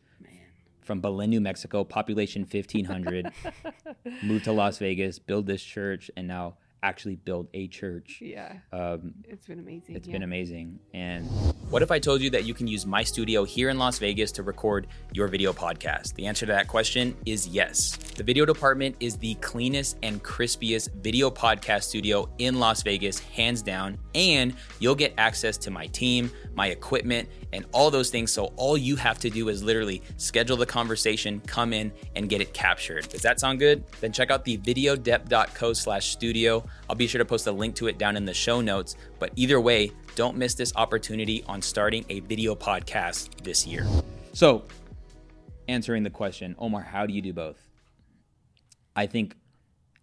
from 0.81 1.01
Belen, 1.01 1.31
New 1.31 1.41
Mexico, 1.41 1.83
population 1.83 2.43
1500, 2.43 3.31
moved 4.23 4.43
to 4.45 4.51
Las 4.51 4.77
Vegas, 4.77 5.17
build 5.17 5.47
this 5.47 5.63
church, 5.63 6.11
and 6.15 6.27
now 6.27 6.57
actually 6.83 7.15
build 7.15 7.47
a 7.53 7.67
church. 7.67 8.19
Yeah. 8.21 8.57
Um, 8.71 9.13
It's 9.27 9.47
been 9.47 9.59
amazing. 9.59 9.95
it's 9.95 10.07
yeah. 10.07 10.13
been 10.13 10.23
amazing. 10.23 10.79
And 10.93 11.27
what 11.69 11.81
if 11.81 11.91
I 11.91 11.99
told 11.99 12.21
you 12.21 12.29
that 12.31 12.45
you 12.45 12.53
can 12.53 12.67
use 12.67 12.85
my 12.85 13.03
studio 13.03 13.43
here 13.43 13.69
in 13.69 13.77
Las 13.77 13.97
Vegas 13.97 14.31
to 14.33 14.43
record 14.43 14.87
your 15.11 15.27
video 15.27 15.51
podcast? 15.51 16.13
The 16.15 16.27
answer 16.27 16.45
to 16.45 16.51
that 16.51 16.67
question 16.67 17.15
is 17.25 17.47
yes. 17.47 17.97
The 18.15 18.23
video 18.23 18.45
department 18.45 18.95
is 18.99 19.17
the 19.17 19.35
cleanest 19.35 19.97
and 20.03 20.23
crispiest 20.23 20.91
video 21.01 21.31
podcast 21.31 21.83
studio 21.83 22.29
in 22.37 22.59
Las 22.59 22.83
Vegas, 22.83 23.19
hands 23.19 23.61
down. 23.61 23.97
And 24.13 24.53
you'll 24.79 24.95
get 24.95 25.13
access 25.17 25.57
to 25.57 25.71
my 25.71 25.87
team, 25.87 26.31
my 26.53 26.67
equipment, 26.67 27.27
and 27.55 27.65
all 27.71 27.89
those 27.89 28.09
things. 28.09 28.31
So 28.31 28.51
all 28.57 28.77
you 28.77 28.97
have 28.97 29.17
to 29.19 29.29
do 29.29 29.47
is 29.47 29.63
literally 29.63 30.01
schedule 30.17 30.57
the 30.57 30.65
conversation, 30.65 31.39
come 31.47 31.71
in, 31.71 31.91
and 32.15 32.29
get 32.29 32.41
it 32.41 32.53
captured. 32.53 33.07
Does 33.07 33.21
that 33.21 33.39
sound 33.39 33.59
good? 33.59 33.83
Then 34.01 34.11
check 34.11 34.29
out 34.29 34.43
the 34.43 34.57
videodept.co 34.57 35.71
slash 35.73 36.09
studio. 36.09 36.63
I'll 36.89 36.97
be 36.97 37.07
sure 37.07 37.19
to 37.19 37.25
post 37.25 37.47
a 37.47 37.51
link 37.51 37.73
to 37.75 37.87
it 37.87 37.97
down 37.97 38.17
in 38.17 38.25
the 38.25 38.33
show 38.33 38.59
notes. 38.59 38.97
But 39.19 39.31
either 39.37 39.61
way, 39.61 39.91
don't 40.15 40.35
miss 40.35 40.53
this 40.53 40.73
opportunity 40.75 41.43
on 41.47 41.61
starting 41.61 42.05
a 42.09 42.19
video 42.19 42.55
podcast 42.55 43.29
this 43.41 43.65
year. 43.65 43.87
So, 44.33 44.65
answering 45.69 46.03
the 46.03 46.09
question, 46.09 46.55
Omar, 46.59 46.81
how 46.81 47.05
do 47.05 47.13
you 47.13 47.21
do 47.21 47.31
both? 47.31 47.57
I 48.97 49.07
think, 49.07 49.35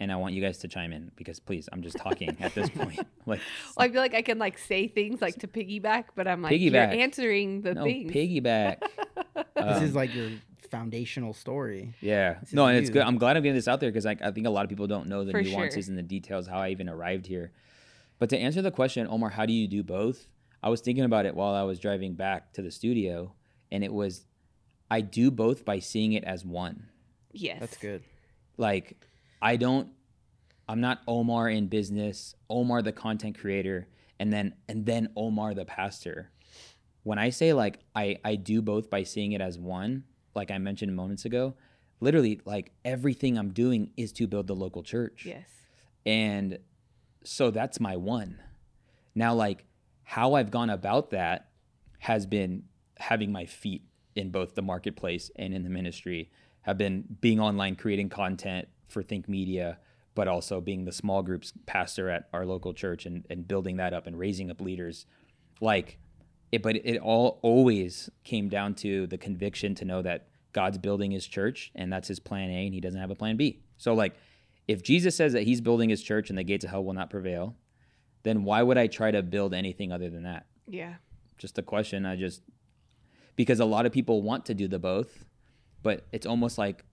and 0.03 0.11
I 0.13 0.17
want 0.17 0.35
you 0.35 0.43
guys 0.43 0.59
to 0.59 0.69
chime 0.69 0.93
in 0.93 1.11
because 1.17 1.39
please, 1.41 1.69
I'm 1.73 1.83
just 1.83 1.97
talking 1.97 2.37
at 2.41 2.55
this 2.55 2.69
point. 2.71 2.99
Like, 3.27 3.41
Well, 3.77 3.87
I 3.87 3.89
feel 3.89 4.01
like 4.01 4.15
I 4.15 4.23
can 4.23 4.39
like 4.39 4.59
say 4.59 4.89
things 4.89 5.23
like 5.23 5.37
to 5.37 5.47
piggyback, 5.47 6.07
but 6.17 6.27
I'm 6.27 6.43
like 6.43 6.53
Piggyback. 6.53 6.73
you're 6.93 7.01
answering 7.07 7.63
the 7.63 7.75
no 7.75 7.85
things. 7.85 8.11
piggyback. 8.13 8.79
This 9.35 9.77
Um, 9.79 9.83
is 9.85 9.95
like 9.95 10.13
your 10.15 10.31
foundational 10.71 11.33
story. 11.35 11.95
Yeah. 12.01 12.39
This 12.41 12.53
No, 12.53 12.67
and 12.67 12.77
it's 12.79 12.91
good. 12.91 13.03
I'm 13.03 13.17
glad 13.19 13.37
I'm 13.37 13.43
getting 13.43 13.55
this 13.55 13.69
out 13.69 13.79
there 13.81 13.91
because 13.91 14.07
I, 14.07 14.17
I 14.23 14.31
think 14.33 14.47
a 14.47 14.51
lot 14.51 14.65
of 14.65 14.69
people 14.71 14.87
don't 14.89 15.07
know 15.09 15.25
the 15.25 15.31
For 15.33 15.41
nuances 15.43 15.85
sure. 15.87 15.91
and 15.93 15.99
the 15.99 16.03
details, 16.03 16.47
how 16.49 16.59
I 16.59 16.71
even 16.71 16.89
arrived 16.89 17.27
here. 17.27 17.53
But 18.19 18.29
to 18.31 18.39
answer 18.39 18.61
the 18.63 18.71
question, 18.71 19.07
Omar, 19.09 19.31
how 19.31 19.47
do 19.47 19.53
you 19.53 19.69
do 19.69 19.83
both? 19.83 20.27
I 20.63 20.69
was 20.69 20.81
thinking 20.81 21.05
about 21.05 21.27
it 21.27 21.35
while 21.35 21.55
I 21.55 21.63
was 21.63 21.79
driving 21.79 22.15
back 22.15 22.53
to 22.55 22.63
the 22.63 22.71
studio, 22.71 23.35
and 23.71 23.83
it 23.85 23.93
was 23.93 24.27
I 24.91 25.01
do 25.01 25.31
both 25.31 25.65
by 25.65 25.79
seeing 25.79 26.13
it 26.13 26.25
as 26.25 26.45
one. 26.45 26.89
yes. 27.33 27.59
That's 27.61 27.77
good. 27.79 28.03
Like, 28.59 28.97
I 29.43 29.57
don't, 29.57 29.89
I'm 30.69 30.81
not 30.81 31.01
Omar 31.09 31.51
in 31.51 31.67
business, 31.67 32.35
Omar 32.49 32.81
the 32.81 32.93
content 32.93 33.39
creator, 33.39 33.89
and 34.21 34.33
then 34.33 34.55
and 34.69 34.87
then 34.87 35.09
Omar 35.17 35.53
the 35.53 35.65
pastor. 35.65 36.31
When 37.03 37.19
I 37.19 37.31
say 37.31 37.53
like 37.53 37.81
I 37.95 38.19
I 38.25 38.37
do 38.37 38.63
both 38.63 38.89
by 38.89 39.03
seeing 39.03 39.33
it 39.33 39.41
as 39.41 39.59
one, 39.59 40.05
like 40.37 40.53
I 40.53 40.59
mentioned 40.59 40.95
moments 40.95 41.25
ago, 41.25 41.57
literally 42.01 42.41
like 42.45 42.71
everything 42.85 43.37
I'm 43.37 43.51
doing 43.51 43.91
is 43.97 44.13
to 44.13 44.29
build 44.29 44.47
the 44.47 44.55
local 44.55 44.85
church. 44.85 45.25
Yes. 45.27 45.49
And 46.07 46.59
so 47.25 47.51
that's 47.51 47.81
my 47.81 47.97
one. 47.97 48.39
Now, 49.15 49.35
like 49.35 49.65
how 50.05 50.35
I've 50.35 50.51
gone 50.51 50.71
about 50.71 51.11
that 51.11 51.49
has 51.99 52.27
been 52.27 52.65
having 52.99 53.33
my 53.33 53.47
feet 53.47 53.83
in 54.15 54.31
both 54.31 54.55
the 54.55 54.63
marketplace 54.63 55.31
and 55.37 55.55
in 55.55 55.65
the 55.65 55.71
ministry, 55.71 56.31
have 56.63 56.79
been 56.79 57.05
being 57.21 57.41
online, 57.41 57.75
creating 57.77 58.09
content 58.09 58.69
for 58.93 59.03
Think 59.03 59.29
Media, 59.29 59.79
but 60.15 60.29
also 60.29 60.61
being 60.61 60.85
the 60.85 60.93
small 60.93 61.23
groups 61.23 61.53
pastor 61.67 62.09
at 62.11 62.29
our 62.33 62.45
local 62.45 62.75
church 62.75 63.07
and, 63.07 63.25
and 63.31 63.49
building 63.49 63.77
that 63.79 63.95
up 63.95 64.07
and 64.07 64.19
raising 64.19 64.51
up 64.51 64.61
leaders. 64.61 65.07
Like 65.61 65.99
it, 66.51 66.63
but 66.63 66.77
it 66.77 66.99
all 66.99 67.41
always 67.43 68.11
came 68.25 68.49
down 68.49 68.75
to 68.77 69.07
the 69.07 69.19
conviction 69.19 69.75
to 69.77 69.85
know 69.85 70.03
that 70.03 70.29
God's 70.53 70.79
building 70.79 71.11
his 71.11 71.27
church 71.27 71.73
and 71.75 71.93
that's 71.93 72.09
his 72.09 72.21
plan 72.21 72.51
A 72.51 72.67
and 72.67 72.75
he 72.75 72.81
doesn't 72.81 73.01
have 73.01 73.11
a 73.11 73.15
plan 73.15 73.37
B. 73.37 73.63
So 73.79 73.95
like 73.95 74.15
if 74.69 74.83
Jesus 74.83 75.17
says 75.17 75.33
that 75.33 75.45
he's 75.45 75.61
building 75.61 75.89
his 75.89 76.03
church 76.03 76.29
and 76.29 76.39
the 76.39 76.45
gates 76.45 76.65
of 76.65 76.71
hell 76.71 76.85
will 76.85 76.93
not 76.93 77.11
prevail, 77.11 77.57
then 78.23 78.45
why 78.45 78.63
would 78.63 78.79
I 78.79 78.87
try 78.87 79.11
to 79.11 79.23
build 79.23 79.55
anything 79.55 79.93
other 79.93 80.11
than 80.11 80.25
that? 80.25 80.47
Yeah. 80.69 80.95
Just 81.39 81.59
a 81.59 81.63
question. 81.63 82.07
I 82.07 82.17
just 82.17 82.43
because 83.35 83.61
a 83.61 83.65
lot 83.65 83.87
of 83.87 83.93
people 83.93 84.23
want 84.23 84.47
to 84.47 84.55
do 84.55 84.69
the 84.69 84.79
both, 84.79 85.25
but 85.83 86.07
it's 86.13 86.27
almost 86.27 86.59
like 86.59 86.85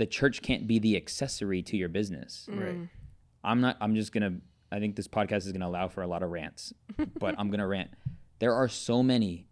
the 0.00 0.06
church 0.06 0.40
can't 0.40 0.66
be 0.66 0.78
the 0.78 0.96
accessory 0.96 1.60
to 1.60 1.76
your 1.76 1.90
business. 1.90 2.48
Right. 2.50 2.74
Mm. 2.74 2.88
I'm 3.44 3.60
not 3.60 3.76
I'm 3.82 3.94
just 3.94 4.12
going 4.12 4.22
to 4.22 4.40
I 4.74 4.80
think 4.80 4.96
this 4.96 5.06
podcast 5.06 5.44
is 5.44 5.52
going 5.52 5.60
to 5.60 5.66
allow 5.66 5.88
for 5.88 6.00
a 6.00 6.06
lot 6.06 6.22
of 6.22 6.30
rants, 6.30 6.72
but 7.18 7.34
I'm 7.38 7.48
going 7.48 7.60
to 7.60 7.66
rant. 7.66 7.90
There 8.38 8.54
are 8.54 8.66
so 8.66 9.02
many 9.02 9.46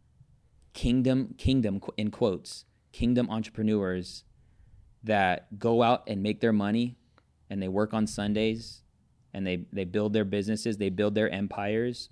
kingdom 0.72 1.34
kingdom 1.37 1.82
in 1.98 2.11
quotes, 2.11 2.64
kingdom 2.92 3.28
entrepreneurs 3.28 4.24
that 5.04 5.58
go 5.58 5.82
out 5.82 6.04
and 6.06 6.22
make 6.22 6.40
their 6.40 6.54
money 6.54 6.96
and 7.50 7.62
they 7.62 7.68
work 7.68 7.92
on 7.92 8.06
Sundays 8.06 8.80
and 9.34 9.46
they 9.46 9.66
they 9.70 9.84
build 9.84 10.14
their 10.14 10.24
businesses, 10.24 10.78
they 10.78 10.88
build 10.88 11.14
their 11.14 11.28
empires, 11.28 12.08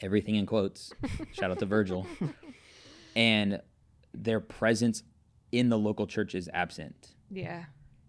everything 0.00 0.36
in 0.36 0.46
quotes. 0.46 0.90
Shout 1.32 1.50
out 1.50 1.58
to 1.58 1.66
Virgil. 1.66 2.06
And 3.14 3.60
their 4.14 4.40
presence 4.40 5.02
in 5.52 5.68
the 5.68 5.78
local 5.78 6.06
church 6.06 6.34
is 6.34 6.48
absent. 6.54 7.14
Yeah. 7.32 7.64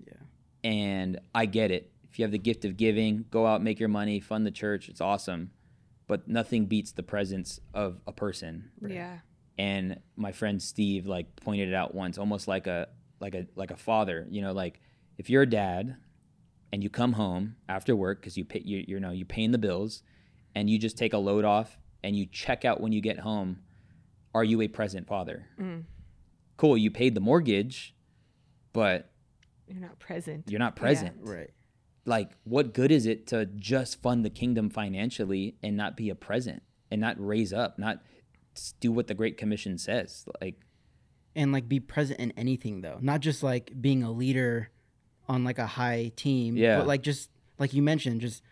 Yeah. 0.05 0.13
And 0.63 1.19
I 1.33 1.45
get 1.45 1.71
it. 1.71 1.91
If 2.09 2.19
you 2.19 2.23
have 2.23 2.31
the 2.31 2.37
gift 2.37 2.65
of 2.65 2.77
giving, 2.77 3.25
go 3.31 3.47
out, 3.47 3.63
make 3.63 3.79
your 3.79 3.89
money, 3.89 4.19
fund 4.19 4.45
the 4.45 4.51
church. 4.51 4.89
It's 4.89 5.01
awesome. 5.01 5.51
But 6.05 6.27
nothing 6.27 6.65
beats 6.65 6.91
the 6.91 7.01
presence 7.01 7.59
of 7.73 7.99
a 8.05 8.11
person. 8.11 8.69
Yeah. 8.85 9.19
And 9.57 9.99
my 10.15 10.31
friend 10.31 10.61
Steve 10.61 11.07
like 11.07 11.35
pointed 11.37 11.69
it 11.69 11.73
out 11.73 11.95
once, 11.95 12.17
almost 12.17 12.47
like 12.47 12.67
a 12.67 12.89
like 13.19 13.33
a 13.33 13.47
like 13.55 13.71
a 13.71 13.77
father. 13.77 14.27
You 14.29 14.41
know, 14.41 14.51
like 14.51 14.79
if 15.17 15.29
you're 15.29 15.43
a 15.43 15.49
dad 15.49 15.95
and 16.71 16.83
you 16.83 16.89
come 16.89 17.13
home 17.13 17.55
after 17.69 17.95
work 17.95 18.19
because 18.19 18.37
you 18.37 18.45
pay 18.45 18.61
you 18.63 18.83
you 18.87 18.99
know 18.99 19.11
you 19.11 19.25
paying 19.25 19.51
the 19.51 19.57
bills, 19.57 20.03
and 20.55 20.69
you 20.69 20.77
just 20.77 20.97
take 20.97 21.13
a 21.13 21.17
load 21.17 21.45
off 21.45 21.77
and 22.03 22.15
you 22.15 22.25
check 22.25 22.65
out 22.65 22.81
when 22.81 22.91
you 22.91 23.01
get 23.01 23.19
home. 23.19 23.59
Are 24.35 24.43
you 24.43 24.61
a 24.61 24.67
present 24.67 25.07
father? 25.07 25.47
Mm. 25.59 25.83
Cool, 26.57 26.77
you 26.77 26.91
paid 26.91 27.15
the 27.15 27.21
mortgage, 27.21 27.95
but 28.73 29.12
You're 29.73 29.81
not 29.81 29.99
present. 29.99 30.45
you're 30.49 30.59
not 30.59 30.75
present 30.75 31.15
Right. 31.21 31.49
like 32.05 32.31
what 32.43 32.73
good 32.73 32.91
is 32.91 33.05
it 33.05 33.27
to 33.27 33.45
just 33.45 34.01
fund 34.01 34.23
the 34.23 34.29
kingdom 34.29 34.69
financially 34.69 35.55
and 35.63 35.75
not 35.75 35.97
be 35.97 36.09
a 36.09 36.15
present 36.15 36.61
and 36.91 37.01
not 37.01 37.15
raise 37.17 37.51
up 37.51 37.77
not 37.79 37.97
do 38.79 38.91
what 38.91 39.07
the 39.07 39.13
great 39.15 39.35
commission 39.37 39.77
says 39.77 40.25
like 40.41 40.57
And 41.35 41.51
like 41.51 41.67
be 41.67 41.79
present 41.79 42.19
in 42.19 42.31
anything 42.37 42.81
though, 42.81 42.99
not 43.01 43.19
just 43.21 43.41
like 43.41 43.71
being 43.81 44.03
a 44.03 44.11
leader 44.11 44.69
on 45.27 45.43
like 45.43 45.57
a 45.57 45.65
high 45.65 46.11
team. 46.15 46.55
Yeah. 46.55 46.77
But 46.77 46.85
like 46.85 47.01
just 47.01 47.31
like 47.57 47.73
you 47.73 47.81
mentioned, 47.81 48.21
just 48.21 48.43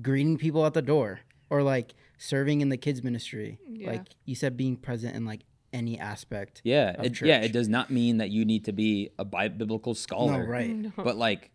greeting 0.00 0.38
people 0.38 0.64
at 0.64 0.72
the 0.72 0.80
door 0.80 1.20
or 1.50 1.62
like 1.62 1.92
serving 2.16 2.62
in 2.62 2.70
the 2.70 2.78
kids 2.78 3.02
ministry. 3.02 3.58
Yeah. 3.68 3.90
Like 3.90 4.06
you 4.24 4.34
said, 4.34 4.56
being 4.56 4.76
present 4.78 5.14
in 5.14 5.26
like 5.26 5.42
any 5.72 5.98
aspect. 5.98 6.60
yeah 6.64 6.90
Of 6.98 7.04
it, 7.06 7.20
yeah 7.22 7.40
it 7.40 7.52
does 7.52 7.68
not 7.68 7.90
mean 7.90 8.18
that 8.18 8.30
you 8.30 8.44
need 8.44 8.64
to 8.66 8.72
be 8.72 9.10
a 9.18 9.24
biblical 9.24 9.94
scholar 9.94 10.42
No, 10.44 10.48
right. 10.50 10.70
No. 10.70 10.92
but 10.96 11.16
like 11.16 11.50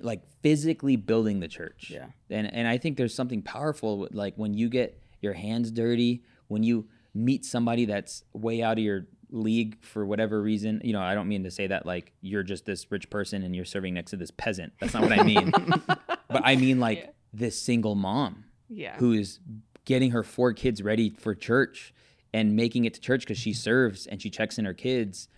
like 0.00 0.22
physically 0.42 0.96
building 0.96 1.40
the 1.40 1.48
church 1.48 1.90
Yeah. 1.90 2.06
and 2.28 2.52
and 2.52 2.68
i 2.68 2.76
think 2.78 2.96
there's 2.98 3.14
something 3.14 3.40
powerful 3.42 3.98
with, 4.00 4.14
like 4.14 4.34
when 4.36 4.52
you 4.54 4.68
get 4.68 5.00
your 5.22 5.32
hands 5.32 5.70
dirty 5.70 6.22
when 6.48 6.62
you 6.62 6.86
meet 7.14 7.44
somebody 7.44 7.84
that's 7.86 8.24
way 8.32 8.62
out 8.62 8.78
of 8.78 8.84
your 8.84 9.06
league 9.30 9.78
for 9.82 10.04
whatever 10.04 10.42
reason 10.42 10.80
you 10.84 10.92
know 10.92 11.00
i 11.00 11.14
don't 11.14 11.28
mean 11.28 11.44
to 11.44 11.50
say 11.50 11.66
that 11.66 11.86
like 11.86 12.12
you're 12.20 12.42
just 12.42 12.66
this 12.66 12.90
rich 12.90 13.08
person 13.10 13.42
and 13.42 13.54
you're 13.56 13.64
serving 13.64 13.94
next 13.94 14.10
to 14.10 14.16
this 14.16 14.30
peasant 14.30 14.72
that's 14.80 14.92
not 14.92 15.02
what 15.02 15.12
i 15.18 15.22
mean 15.22 15.50
but 15.86 16.42
i 16.44 16.56
mean 16.56 16.78
like 16.80 16.98
Yeah. 16.98 17.10
this 17.32 17.58
single 17.60 17.94
mom 17.94 18.44
yeah. 18.68 18.96
who 18.98 19.12
is 19.12 19.38
getting 19.86 20.10
her 20.10 20.22
four 20.22 20.52
kids 20.52 20.82
ready 20.82 21.10
for 21.10 21.34
church 21.34 21.94
and 22.32 22.54
making 22.56 22.84
it 22.84 22.94
to 22.94 23.00
church 23.00 23.22
because 23.22 23.38
she 23.38 23.52
serves 23.52 24.06
and 24.06 24.20
she 24.22 24.30
checks 24.30 24.58
in 24.58 24.64
her 24.64 24.74
kids 24.74 25.28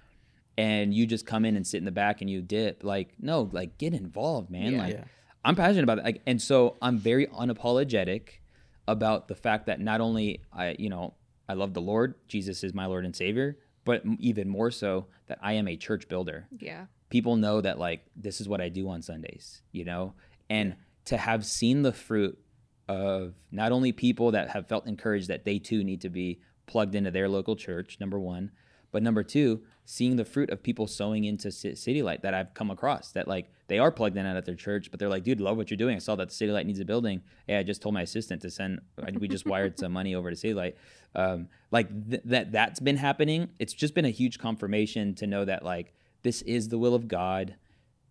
and 0.59 0.93
you 0.93 1.07
just 1.07 1.25
come 1.27 1.45
in 1.45 1.57
and 1.57 1.67
sit 1.67 1.79
in 1.79 1.85
the 1.85 1.91
back 1.91 2.21
and 2.21 2.29
you 2.29 2.43
dip 2.43 2.85
like 2.85 3.15
no 3.21 3.49
like 3.53 3.79
get 3.79 3.95
involved 3.95 4.51
man 4.51 4.73
Yeah. 4.73 4.79
like 4.79 4.93
Yeah. 4.95 5.05
i'm 5.45 5.57
passionate 5.57 5.85
about 5.85 5.99
it 5.99 6.05
like, 6.05 6.21
and 6.27 6.41
so 6.41 6.77
i'm 6.83 6.99
very 6.99 7.27
unapologetic 7.29 8.41
about 8.87 9.29
the 9.29 9.35
fact 9.35 9.67
that 9.67 9.81
not 9.81 10.01
only 10.01 10.43
i 10.53 10.77
you 10.79 10.91
know 10.91 11.15
i 11.49 11.55
love 11.55 11.73
the 11.73 11.81
lord 11.81 12.15
jesus 12.29 12.63
is 12.65 12.75
my 12.75 12.85
lord 12.87 13.05
and 13.05 13.17
savior 13.17 13.57
but 13.85 14.03
even 14.19 14.49
more 14.49 14.71
so 14.71 15.07
that 15.29 15.39
i 15.41 15.55
am 15.55 15.69
a 15.69 15.77
church 15.77 16.07
builder 16.09 16.47
yeah. 16.59 16.87
people 17.09 17.37
know 17.37 17.61
that 17.63 17.79
like 17.79 18.05
this 18.17 18.41
is 18.41 18.49
what 18.49 18.61
I 18.61 18.69
do 18.69 18.89
on 18.89 19.03
Sundays, 19.03 19.61
you 19.73 19.85
know? 19.85 20.15
And 20.49 20.77
to 21.07 21.17
have 21.19 21.45
seen 21.45 21.83
the 21.83 21.93
fruit 21.93 22.39
of 22.89 23.35
not 23.51 23.71
only 23.73 23.93
people 23.93 24.31
that 24.33 24.49
have 24.51 24.67
felt 24.67 24.87
encouraged 24.87 25.29
that 25.29 25.45
they 25.45 25.59
too 25.59 25.83
need 25.85 26.01
to 26.03 26.09
be 26.11 26.41
plugged 26.67 26.95
into 26.95 27.11
their 27.11 27.29
local 27.29 27.57
church, 27.57 27.99
number 28.01 28.19
one, 28.19 28.51
but 28.93 29.03
number 29.03 29.23
two, 29.23 29.63
seeing 29.85 30.17
the 30.17 30.25
fruit 30.25 30.51
of 30.51 30.63
people 30.63 30.87
sowing 30.87 31.25
into 31.25 31.51
City 31.51 32.03
Light 32.03 32.23
that 32.23 32.35
I've 32.35 32.55
come 32.55 32.71
across 32.71 33.11
that 33.13 33.27
like 33.27 33.51
they 33.67 33.79
are 33.79 33.91
plugged 33.91 34.17
in 34.17 34.27
at 34.27 34.45
their 34.45 34.55
church, 34.55 34.91
but 34.91 35.01
they're 35.01 35.09
like, 35.09 35.25
dude, 35.25 35.41
love 35.41 35.57
what 35.57 35.71
you're 35.71 35.79
doing. 35.79 35.97
I 35.97 35.99
saw 35.99 36.15
that 36.17 36.31
City 36.31 36.53
Light 36.53 36.67
needs 36.67 36.79
a 36.79 36.85
building. 36.85 37.23
Hey, 37.47 37.57
I 37.57 37.63
just 37.63 37.81
told 37.81 37.95
my 37.95 38.03
assistant 38.03 38.43
to 38.43 38.51
send. 38.51 38.81
We 39.19 39.29
just 39.29 39.47
wired 39.47 39.79
some 39.79 39.93
money 39.93 40.15
over 40.15 40.31
to 40.31 40.37
City 40.37 40.55
Light. 40.55 40.77
Um, 41.15 41.49
like 41.71 41.89
th- 42.11 42.23
that. 42.27 42.53
That's 42.53 42.81
been 42.81 42.99
happening. 42.99 43.49
It's 43.59 43.73
just 43.73 43.95
been 43.95 44.05
a 44.05 44.11
huge 44.11 44.39
confirmation 44.39 45.15
to 45.17 45.27
know 45.27 45.45
that 45.47 45.65
like 45.65 45.95
this 46.23 46.43
is 46.43 46.69
the 46.69 46.79
will 46.79 46.95
of 46.95 47.09
God 47.09 47.57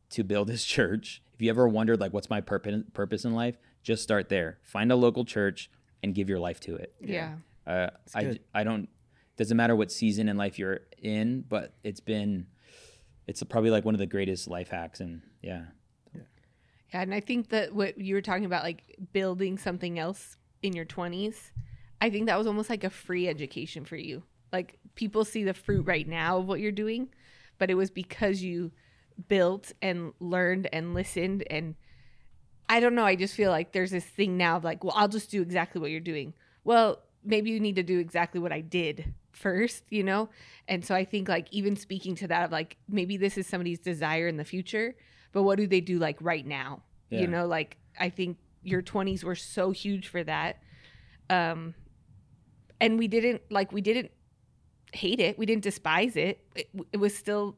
to 0.09 0.23
build 0.23 0.49
His 0.49 0.65
church. 0.65 1.21
If 1.35 1.41
you 1.41 1.49
ever 1.51 1.67
wondered 1.67 1.99
like 1.99 2.11
what's 2.11 2.29
my 2.29 2.41
purpose 2.41 2.83
purpose 2.93 3.23
in 3.23 3.33
life, 3.33 3.57
just 3.83 4.01
start 4.01 4.29
there. 4.29 4.57
Find 4.63 4.91
a 4.91 4.95
local 4.95 5.25
church 5.25 5.69
and 6.03 6.15
give 6.15 6.27
your 6.27 6.39
life 6.39 6.59
to 6.61 6.75
it. 6.75 6.95
Yeah. 6.99 7.35
Uh, 7.71 7.89
I. 8.15 8.39
I 8.53 8.63
don't 8.63 8.89
doesn't 9.37 9.57
matter 9.57 9.75
what 9.75 9.91
season 9.91 10.29
in 10.29 10.37
life 10.37 10.59
you're 10.59 10.81
in, 11.01 11.43
but 11.47 11.73
it's 11.83 11.99
been 11.99 12.47
it's 13.27 13.41
probably 13.43 13.69
like 13.69 13.85
one 13.85 13.95
of 13.95 13.99
the 13.99 14.05
greatest 14.05 14.47
life 14.47 14.69
hacks 14.69 14.99
and 14.99 15.21
yeah. 15.41 15.65
Yeah, 16.13 17.01
and 17.01 17.13
I 17.13 17.21
think 17.21 17.49
that 17.49 17.73
what 17.73 17.97
you 17.97 18.15
were 18.15 18.21
talking 18.21 18.45
about, 18.45 18.63
like 18.63 18.97
building 19.13 19.57
something 19.57 19.97
else 19.97 20.35
in 20.61 20.73
your 20.73 20.85
20s, 20.85 21.51
I 22.01 22.09
think 22.09 22.25
that 22.25 22.37
was 22.37 22.47
almost 22.47 22.69
like 22.69 22.83
a 22.83 22.89
free 22.89 23.29
education 23.29 23.85
for 23.85 23.95
you. 23.95 24.23
Like 24.51 24.77
people 24.95 25.23
see 25.23 25.43
the 25.43 25.53
fruit 25.53 25.87
right 25.87 26.07
now 26.07 26.37
of 26.37 26.47
what 26.47 26.59
you're 26.59 26.71
doing, 26.71 27.09
but 27.57 27.71
it 27.71 27.75
was 27.75 27.89
because 27.89 28.43
you 28.43 28.71
built 29.29 29.71
and 29.81 30.11
learned 30.19 30.67
and 30.73 30.93
listened. 30.93 31.45
And 31.49 31.75
I 32.67 32.81
don't 32.81 32.95
know, 32.95 33.05
I 33.05 33.15
just 33.15 33.35
feel 33.35 33.51
like 33.51 33.71
there's 33.71 33.91
this 33.91 34.05
thing 34.05 34.37
now 34.37 34.57
of 34.57 34.65
like, 34.65 34.83
well, 34.83 34.93
I'll 34.95 35.07
just 35.07 35.31
do 35.31 35.41
exactly 35.41 35.79
what 35.79 35.91
you're 35.91 36.01
doing. 36.01 36.33
Well, 36.65 36.99
maybe 37.23 37.49
you 37.51 37.59
need 37.59 37.75
to 37.75 37.83
do 37.83 37.99
exactly 37.99 38.39
what 38.41 38.51
I 38.51 38.61
did 38.61 39.13
first, 39.31 39.83
you 39.89 40.03
know? 40.03 40.29
And 40.67 40.83
so 40.85 40.95
I 40.95 41.05
think 41.05 41.27
like 41.29 41.47
even 41.51 41.75
speaking 41.75 42.15
to 42.15 42.27
that 42.27 42.45
of 42.45 42.51
like 42.51 42.77
maybe 42.89 43.17
this 43.17 43.37
is 43.37 43.47
somebody's 43.47 43.79
desire 43.79 44.27
in 44.27 44.37
the 44.37 44.43
future, 44.45 44.95
but 45.31 45.43
what 45.43 45.57
do 45.57 45.67
they 45.67 45.81
do 45.81 45.99
like 45.99 46.17
right 46.21 46.45
now? 46.45 46.83
Yeah. 47.09 47.21
You 47.21 47.27
know, 47.27 47.45
like 47.47 47.77
I 47.99 48.09
think 48.09 48.37
your 48.63 48.81
20s 48.81 49.23
were 49.23 49.35
so 49.35 49.71
huge 49.71 50.07
for 50.07 50.23
that. 50.23 50.61
Um 51.29 51.73
and 52.79 52.97
we 52.97 53.07
didn't 53.07 53.41
like 53.49 53.71
we 53.71 53.81
didn't 53.81 54.11
hate 54.93 55.19
it. 55.19 55.37
We 55.37 55.45
didn't 55.45 55.63
despise 55.63 56.15
it. 56.15 56.39
It, 56.55 56.69
it 56.91 56.97
was 56.97 57.15
still 57.17 57.55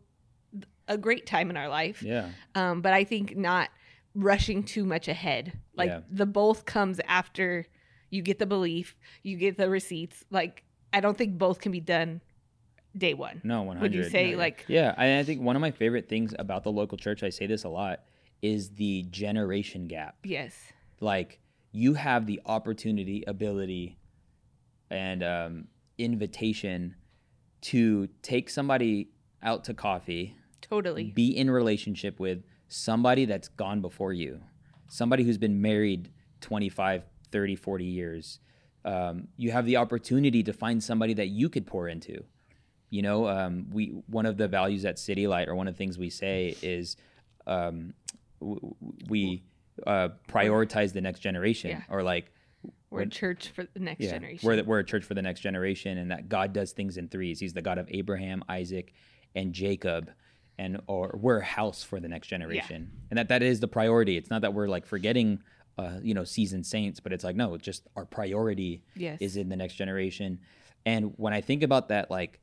a 0.88 0.98
great 0.98 1.26
time 1.26 1.50
in 1.50 1.58
our 1.58 1.70
life. 1.70 2.04
Yeah. 2.04 2.30
Um 2.56 2.82
but 2.82 2.94
I 2.94 3.04
think 3.04 3.36
not 3.38 3.70
rushing 4.16 4.64
too 4.64 4.86
much 4.86 5.08
ahead. 5.08 5.54
Like 5.76 5.90
Yeah. 5.90 6.02
the 6.10 6.26
both 6.28 6.66
comes 6.66 7.00
after 7.08 7.66
you 8.14 8.22
get 8.22 8.38
the 8.38 8.46
belief, 8.46 8.96
you 9.24 9.38
get 9.38 9.58
the 9.58 9.70
receipts. 9.70 10.24
Like 10.30 10.64
I 10.94 11.00
don't 11.02 11.18
think 11.18 11.38
both 11.38 11.60
can 11.60 11.72
be 11.72 11.80
done 11.80 12.22
day 12.96 13.16
one. 13.16 13.42
No, 13.44 13.64
100. 13.64 13.82
Would 13.82 13.94
you 13.96 14.08
say 14.10 14.32
yeah. 14.32 14.38
like 14.38 14.66
Yeah, 14.68 14.94
I, 14.98 15.20
I 15.20 15.24
think 15.24 15.42
one 15.42 15.56
of 15.56 15.62
my 15.62 15.72
favorite 15.72 16.08
things 16.08 16.36
about 16.38 16.64
the 16.64 16.72
local 16.72 16.98
church, 16.98 17.24
I 17.24 17.30
say 17.30 17.48
this 17.48 17.64
a 17.64 17.70
lot, 17.70 18.02
is 18.42 18.70
the 18.72 19.04
generation 19.10 19.88
gap. 19.88 20.16
yes. 20.24 20.54
Like 21.00 21.40
you 21.72 21.96
have 21.96 22.28
the 22.28 22.40
opportunity, 22.46 23.24
ability, 23.26 23.98
and 24.92 25.24
um, 25.24 25.68
invitation 25.98 26.96
to 27.62 28.08
take 28.22 28.50
somebody 28.50 29.10
out 29.42 29.64
to 29.66 29.74
coffee, 29.74 30.36
Totally. 30.62 31.06
be 31.06 31.36
in 31.36 31.50
relationship 31.50 32.20
with 32.20 32.44
somebody 32.68 33.26
that's 33.26 33.48
gone 33.48 33.82
before 33.82 34.14
you, 34.14 34.40
somebody 34.88 35.24
who's 35.24 35.40
been 35.40 35.62
married 35.62 36.12
25, 36.42 37.04
30, 37.34 37.56
40 37.58 37.84
years. 37.84 38.40
Um, 38.86 39.28
you 39.38 39.52
have 39.52 39.66
the 39.66 39.78
opportunity 39.78 40.44
to 40.44 40.54
find 40.54 40.82
somebody 40.82 41.14
that 41.16 41.28
you 41.28 41.50
could 41.50 41.66
pour 41.66 41.88
into. 41.90 42.24
You 42.90 43.02
know, 43.02 43.28
um, 43.28 43.68
we 43.72 43.88
one 44.08 44.26
of 44.26 44.38
the 44.38 44.48
values 44.48 44.86
at 44.86 45.00
City 45.00 45.26
Light, 45.28 45.48
or 45.50 45.56
one 45.56 45.68
of 45.68 45.74
the 45.74 45.78
things 45.78 45.98
we 45.98 46.10
say 46.12 46.56
is 46.62 46.96
um, 47.48 47.94
w- 48.40 48.76
we 49.10 49.44
uh, 49.88 50.10
prioritize 50.30 50.94
the 50.94 51.02
next 51.02 51.20
generation, 51.20 51.72
Yeah. 51.72 51.82
or 51.90 52.04
like 52.04 52.32
We're 52.92 53.02
a 53.02 53.08
church 53.08 53.50
for 53.50 53.64
the 53.74 53.80
next 53.80 54.00
generation. 54.06 54.46
we're, 54.48 54.64
we're 54.64 54.80
a 54.80 54.84
church 54.86 55.04
for 55.06 55.16
the 55.16 55.24
next 55.24 55.40
generation, 55.42 55.98
and 55.98 56.12
that 56.12 56.30
God 56.30 56.54
does 56.54 56.72
things 56.72 56.98
in 56.98 57.08
threes. 57.10 57.40
He's 57.40 57.54
the 57.54 57.64
God 57.64 57.80
of 57.80 57.88
Abraham, 57.90 58.44
Isaac, 58.48 58.94
and 59.34 59.54
Jacob, 59.54 60.12
and 60.60 60.80
or 60.86 61.18
we're 61.20 61.40
a 61.40 61.44
house 61.46 61.82
for 61.84 62.00
the 62.00 62.08
next 62.08 62.28
generation, 62.28 62.92
and 63.10 63.18
that 63.18 63.30
that 63.30 63.42
is 63.42 63.60
the 63.60 63.68
priority. 63.68 64.18
It's 64.18 64.30
not 64.30 64.42
that 64.44 64.54
we're 64.54 64.68
like 64.68 64.86
forgetting, 64.86 65.42
uh, 65.78 66.00
you 66.02 66.14
know, 66.14 66.24
seasoned 66.24 66.66
saints, 66.66 67.00
but 67.00 67.14
it's 67.14 67.24
like 67.24 67.36
no, 67.36 67.58
just 67.58 67.88
our 67.96 68.06
priority 68.06 68.84
yes. 68.96 69.18
is 69.22 69.38
in 69.38 69.50
the 69.50 69.56
next 69.56 69.76
generation. 69.76 70.40
And 70.86 71.14
when 71.18 71.34
I 71.34 71.42
think 71.42 71.64
about 71.64 71.90
that, 71.90 72.12
like 72.12 72.40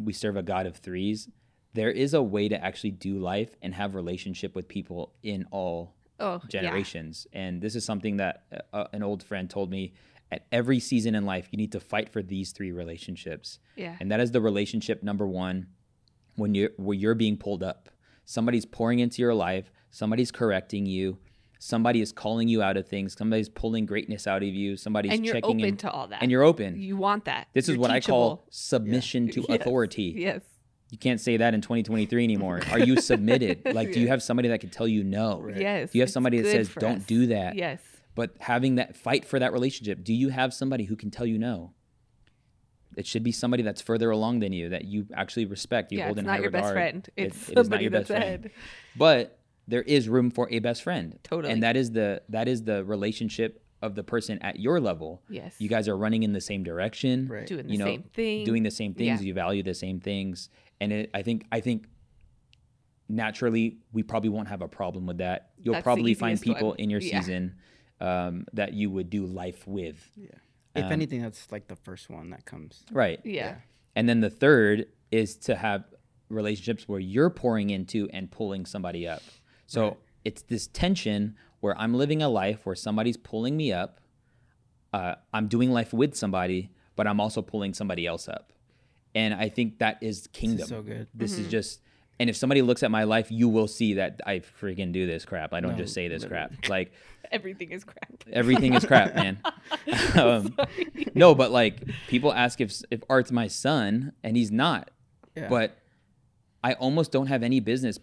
we 0.00 0.12
serve 0.12 0.36
a 0.36 0.42
God 0.42 0.66
of 0.66 0.76
threes, 0.76 1.28
there 1.74 1.90
is 1.90 2.14
a 2.14 2.22
way 2.22 2.48
to 2.48 2.62
actually 2.62 2.90
do 2.90 3.18
life 3.18 3.54
and 3.62 3.74
have 3.74 3.94
relationship 3.94 4.54
with 4.54 4.66
people 4.66 5.14
in 5.22 5.46
all 5.50 5.94
oh, 6.18 6.40
yeah. 6.42 6.48
generations. 6.48 7.26
And 7.32 7.60
this 7.60 7.76
is 7.76 7.84
something 7.84 8.16
that 8.16 8.44
uh, 8.72 8.86
an 8.92 9.02
old 9.02 9.22
friend 9.22 9.48
told 9.48 9.70
me 9.70 9.92
at 10.32 10.46
every 10.50 10.80
season 10.80 11.14
in 11.14 11.24
life, 11.24 11.48
you 11.50 11.56
need 11.56 11.72
to 11.72 11.80
fight 11.80 12.08
for 12.08 12.22
these 12.22 12.52
three 12.52 12.72
relationships. 12.72 13.58
Yeah. 13.76 13.96
And 14.00 14.10
that 14.10 14.20
is 14.20 14.32
the 14.32 14.40
relationship 14.40 15.02
number 15.02 15.26
one 15.26 15.68
when 16.34 16.54
you're 16.54 16.70
where 16.76 16.96
you're 16.96 17.14
being 17.14 17.36
pulled 17.36 17.62
up. 17.62 17.88
Somebody's 18.24 18.66
pouring 18.66 18.98
into 18.98 19.22
your 19.22 19.34
life, 19.34 19.70
somebody's 19.90 20.32
correcting 20.32 20.84
you, 20.84 21.18
somebody 21.58 22.00
is 22.00 22.12
calling 22.12 22.48
you 22.48 22.62
out 22.62 22.76
of 22.76 22.86
things, 22.88 23.14
somebody's 23.18 23.48
pulling 23.48 23.86
greatness 23.86 24.26
out 24.26 24.42
of 24.42 24.48
you, 24.48 24.76
somebody's 24.76 25.12
and 25.12 25.24
you're 25.24 25.34
checking 25.34 25.50
open 25.56 25.64
in 25.64 25.76
to 25.78 25.90
all 25.90 26.06
that. 26.08 26.22
and 26.22 26.30
you're 26.30 26.42
open. 26.42 26.80
you 26.80 26.96
want 26.96 27.24
that. 27.26 27.48
this 27.54 27.68
is 27.68 27.74
You're 27.74 27.80
what 27.80 27.90
I 27.90 28.00
call 28.00 28.36
teachable. 28.36 28.46
submission 28.50 29.28
to 29.30 29.40
Yes. 29.48 29.60
authority. 29.60 30.14
Yes. 30.16 30.42
You 30.90 30.98
can't 30.98 31.20
say 31.20 31.36
that 31.38 31.52
in 31.52 31.60
2023 31.62 32.22
anymore. 32.22 32.60
Are 32.70 32.78
you 32.78 33.00
submitted? 33.00 33.62
Like, 33.74 33.92
do 33.92 33.98
you 34.00 34.08
have 34.08 34.22
somebody 34.22 34.48
that 34.50 34.60
can 34.60 34.70
tell 34.70 34.86
you 34.86 35.02
no? 35.02 35.40
Right. 35.40 35.56
Yes. 35.60 35.90
Do 35.90 35.98
you 35.98 36.02
have 36.02 36.10
somebody 36.10 36.40
that 36.40 36.50
says, 36.50 36.68
"Don't 36.78 36.98
us." 36.98 37.04
do 37.06 37.26
that"? 37.26 37.56
Yes. 37.56 37.80
But 38.14 38.34
having 38.38 38.76
that 38.76 38.96
fight 38.96 39.24
for 39.24 39.38
that 39.40 39.52
relationship, 39.52 40.04
do 40.04 40.14
you 40.14 40.28
have 40.28 40.54
somebody 40.54 40.84
who 40.84 40.94
can 40.96 41.10
tell 41.10 41.26
you 41.26 41.38
no? 41.38 41.72
It 42.96 43.06
should 43.06 43.22
be 43.24 43.32
somebody 43.32 43.62
that's 43.62 43.82
further 43.82 44.10
along 44.10 44.38
than 44.40 44.52
you 44.54 44.70
that 44.70 44.84
you 44.86 45.06
actually 45.14 45.44
respect. 45.44 45.92
You 45.92 45.98
yeah, 45.98 46.04
hold 46.06 46.16
it's 46.18 46.20
in 46.20 46.26
not 46.26 46.36
high 46.36 46.42
your 46.42 46.50
best 46.50 46.62
regard. 46.68 46.74
friend. 46.74 47.10
It- 47.16 47.24
It's 47.26 47.36
it 47.36 47.50
is 47.50 47.56
not 47.56 47.64
somebody 47.64 47.84
your 47.84 47.90
that's 47.90 48.08
best 48.08 48.20
friend. 48.22 48.44
ahead. 48.46 48.50
But 48.96 49.35
there 49.68 49.82
is 49.82 50.08
room 50.08 50.30
for 50.30 50.48
a 50.50 50.58
best 50.60 50.82
friend. 50.82 51.18
Totally. 51.22 51.52
And 51.52 51.62
that 51.62 51.76
is 51.76 51.90
the 51.92 52.22
that 52.28 52.48
is 52.48 52.62
the 52.64 52.84
relationship 52.84 53.62
of 53.82 53.94
the 53.94 54.02
person 54.02 54.38
at 54.40 54.58
your 54.58 54.80
level. 54.80 55.22
Yes. 55.28 55.54
You 55.58 55.68
guys 55.68 55.86
are 55.88 55.96
running 55.96 56.22
in 56.22 56.32
the 56.32 56.40
same 56.40 56.62
direction. 56.64 57.28
Right. 57.28 57.46
doing 57.46 57.66
the 57.66 57.72
you 57.72 57.78
know, 57.78 57.84
same 57.84 58.02
thing. 58.14 58.44
doing 58.44 58.62
the 58.62 58.70
same 58.70 58.94
things 58.94 59.20
Yeah. 59.20 59.26
you 59.26 59.34
value 59.34 59.62
the 59.62 59.74
same 59.74 60.00
things 60.00 60.48
and 60.80 60.92
it, 60.92 61.10
i 61.14 61.22
think 61.22 61.46
i 61.52 61.60
think 61.60 61.86
naturally 63.08 63.78
we 63.92 64.02
probably 64.02 64.28
won't 64.30 64.48
have 64.48 64.62
a 64.62 64.68
problem 64.68 65.06
with 65.06 65.18
that 65.18 65.50
you'll 65.58 65.74
That's 65.74 65.84
probably 65.84 66.14
find 66.14 66.40
people 66.40 66.68
one. 66.70 66.78
in 66.78 66.90
your 66.90 67.00
Yeah. 67.00 67.20
season 67.20 67.54
um, 68.00 68.44
that 68.52 68.74
you 68.74 68.90
would 68.90 69.08
do 69.10 69.24
life 69.26 69.66
with 69.66 70.10
Yeah. 70.16 70.26
If 70.74 70.84
Um, 70.84 70.92
anything, 70.92 71.22
that's 71.22 71.50
like 71.50 71.68
the 71.68 71.76
first 71.76 72.10
one 72.10 72.30
that 72.30 72.44
comes. 72.44 72.84
right 72.92 73.20
yeah. 73.24 73.56
and 73.94 74.08
then 74.08 74.20
the 74.20 74.30
third 74.30 74.86
is 75.10 75.36
to 75.36 75.54
have 75.56 75.84
relationships 76.28 76.88
where 76.88 76.98
you're 77.00 77.30
pouring 77.30 77.70
into 77.70 78.08
and 78.12 78.30
pulling 78.30 78.66
somebody 78.66 79.06
up 79.06 79.22
so 79.66 79.82
Right. 79.88 79.96
it's 80.24 80.42
this 80.42 80.66
tension 80.68 81.36
where 81.60 81.76
i'm 81.78 81.94
living 81.94 82.22
a 82.22 82.28
life 82.28 82.64
where 82.66 82.74
somebody's 82.76 83.16
pulling 83.16 83.56
me 83.56 83.72
up 83.72 84.00
uh, 84.92 85.14
i'm 85.32 85.48
doing 85.48 85.70
life 85.72 85.92
with 85.92 86.14
somebody 86.14 86.70
but 86.94 87.06
i'm 87.06 87.20
also 87.20 87.42
pulling 87.42 87.74
somebody 87.74 88.06
else 88.06 88.28
up 88.28 88.52
and 89.14 89.34
i 89.34 89.48
think 89.48 89.78
that 89.78 89.98
is 90.02 90.26
kingdom 90.32 90.56
This 90.58 90.64
is 90.66 90.68
so 90.70 90.82
good. 90.82 91.06
This 91.14 91.32
Mm-hmm. 91.32 91.42
is 91.42 91.48
just, 91.50 91.80
and 92.18 92.30
if 92.30 92.36
somebody 92.36 92.62
looks 92.62 92.82
at 92.82 92.90
my 92.90 93.04
life, 93.04 93.30
you 93.30 93.46
will 93.48 93.68
see 93.68 93.94
that 93.94 94.20
I 94.26 94.38
freaking 94.38 94.90
do 94.92 95.06
this 95.06 95.26
crap. 95.26 95.52
I 95.52 95.60
don't 95.60 95.72
No, 95.72 95.76
just 95.78 95.92
say 95.92 96.08
this 96.08 96.22
literally. 96.22 96.48
crap. 96.56 96.68
Like 96.70 96.92
Everything 97.32 97.72
is 97.72 97.84
crap. 97.84 98.24
everything 98.32 98.72
is 98.72 98.84
crap, 98.86 99.14
man. 99.14 99.38
um, 100.16 100.56
no, 101.14 101.34
but 101.34 101.50
like 101.50 101.82
people 102.06 102.32
ask 102.32 102.60
if 102.62 102.80
if 102.90 103.02
Art's 103.10 103.30
my 103.32 103.48
son, 103.48 104.12
and 104.24 104.34
he's 104.36 104.50
not. 104.50 104.90
Yeah. 105.36 105.48
But 105.48 105.76
I 106.64 106.72
almost 106.74 107.10
don't 107.12 107.26
have 107.26 107.42
any 107.42 107.60
business 107.60 107.98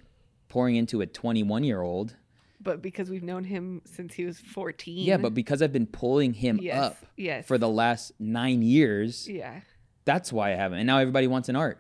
pouring 0.53 0.75
into 0.75 1.01
a 1.01 1.07
21 1.07 1.63
year 1.63 1.81
old. 1.81 2.15
But 2.61 2.81
because 2.81 3.09
we've 3.09 3.23
known 3.23 3.43
him 3.43 3.81
since 3.85 4.13
he 4.13 4.23
was 4.23 4.39
14. 4.39 4.99
Yeah, 5.03 5.17
but 5.17 5.33
because 5.33 5.61
I've 5.63 5.73
been 5.73 5.87
pulling 5.87 6.33
him 6.33 6.59
yes. 6.61 6.77
up 6.77 6.97
Yes. 7.17 7.45
for 7.47 7.57
the 7.57 7.67
last 7.67 8.11
nine 8.19 8.61
years, 8.61 9.27
Yeah. 9.27 9.61
that's 10.05 10.31
why 10.31 10.51
I 10.53 10.55
haven't. 10.55 10.77
And 10.77 10.87
now 10.87 10.99
everybody 10.99 11.27
wants 11.27 11.49
an 11.49 11.55
art. 11.55 11.79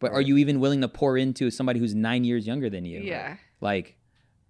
But 0.00 0.10
are 0.12 0.20
you 0.20 0.36
even 0.38 0.58
willing 0.58 0.80
to 0.80 0.88
pour 0.88 1.16
into 1.16 1.48
somebody 1.50 1.78
who's 1.78 1.94
nine 1.94 2.24
years 2.24 2.44
younger 2.44 2.68
than 2.68 2.84
you? 2.84 3.00
Yeah. 3.00 3.36
like 3.60 3.96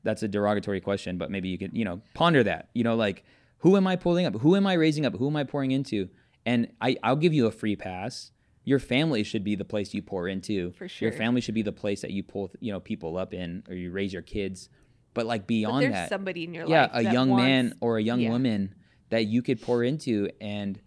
that's 0.05 0.23
a 0.25 0.29
derogatory 0.29 0.81
question 0.81 1.17
but 1.19 1.31
maybe 1.31 1.49
you 1.49 1.57
could 1.59 1.77
you 1.77 1.85
know 1.85 2.01
ponder 2.15 2.43
that 2.43 2.71
you 2.75 2.83
know 2.83 2.97
like 2.97 3.23
who 3.59 3.77
am 3.77 3.87
i 3.87 3.95
pulling 3.95 4.27
up 4.27 4.35
who 4.41 4.57
am 4.57 4.67
i 4.67 4.73
raising 4.73 5.05
up 5.07 5.15
who 5.17 5.29
am 5.29 5.37
i 5.37 5.45
pouring 5.45 5.71
into 5.71 6.09
and 6.45 6.67
I, 6.81 6.97
i'll 7.05 7.15
give 7.25 7.33
you 7.33 7.47
a 7.47 7.53
free 7.53 7.77
pass 7.77 8.33
your 8.65 8.79
family 8.79 9.23
should 9.25 9.43
be 9.45 9.55
the 9.57 9.65
place 9.65 9.93
you 9.93 10.03
pour 10.03 10.29
into 10.29 10.71
For 10.73 10.87
sure. 10.89 11.09
your 11.09 11.17
family 11.19 11.41
should 11.41 11.55
be 11.55 11.63
the 11.63 11.73
place 11.73 12.03
that 12.03 12.11
you 12.13 12.23
pull 12.23 12.51
you 12.61 12.73
know 12.73 12.81
people 12.81 13.17
up 13.19 13.35
in 13.35 13.63
or 13.69 13.75
you 13.75 13.91
raise 13.91 14.13
your 14.13 14.23
kids 14.23 14.69
but 15.15 15.27
like 15.27 15.43
But 15.43 15.47
beyond 15.49 15.83
there's 15.83 15.93
that 15.95 16.09
somebody 16.09 16.45
in 16.45 16.55
your 16.55 16.67
yeah 16.69 16.83
life. 16.83 16.91
a 16.95 17.03
that 17.05 17.13
young 17.13 17.35
man 17.37 17.75
or 17.81 17.99
a 17.99 18.03
young 18.03 18.21
yeah. 18.21 18.31
woman 18.31 18.75
that 19.11 19.25
you 19.27 19.43
could 19.43 19.61
pour 19.61 19.83
into 19.85 20.29
and 20.41 20.81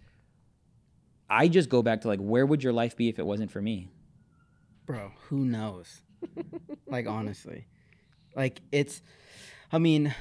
I 1.29 1.47
just 1.47 1.69
go 1.69 1.81
back 1.81 2.01
to 2.01 2.07
like 2.07 2.19
where 2.19 2.45
would 2.45 2.63
your 2.63 2.73
life 2.73 2.95
be 2.95 3.09
if 3.09 3.19
it 3.19 3.25
wasn't 3.25 3.51
for 3.51 3.61
me? 3.61 3.89
bro 4.85 5.11
who 5.29 5.43
knows 5.45 6.01
like 6.87 7.07
honestly 7.07 7.65
like 8.35 8.61
it's 8.71 9.01
i 9.71 9.79
mean 9.79 10.13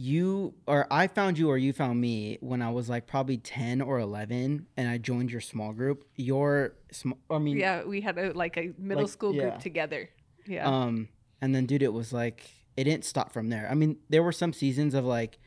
you 0.00 0.54
or 0.66 0.86
i 0.90 1.06
found 1.06 1.36
you 1.38 1.50
or 1.50 1.58
you 1.58 1.72
found 1.74 2.00
me 2.00 2.38
when 2.40 2.62
i 2.62 2.70
was 2.70 2.88
like 2.88 3.06
probably 3.06 3.36
10 3.36 3.82
or 3.82 3.98
11 3.98 4.66
and 4.78 4.88
i 4.88 4.96
joined 4.96 5.30
your 5.30 5.42
small 5.42 5.72
group 5.74 6.04
your 6.16 6.72
sm- 6.90 7.12
i 7.30 7.38
mean 7.38 7.58
Yeah, 7.58 7.84
we 7.84 8.00
had 8.00 8.16
a 8.16 8.32
like 8.32 8.56
a 8.56 8.72
middle 8.78 9.04
Like, 9.04 9.12
school 9.12 9.34
yeah. 9.34 9.42
group 9.42 9.58
together. 9.58 10.08
Yeah. 10.46 10.66
um 10.66 11.08
and 11.42 11.54
then 11.54 11.66
dude 11.66 11.82
it 11.82 11.92
was 11.92 12.12
like 12.14 12.48
it 12.78 12.84
didn't 12.84 13.04
stop 13.04 13.30
from 13.30 13.50
there 13.50 13.68
i 13.70 13.74
mean 13.74 13.98
there 14.08 14.22
were 14.22 14.32
some 14.32 14.52
seasons 14.54 14.94
of 14.94 15.04
like 15.04 15.38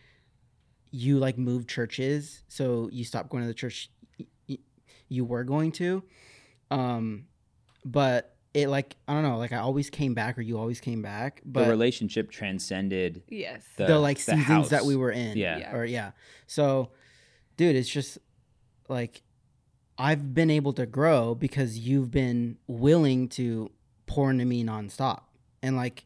you 0.92 1.18
like 1.18 1.38
moved 1.40 1.68
churches 1.68 2.44
so 2.48 2.90
you 2.92 3.04
stopped 3.04 3.30
going 3.30 3.42
to 3.44 3.48
the 3.48 3.54
church 3.56 3.90
you 5.10 5.26
were 5.26 5.44
going 5.44 5.72
to 5.72 6.04
um 6.70 7.26
but 7.86 8.33
it 8.54 8.70
like 8.70 8.96
i 9.08 9.14
don't 9.14 9.24
know 9.24 9.38
like 9.38 9.52
i 9.52 9.58
always 9.58 9.90
came 9.90 10.14
back 10.14 10.38
or 10.38 10.42
you 10.42 10.58
always 10.58 10.80
came 10.80 11.02
back 11.02 11.42
but 11.46 11.64
the 11.66 11.70
relationship 11.70 12.30
transcended 12.32 13.24
yes. 13.30 13.64
the, 13.78 13.86
the, 13.88 14.00
like 14.00 14.18
the 14.18 14.36
seasons 14.36 14.70
that 14.70 14.86
we 14.86 14.96
were 14.96 15.12
in 15.12 15.38
Yeah. 15.38 15.58
Yeah. 15.58 15.76
or 15.76 15.86
yeah 15.86 16.12
so 16.46 16.90
dude 17.58 17.76
it's 17.76 17.90
just 17.90 18.18
like 18.90 19.24
i've 19.98 20.34
been 20.34 20.50
able 20.50 20.74
to 20.74 20.86
grow 20.86 21.34
because 21.36 21.80
you've 21.80 22.12
been 22.12 22.58
willing 22.68 23.28
to 23.30 23.72
pour 24.06 24.30
into 24.30 24.46
me 24.46 24.64
nonstop 24.64 25.22
and 25.62 25.76
like 25.76 26.06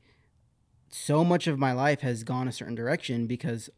so 0.89 1.24
much 1.26 1.48
of 1.48 1.60
my 1.60 1.74
life 1.74 2.00
has 2.02 2.24
gone 2.24 2.48
a 2.48 2.52
certain 2.52 2.76
direction 2.76 3.28
because 3.28 3.70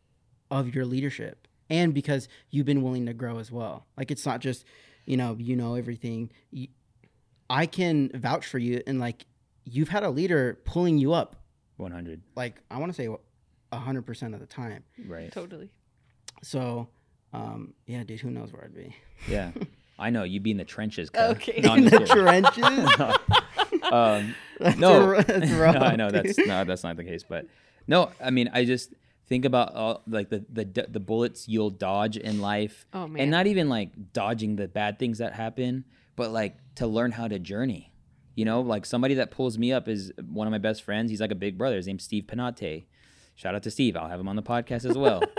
of 0.52 0.76
your 0.76 0.86
leadership 0.86 1.48
and 1.70 1.94
because 1.94 2.28
you've 2.52 2.66
been 2.66 2.84
willing 2.84 3.06
to 3.08 3.14
grow 3.14 3.40
as 3.40 3.52
well 3.52 3.88
like 3.98 4.12
it's 4.12 4.26
not 4.26 4.40
just 4.42 4.64
you 5.06 5.18
know 5.18 5.36
you 5.40 5.56
know 5.56 5.74
everything 5.76 6.30
you, 6.52 6.68
i 7.50 7.66
can 7.66 8.10
vouch 8.14 8.45
for 8.45 8.58
you 8.60 8.82
and 8.88 9.00
like 9.00 9.26
you've 9.66 9.89
had 9.89 10.04
a 10.04 10.10
leader 10.10 10.60
pulling 10.66 10.97
you 10.97 11.14
up 11.14 11.36
100 11.78 12.22
like 12.36 12.56
i 12.72 12.78
want 12.78 12.91
to 12.91 12.95
say 12.95 13.08
100% 13.72 14.34
of 14.34 14.39
the 14.39 14.45
time 14.45 14.84
right 15.08 15.32
Totally. 15.32 15.70
so, 16.41 16.88
um, 17.34 17.74
yeah, 17.86 18.04
dude, 18.04 18.20
who 18.20 18.32
knows 18.32 18.52
where 18.52 18.64
I'd 18.64 18.74
be? 18.74 18.95
yeah 19.28 19.52
i 20.00 20.10
know 20.10 20.24
you'd 20.24 20.43
be 20.43 20.52
in 20.52 20.58
the 20.58 20.64
trenches 20.66 21.10
cuz. 21.10 21.22
Okay. 21.22 21.62
no, 21.62 21.76
In 21.76 21.86
the 21.86 21.91
kidding. 21.91 22.08
trenches? 22.08 23.84
um 23.91 24.36
That's 24.60 24.78
no 24.78 25.04
r- 25.16 25.22
that's 25.24 25.52
rough, 25.52 25.76
no, 25.76 25.82
i 25.82 25.95
know 25.95 26.10
that's 26.12 26.36
dude. 26.36 26.47
no 26.47 26.64
that's 26.66 26.84
not 26.84 26.97
the 26.97 27.04
case 27.06 27.24
but 27.28 27.45
no 27.88 28.12
i 28.22 28.30
mean 28.30 28.50
i 28.54 28.66
just 28.66 28.93
think 29.28 29.45
about 29.45 29.74
all 29.74 30.02
like 30.08 30.30
the 30.30 30.43
the 30.52 30.66
the 30.89 31.00
bullets 31.00 31.47
you'll 31.47 31.70
dodge 31.70 32.18
in 32.18 32.41
life 32.41 32.86
Oh 32.93 33.08
man. 33.08 33.22
and 33.22 33.32
not 33.32 33.47
even 33.47 33.70
like 33.70 33.91
dodging 34.14 34.56
the 34.58 34.68
bad 34.68 35.00
things 35.00 35.20
that 35.20 35.34
happen 35.34 35.86
but 36.18 36.32
like 36.32 36.58
to 36.80 36.88
learn 36.88 37.12
how 37.12 37.28
to 37.28 37.38
journey. 37.38 37.92
You 38.36 38.46
know 38.46 38.62
like 38.62 38.86
somebody 38.86 39.16
that 39.16 39.32
pulls 39.32 39.58
me 39.58 39.74
up 39.74 39.90
is 39.90 40.14
one 40.26 40.48
of 40.48 40.52
my 40.52 40.58
best 40.60 40.82
friends. 40.84 41.12
He's 41.12 41.20
like 41.20 41.32
a 41.32 41.36
big 41.36 41.58
brother. 41.58 41.76
His 41.76 41.88
name's 41.88 42.04
steve 42.04 42.24
panate 42.24 42.86
shout 43.36 43.54
out 43.54 43.64
to 43.64 43.72
steve. 43.72 43.98
I'll 43.98 44.08
have 44.08 44.20
him 44.20 44.30
on 44.30 44.36
the 44.38 44.44
podcast 44.44 44.90
as 44.90 44.98
well. 44.98 45.22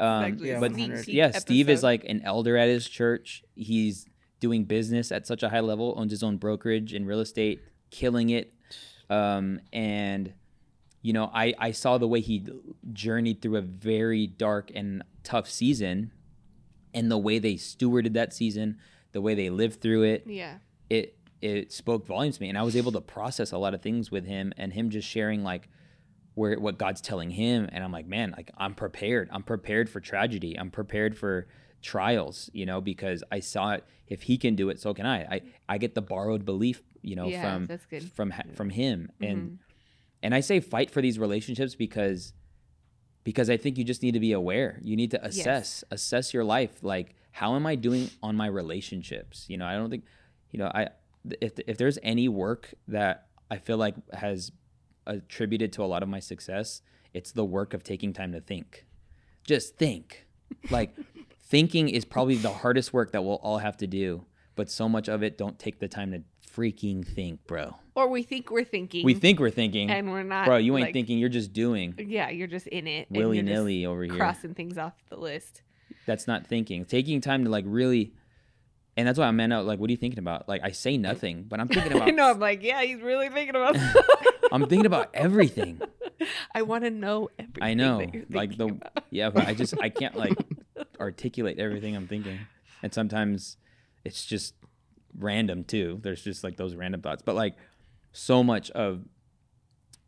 Um, 0.00 0.38
but 0.58 0.72
yeah 1.06 1.30
steve 1.32 1.68
is 1.68 1.82
like 1.82 2.04
an 2.04 2.22
elder 2.24 2.56
at 2.56 2.66
his 2.66 2.88
church. 2.88 3.44
He's 3.54 4.06
doing 4.40 4.64
business 4.64 5.12
at 5.12 5.26
such 5.26 5.42
a 5.42 5.50
high 5.50 5.60
level 5.60 5.94
owns 5.98 6.10
his 6.10 6.22
own 6.22 6.38
brokerage 6.38 6.94
in 6.94 7.04
real 7.04 7.20
estate 7.20 7.60
killing 7.90 8.30
it. 8.30 8.54
Um, 9.10 9.60
and 9.70 10.32
you 11.02 11.12
know 11.12 11.30
I, 11.32 11.52
I 11.58 11.70
saw 11.72 11.98
the 11.98 12.08
way 12.08 12.20
he 12.20 12.48
journeyed 12.92 13.42
through 13.42 13.56
a 13.56 13.60
very 13.60 14.26
dark 14.26 14.72
and 14.74 15.04
tough 15.22 15.48
season 15.48 16.10
and 16.94 17.10
the 17.10 17.18
way 17.18 17.38
they 17.38 17.54
stewarded 17.54 18.14
that 18.14 18.32
season 18.32 18.78
the 19.12 19.20
way 19.20 19.34
they 19.34 19.50
lived 19.50 19.80
through 19.80 20.02
it. 20.02 20.24
Yeah. 20.26 20.56
It 20.96 21.06
it 21.40 21.72
spoke 21.72 22.02
volumes 22.06 22.36
to 22.36 22.42
me 22.42 22.48
and 22.52 22.58
i 22.62 22.62
was 22.62 22.76
able 22.76 22.92
to 22.92 23.00
process 23.00 23.50
a 23.52 23.58
lot 23.64 23.72
of 23.76 23.80
things 23.82 24.10
with 24.14 24.24
him 24.34 24.52
and 24.56 24.72
him 24.72 24.86
just 24.90 25.08
sharing 25.16 25.40
like 25.52 25.64
where 26.34 26.58
what 26.64 26.78
god's 26.84 27.00
telling 27.00 27.30
him 27.30 27.68
and 27.72 27.82
i'm 27.84 27.92
like 27.98 28.06
man 28.06 28.28
like 28.36 28.50
i'm 28.64 28.74
prepared. 28.74 29.28
I'm 29.34 29.42
prepared 29.54 29.86
for 29.92 30.00
tragedy. 30.00 30.52
I'm 30.60 30.70
prepared 30.70 31.12
for 31.22 31.34
trials 31.82 32.48
you 32.52 32.64
know 32.70 32.80
because 32.80 33.24
i 33.36 33.40
saw 33.40 33.72
it. 33.76 33.84
If 34.06 34.22
he 34.28 34.34
can 34.44 34.54
do 34.62 34.68
it 34.72 34.78
so 34.80 34.88
can 34.98 35.06
i. 35.06 35.18
I, 35.34 35.40
I 35.74 35.78
get 35.78 35.94
the 35.94 36.02
borrowed 36.02 36.44
belief 36.52 36.78
you 37.10 37.16
know 37.16 37.28
Yeah, 37.28 37.42
from 37.42 37.66
that's 37.66 37.86
good. 37.86 38.04
from 38.18 38.32
from 38.58 38.70
him. 38.70 39.10
And 39.20 39.38
Mhm. 39.42 39.58
and 40.24 40.34
i 40.38 40.40
say 40.40 40.60
fight 40.60 40.90
for 40.94 41.00
these 41.06 41.18
relationships 41.26 41.74
because 41.74 42.32
because 43.24 43.48
i 43.50 43.56
think 43.56 43.78
you 43.78 43.84
just 43.92 44.02
need 44.02 44.14
to 44.14 44.20
be 44.28 44.32
aware. 44.42 44.70
You 44.82 44.96
need 44.96 45.10
to 45.16 45.20
assess 45.30 45.82
assess 45.90 46.32
your 46.34 46.44
life. 46.56 46.74
Like 46.82 47.08
how 47.40 47.56
am 47.56 47.66
i 47.66 47.74
doing 47.74 48.04
on 48.22 48.36
my 48.36 48.46
relationships? 48.46 49.46
You 49.50 49.56
know 49.58 49.66
i 49.66 49.74
don't 49.74 49.90
think 49.90 50.04
you 50.52 50.58
know 50.58 50.70
i 50.74 50.88
if 51.40 51.52
if 51.66 51.76
there's 51.78 51.98
any 52.02 52.28
work 52.28 52.72
that 52.86 53.26
i 53.50 53.56
feel 53.56 53.76
like 53.76 53.94
has 54.14 54.52
attributed 55.06 55.72
to 55.72 55.82
a 55.82 55.86
lot 55.86 56.02
of 56.02 56.08
my 56.08 56.20
success 56.20 56.82
it's 57.12 57.32
the 57.32 57.44
work 57.44 57.74
of 57.74 57.82
taking 57.82 58.12
time 58.12 58.32
to 58.32 58.40
think 58.40 58.86
just 59.44 59.76
think 59.76 60.26
like 60.70 60.94
thinking 61.42 61.88
is 61.88 62.04
probably 62.04 62.36
the 62.36 62.50
hardest 62.52 62.92
work 62.92 63.12
that 63.12 63.22
we'll 63.24 63.36
all 63.42 63.58
have 63.58 63.76
to 63.76 63.86
do 63.86 64.24
but 64.54 64.70
so 64.70 64.88
much 64.88 65.08
of 65.08 65.22
it 65.22 65.36
don't 65.36 65.58
take 65.58 65.80
the 65.80 65.88
time 65.88 66.12
to 66.12 66.22
freaking 66.56 67.04
think 67.06 67.44
bro 67.46 67.74
Or 67.94 68.08
we 68.08 68.22
think 68.22 68.50
we're 68.50 68.62
thinking. 68.64 69.04
we 69.04 69.14
think 69.14 69.40
we're 69.40 69.50
thinking 69.50 69.90
and 69.90 70.10
we're 70.10 70.22
not. 70.22 70.44
bro 70.46 70.56
you 70.58 70.76
ain't 70.76 70.86
like- 70.86 70.92
thinking 70.92 71.18
you're 71.18 71.28
just 71.30 71.52
doing 71.52 71.94
Yeah, 71.98 72.28
you're 72.30 72.46
just 72.46 72.66
in 72.68 72.86
it. 72.86 73.08
Willy 73.10 73.40
nilly 73.42 73.86
over 73.86 74.04
here. 74.04 74.16
Crossing 74.16 74.54
things 74.54 74.76
off 74.78 74.92
the 75.08 75.16
list. 75.16 75.62
That's 76.06 76.26
not 76.26 76.46
thinking. 76.46 76.84
Taking 76.84 77.20
time 77.20 77.44
to 77.44 77.50
like 77.50 77.64
really, 77.66 78.12
and 78.96 79.08
that's 79.08 79.18
why 79.18 79.26
I'm 79.26 79.40
out. 79.40 79.64
Like, 79.64 79.78
what 79.78 79.88
are 79.88 79.92
you 79.92 79.96
thinking 79.96 80.18
about? 80.18 80.48
Like, 80.48 80.62
I 80.62 80.72
say 80.72 80.96
nothing, 80.96 81.44
but 81.48 81.60
I'm 81.60 81.68
thinking 81.68 81.92
about. 81.96 82.08
I 82.08 82.10
know. 82.10 82.30
I'm 82.30 82.38
like, 82.38 82.62
yeah, 82.62 82.82
he's 82.82 83.00
really 83.00 83.28
thinking 83.28 83.56
about. 83.56 83.76
I'm 84.52 84.66
thinking 84.66 84.86
about 84.86 85.10
everything. 85.14 85.80
I 86.54 86.62
want 86.62 86.84
to 86.84 86.90
know 86.90 87.30
everything. 87.38 87.62
I 87.62 87.74
know, 87.74 88.06
like 88.30 88.56
the 88.56 88.66
about. 88.66 89.04
yeah, 89.10 89.30
but 89.30 89.46
I 89.46 89.54
just 89.54 89.74
I 89.80 89.88
can't 89.88 90.14
like 90.14 90.36
articulate 91.00 91.58
everything 91.58 91.96
I'm 91.96 92.06
thinking, 92.06 92.38
and 92.82 92.92
sometimes 92.92 93.56
it's 94.04 94.24
just 94.26 94.54
random 95.18 95.64
too. 95.64 95.98
There's 96.02 96.22
just 96.22 96.44
like 96.44 96.56
those 96.56 96.74
random 96.74 97.00
thoughts, 97.00 97.22
but 97.24 97.34
like 97.34 97.56
so 98.12 98.44
much 98.44 98.70
of 98.72 99.04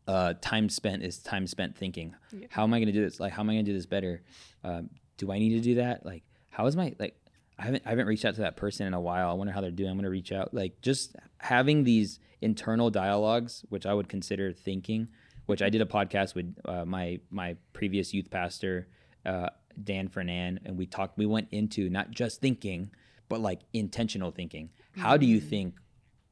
uh, 0.06 0.34
time 0.40 0.68
spent 0.68 1.02
is 1.02 1.18
time 1.18 1.46
spent 1.46 1.76
thinking. 1.76 2.14
Yeah. 2.32 2.46
How 2.50 2.64
am 2.64 2.74
I 2.74 2.78
going 2.78 2.86
to 2.86 2.92
do 2.92 3.02
this? 3.02 3.18
Like, 3.18 3.32
how 3.32 3.42
am 3.42 3.50
I 3.50 3.54
going 3.54 3.64
to 3.64 3.70
do 3.70 3.76
this 3.76 3.86
better? 3.86 4.22
Um, 4.62 4.90
do 5.16 5.32
I 5.32 5.38
need 5.38 5.54
to 5.54 5.60
do 5.60 5.76
that? 5.76 6.04
Like, 6.04 6.22
how 6.50 6.66
is 6.66 6.76
my 6.76 6.94
like? 6.98 7.16
I 7.58 7.64
haven't 7.64 7.82
I 7.86 7.90
haven't 7.90 8.06
reached 8.06 8.24
out 8.24 8.34
to 8.36 8.40
that 8.42 8.56
person 8.56 8.86
in 8.86 8.94
a 8.94 9.00
while. 9.00 9.30
I 9.30 9.32
wonder 9.34 9.52
how 9.52 9.60
they're 9.60 9.70
doing. 9.70 9.90
I'm 9.90 9.96
going 9.96 10.04
to 10.04 10.10
reach 10.10 10.32
out. 10.32 10.52
Like, 10.52 10.80
just 10.82 11.14
having 11.38 11.84
these 11.84 12.18
internal 12.40 12.90
dialogues, 12.90 13.64
which 13.68 13.86
I 13.86 13.94
would 13.94 14.08
consider 14.08 14.52
thinking. 14.52 15.08
Which 15.46 15.60
I 15.60 15.68
did 15.68 15.82
a 15.82 15.86
podcast 15.86 16.34
with 16.34 16.56
uh, 16.64 16.84
my 16.86 17.20
my 17.30 17.56
previous 17.74 18.14
youth 18.14 18.30
pastor, 18.30 18.88
uh, 19.26 19.50
Dan 19.82 20.08
Fernan, 20.08 20.58
and 20.64 20.78
we 20.78 20.86
talked. 20.86 21.18
We 21.18 21.26
went 21.26 21.48
into 21.50 21.90
not 21.90 22.10
just 22.10 22.40
thinking, 22.40 22.90
but 23.28 23.40
like 23.40 23.60
intentional 23.74 24.30
thinking. 24.30 24.70
How 24.96 25.16
do 25.18 25.26
you 25.26 25.40
Mm. 25.42 25.48
think 25.50 25.74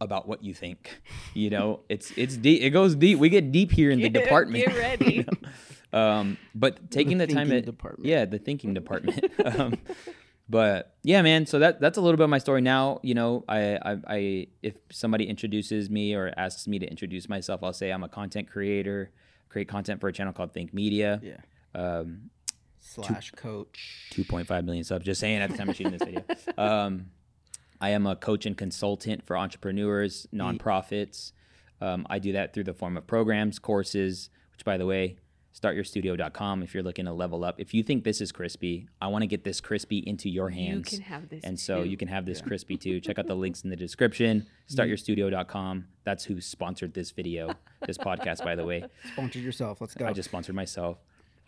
about 0.00 0.26
what 0.26 0.42
you 0.42 0.54
think? 0.54 1.00
You 1.34 1.50
know, 1.50 1.80
it's 1.90 2.10
it's 2.16 2.36
deep. 2.38 2.62
It 2.62 2.70
goes 2.70 2.94
deep. 2.94 3.18
We 3.18 3.28
get 3.28 3.52
deep 3.52 3.70
here 3.72 3.90
in 3.90 4.00
the 4.00 4.08
department. 4.08 4.64
get 4.66 4.76
ready. 4.76 5.26
um, 5.92 6.36
but 6.54 6.90
taking 6.90 7.18
the, 7.18 7.26
time 7.26 7.48
thinking 7.48 7.64
to 7.64 7.70
department. 7.72 8.06
yeah, 8.08 8.24
the 8.24 8.38
thinking 8.38 8.72
department. 8.74 9.24
um, 9.44 9.78
but 10.48 10.94
yeah, 11.02 11.22
man. 11.22 11.46
So 11.46 11.58
that 11.58 11.80
that's 11.80 11.98
a 11.98 12.00
little 12.00 12.16
bit 12.16 12.24
of 12.24 12.30
my 12.30 12.38
story. 12.38 12.60
Now, 12.60 13.00
you 13.02 13.14
know, 13.14 13.44
I, 13.48 13.76
I 13.76 13.96
I 14.06 14.46
if 14.62 14.74
somebody 14.90 15.28
introduces 15.28 15.88
me 15.90 16.14
or 16.14 16.32
asks 16.36 16.66
me 16.66 16.78
to 16.78 16.86
introduce 16.86 17.28
myself, 17.28 17.62
I'll 17.62 17.72
say 17.72 17.90
I'm 17.90 18.02
a 18.02 18.08
content 18.08 18.50
creator, 18.50 19.10
create 19.48 19.68
content 19.68 20.00
for 20.00 20.08
a 20.08 20.12
channel 20.12 20.32
called 20.32 20.52
Think 20.52 20.74
Media. 20.74 21.20
Yeah. 21.22 21.36
Um, 21.74 22.30
Slash 22.84 23.30
coach. 23.30 24.08
2.5 24.10 24.64
million 24.64 24.84
subs. 24.84 25.04
Just 25.04 25.20
saying 25.20 25.40
at 25.40 25.50
the 25.50 25.56
time 25.56 25.68
of 25.68 25.76
shooting 25.76 25.96
this 25.96 26.02
video. 26.02 26.24
Um, 26.58 27.06
I 27.80 27.90
am 27.90 28.06
a 28.06 28.14
coach 28.14 28.44
and 28.46 28.56
consultant 28.56 29.24
for 29.24 29.36
entrepreneurs, 29.36 30.26
nonprofits. 30.32 31.32
Um, 31.80 32.06
I 32.08 32.18
do 32.20 32.32
that 32.32 32.52
through 32.52 32.64
the 32.64 32.74
form 32.74 32.96
of 32.96 33.06
programs, 33.06 33.58
courses, 33.58 34.30
which, 34.52 34.64
by 34.64 34.76
the 34.76 34.86
way, 34.86 35.16
startyourstudio.com 35.58 36.62
if 36.62 36.74
you're 36.74 36.82
looking 36.82 37.04
to 37.04 37.12
level 37.12 37.44
up. 37.44 37.60
If 37.60 37.74
you 37.74 37.82
think 37.82 38.04
this 38.04 38.20
is 38.20 38.32
crispy, 38.32 38.88
I 39.00 39.08
want 39.08 39.22
to 39.22 39.26
get 39.26 39.44
this 39.44 39.60
crispy 39.60 39.98
into 39.98 40.28
your 40.28 40.50
hands. 40.50 40.60
You 40.60 40.72
hands. 40.72 40.88
can 40.90 41.00
have 41.02 41.28
this. 41.28 41.44
and 41.44 41.60
so 41.60 41.82
too. 41.82 41.88
you 41.90 41.96
can 41.96 42.08
have 42.08 42.26
this 42.26 42.40
crispy 42.40 42.76
too. 42.76 43.00
Check 43.00 43.18
out 43.18 43.26
the 43.26 43.34
links 43.34 43.62
in 43.62 43.70
the 43.70 43.76
description. 43.86 44.46
Startyourstudio.com. 44.70 45.86
That's 46.04 46.24
who 46.24 46.40
sponsored 46.40 46.94
this 46.94 47.10
video, 47.10 47.54
this 47.86 47.98
podcast, 47.98 48.44
by 48.44 48.54
the 48.54 48.64
way. 48.64 48.84
Sponsor 49.12 49.38
yourself. 49.38 49.80
Let's 49.80 49.94
go. 49.94 50.06
I 50.06 50.12
just 50.12 50.28
sponsored 50.28 50.54
myself. 50.54 50.98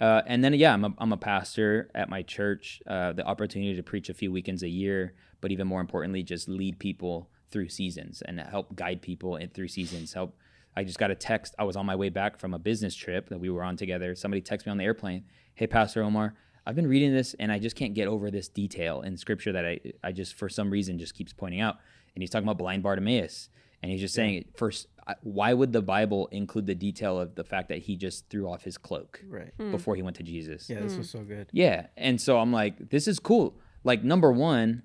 Uh, 0.01 0.23
and 0.27 0.43
then 0.43 0.55
yeah, 0.55 0.73
I'm 0.73 0.85
a, 0.85 0.95
I'm 0.99 1.13
a 1.13 1.17
pastor 1.17 1.91
at 1.95 2.09
my 2.09 2.23
church. 2.23 2.83
Uh, 2.87 3.13
the 3.13 3.25
opportunity 3.25 3.75
to 3.77 3.83
preach 3.83 4.09
a 4.09 4.15
few 4.15 4.33
weekends 4.33 4.63
a 4.63 4.69
year, 4.69 5.15
but 5.41 5.53
even 5.53 5.67
more 5.67 5.81
importantly, 5.81 6.23
just 6.23 6.49
lead 6.49 6.79
people 6.79 7.31
through 7.49 7.69
seasons 7.69 8.23
and 8.23 8.41
help 8.41 8.75
guide 8.75 9.01
people 9.01 9.37
in 9.37 9.49
through 9.51 9.69
seasons. 9.69 10.13
Help. 10.13 10.37
I 10.77 10.85
just 10.85 10.99
got 10.99 11.11
a 11.11 11.15
text. 11.15 11.55
I 11.59 11.65
was 11.65 11.77
on 11.77 11.87
my 11.87 11.97
way 11.97 12.09
back 12.09 12.39
from 12.39 12.55
a 12.55 12.59
business 12.59 12.95
trip 12.95 13.29
that 13.29 13.39
we 13.39 13.51
were 13.51 13.63
on 13.63 13.77
together. 13.77 14.15
Somebody 14.15 14.43
texted 14.43 14.67
me 14.67 14.73
on 14.73 14.79
the 14.79 14.85
airplane. 14.85 15.25
Hey, 15.55 15.67
Pastor 15.67 16.03
Omar, 16.03 16.35
I've 16.67 16.75
been 16.75 16.87
reading 16.89 17.13
this 17.13 17.35
and 17.35 17.53
I 17.53 17.59
just 17.59 17.77
can't 17.77 17.95
get 17.95 18.09
over 18.09 18.31
this 18.31 18.49
detail 18.49 19.03
in 19.03 19.17
scripture 19.17 19.53
that 19.53 19.65
I 19.65 19.81
I 20.03 20.13
just 20.13 20.35
for 20.35 20.49
some 20.49 20.71
reason 20.71 20.99
just 20.99 21.15
keeps 21.15 21.33
pointing 21.33 21.61
out. 21.61 21.77
And 22.15 22.23
he's 22.23 22.31
talking 22.31 22.47
about 22.47 22.59
blind 22.59 22.83
Bartimaeus, 22.85 23.49
and 23.83 23.91
he's 23.91 24.01
just 24.01 24.15
saying 24.15 24.45
first, 24.57 24.87
why 25.23 25.53
would 25.53 25.73
the 25.73 25.83
Bible 25.83 26.29
include 26.29 26.67
the 26.67 26.75
detail 26.75 27.19
of 27.19 27.35
the 27.35 27.45
fact 27.45 27.69
that 27.69 27.79
he 27.79 27.97
just 27.97 28.29
threw 28.31 28.49
off 28.49 28.63
his 28.63 28.79
cloak 28.79 29.21
Right. 29.29 29.53
Hmm. 29.59 29.71
before 29.73 29.97
he 29.97 30.03
went 30.03 30.17
to 30.17 30.23
Jesus? 30.23 30.71
Yeah, 30.71 30.81
this 30.81 30.93
hmm. 30.93 30.99
was 30.99 31.11
so 31.11 31.21
good. 31.21 31.49
Yeah. 31.53 31.87
And 31.97 32.21
so 32.21 32.39
I'm 32.39 32.53
like, 32.53 32.91
this 32.91 33.09
is 33.09 33.19
cool. 33.19 33.57
Like, 33.83 34.03
number 34.03 34.33
one, 34.33 34.85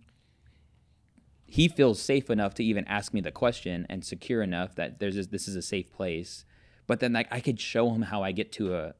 he 1.50 1.68
feels 1.68 2.02
safe 2.02 2.30
enough 2.30 2.54
to 2.56 2.64
even 2.64 2.86
ask 2.88 3.14
me 3.14 3.22
the 3.22 3.32
question 3.32 3.86
and 3.90 4.04
secure 4.06 4.42
enough 4.42 4.76
that 4.76 5.00
there's 5.00 5.16
this, 5.16 5.28
this 5.28 5.48
is 5.48 5.56
a 5.56 5.62
safe 5.62 5.92
place. 5.92 6.46
But 6.88 7.00
then, 7.00 7.14
like, 7.14 7.28
I 7.32 7.40
could 7.40 7.60
show 7.60 7.92
him 7.92 8.04
how 8.04 8.24
I 8.24 8.32
get 8.32 8.52
to 8.54 8.76
a, 8.76 8.94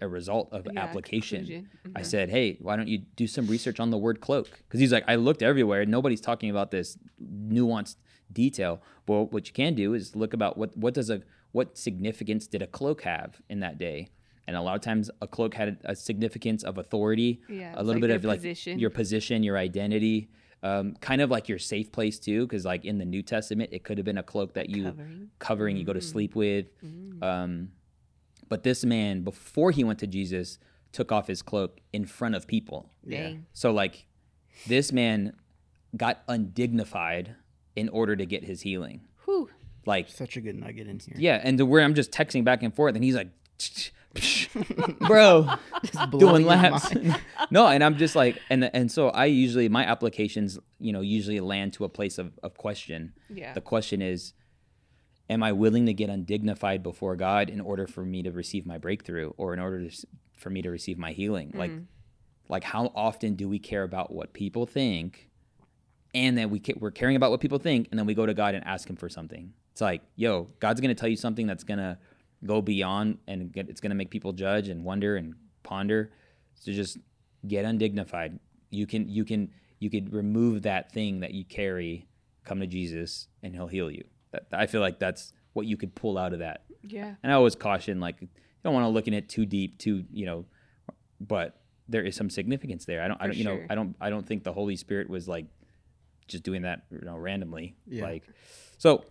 a 0.00 0.08
result 0.08 0.48
of 0.52 0.66
Yeah, 0.72 0.80
application. 0.82 1.38
conclusion. 1.40 1.68
I 1.94 2.02
said, 2.02 2.30
hey, 2.30 2.58
why 2.60 2.76
don't 2.76 2.88
you 2.88 2.98
do 2.98 3.26
some 3.26 3.46
research 3.46 3.78
on 3.80 3.90
the 3.90 3.98
word 3.98 4.20
cloak? 4.20 4.50
Because 4.66 4.80
he's 4.80 4.92
like, 4.92 5.04
I 5.08 5.14
looked 5.14 5.42
everywhere. 5.42 5.84
Nobody's 5.86 6.20
talking 6.20 6.50
about 6.50 6.70
this 6.70 6.98
nuanced 7.22 7.96
detail. 8.32 8.82
Well, 9.06 9.26
what 9.26 9.46
you 9.46 9.52
can 9.52 9.74
do 9.74 9.94
is 9.94 10.16
look 10.16 10.32
about 10.34 10.58
what 10.58 10.76
what 10.76 10.94
does 10.94 11.10
a 11.10 11.22
what 11.52 11.78
significance 11.78 12.46
did 12.46 12.60
a 12.62 12.66
cloak 12.66 13.02
have 13.02 13.40
in 13.48 13.60
that 13.60 13.78
day? 13.78 14.08
And 14.48 14.56
a 14.56 14.60
lot 14.60 14.76
of 14.76 14.80
times, 14.82 15.10
a 15.20 15.26
cloak 15.26 15.54
had 15.54 15.78
a 15.84 15.96
significance 15.96 16.62
of 16.62 16.78
authority, 16.78 17.40
Yeah, 17.48 17.72
a 17.74 17.82
little 17.82 17.94
like 18.00 18.08
bit 18.08 18.10
of 18.16 18.24
like 18.24 18.38
position. 18.38 18.78
your 18.78 18.90
position, 18.90 19.42
your 19.42 19.56
identity, 19.58 20.28
um, 20.62 20.94
kind 21.00 21.20
of 21.20 21.30
like 21.30 21.48
your 21.48 21.58
safe 21.58 21.92
place 21.92 22.18
too. 22.18 22.46
Because 22.46 22.64
like 22.64 22.84
in 22.84 22.98
the 22.98 23.04
New 23.04 23.22
Testament, 23.22 23.70
it 23.72 23.84
could 23.84 23.98
have 23.98 24.04
been 24.04 24.18
a 24.18 24.22
cloak 24.22 24.54
that 24.54 24.68
you 24.70 24.84
Covering. 24.84 25.30
covering 25.38 25.76
you 25.76 25.84
go 25.84 25.92
to 25.92 26.00
Mm. 26.00 26.12
sleep 26.12 26.34
with. 26.34 26.66
Mm. 26.84 27.22
Um, 27.22 27.72
but 28.48 28.62
this 28.62 28.84
man, 28.84 29.22
before 29.22 29.70
he 29.70 29.84
went 29.84 29.98
to 30.00 30.06
Jesus, 30.06 30.58
took 30.92 31.12
off 31.12 31.26
his 31.26 31.42
cloak 31.42 31.80
in 31.92 32.04
front 32.06 32.34
of 32.34 32.46
people. 32.46 32.90
Yeah. 33.04 33.34
So 33.52 33.70
like, 33.72 34.06
this 34.66 34.92
man 34.92 35.34
got 35.96 36.22
undignified 36.28 37.34
in 37.74 37.88
order 37.90 38.16
to 38.16 38.24
get 38.26 38.44
his 38.44 38.62
healing. 38.62 39.02
Whew. 39.24 39.50
Like, 39.84 40.08
Such 40.08 40.36
a 40.36 40.40
good 40.40 40.56
nugget 40.58 40.88
in 40.88 40.98
here. 40.98 41.14
yeah, 41.16 41.40
and 41.44 41.58
to 41.58 41.66
where 41.66 41.82
I'm 41.82 41.94
just 41.94 42.10
texting 42.10 42.42
back 42.44 42.62
and 42.62 42.74
forth, 42.74 42.94
and 42.96 43.04
he's 43.04 43.14
like, 43.14 43.28
bro, 45.06 45.48
doing 46.18 46.36
his 46.36 46.46
laps. 46.46 46.94
no, 47.50 47.66
and 47.66 47.82
I'm 47.82 47.96
just 47.96 48.16
like, 48.16 48.38
and 48.50 48.70
and 48.74 48.90
so 48.90 49.08
I 49.08 49.26
usually 49.26 49.68
my 49.68 49.84
applications, 49.84 50.58
you 50.78 50.92
know, 50.92 51.00
usually 51.00 51.40
land 51.40 51.74
to 51.74 51.84
a 51.84 51.88
place 51.88 52.18
of, 52.18 52.38
of 52.42 52.56
question. 52.56 53.12
Yeah. 53.28 53.52
The 53.52 53.60
question 53.60 54.02
is, 54.02 54.32
am 55.28 55.42
I 55.42 55.52
willing 55.52 55.86
to 55.86 55.94
get 55.94 56.10
undignified 56.10 56.82
before 56.82 57.16
God 57.16 57.50
in 57.50 57.60
order 57.60 57.86
for 57.86 58.04
me 58.04 58.22
to 58.22 58.32
receive 58.32 58.66
my 58.66 58.78
breakthrough, 58.78 59.32
or 59.36 59.54
in 59.54 59.60
order 59.60 59.88
to, 59.88 60.06
for 60.36 60.50
me 60.50 60.62
to 60.62 60.70
receive 60.70 60.98
my 60.98 61.12
healing? 61.12 61.52
Like, 61.54 61.70
mm-hmm. 61.70 61.84
like 62.48 62.64
how 62.64 62.92
often 62.94 63.34
do 63.34 63.48
we 63.48 63.58
care 63.58 63.82
about 63.82 64.12
what 64.12 64.32
people 64.32 64.66
think, 64.66 65.28
and 66.14 66.36
then 66.36 66.50
we 66.50 66.60
ca- 66.60 66.78
we're 66.78 66.90
caring 66.90 67.16
about 67.16 67.30
what 67.30 67.40
people 67.40 67.58
think, 67.58 67.88
and 67.90 67.98
then 67.98 68.06
we 68.06 68.14
go 68.14 68.26
to 68.26 68.34
God 68.34 68.54
and 68.54 68.64
ask 68.64 68.88
Him 68.88 68.96
for 68.96 69.08
something? 69.08 69.52
It's 69.72 69.80
like, 69.82 70.00
yo, 70.14 70.48
God's 70.58 70.80
gonna 70.80 70.94
tell 70.94 71.08
you 71.08 71.16
something 71.16 71.46
that's 71.46 71.64
gonna 71.64 71.98
go 72.44 72.60
beyond, 72.60 73.18
and 73.26 73.52
get, 73.52 73.68
it's 73.68 73.80
gonna 73.80 73.94
make 73.94 74.10
people 74.10 74.32
judge 74.32 74.68
and 74.68 74.84
wonder 74.84 75.16
and 75.16 75.34
ponder. 75.62 76.12
So 76.54 76.72
just 76.72 76.98
get 77.46 77.64
undignified. 77.64 78.38
You 78.70 78.86
can 78.86 79.08
you 79.08 79.24
can 79.24 79.50
you 79.78 79.90
could 79.90 80.12
remove 80.12 80.62
that 80.62 80.92
thing 80.92 81.20
that 81.20 81.32
you 81.32 81.44
carry, 81.44 82.08
come 82.44 82.60
to 82.60 82.66
Jesus, 82.66 83.28
and 83.42 83.54
He'll 83.54 83.66
heal 83.66 83.90
you. 83.90 84.04
That, 84.32 84.46
I 84.52 84.66
feel 84.66 84.80
like 84.80 84.98
that's 84.98 85.32
what 85.52 85.66
you 85.66 85.76
could 85.76 85.94
pull 85.94 86.18
out 86.18 86.32
of 86.32 86.40
that. 86.40 86.64
Yeah. 86.82 87.14
And 87.22 87.32
I 87.32 87.34
always 87.34 87.54
caution, 87.54 88.00
like, 88.00 88.20
you 88.20 88.28
don't 88.64 88.74
want 88.74 88.84
to 88.84 88.88
look 88.88 89.08
in 89.08 89.14
it 89.14 89.28
too 89.28 89.46
deep, 89.46 89.78
too, 89.78 90.04
you 90.12 90.26
know, 90.26 90.44
but 91.20 91.60
there 91.88 92.02
is 92.02 92.14
some 92.16 92.30
significance 92.30 92.84
there. 92.84 93.02
I 93.02 93.08
don't, 93.08 93.20
I 93.20 93.26
don't, 93.26 93.36
you 93.36 93.44
know. 93.44 93.60
I 93.70 93.74
don't, 93.74 93.96
I 94.00 94.10
don't 94.10 94.26
think 94.26 94.44
the 94.44 94.52
Holy 94.52 94.76
Spirit 94.76 95.08
was 95.08 95.26
like 95.26 95.46
just 96.28 96.42
doing 96.42 96.62
that, 96.62 96.82
you 96.90 97.00
know, 97.02 97.16
randomly. 97.16 97.76
Yeah. 97.86 98.04
Like, 98.04 98.24
so 98.78 99.04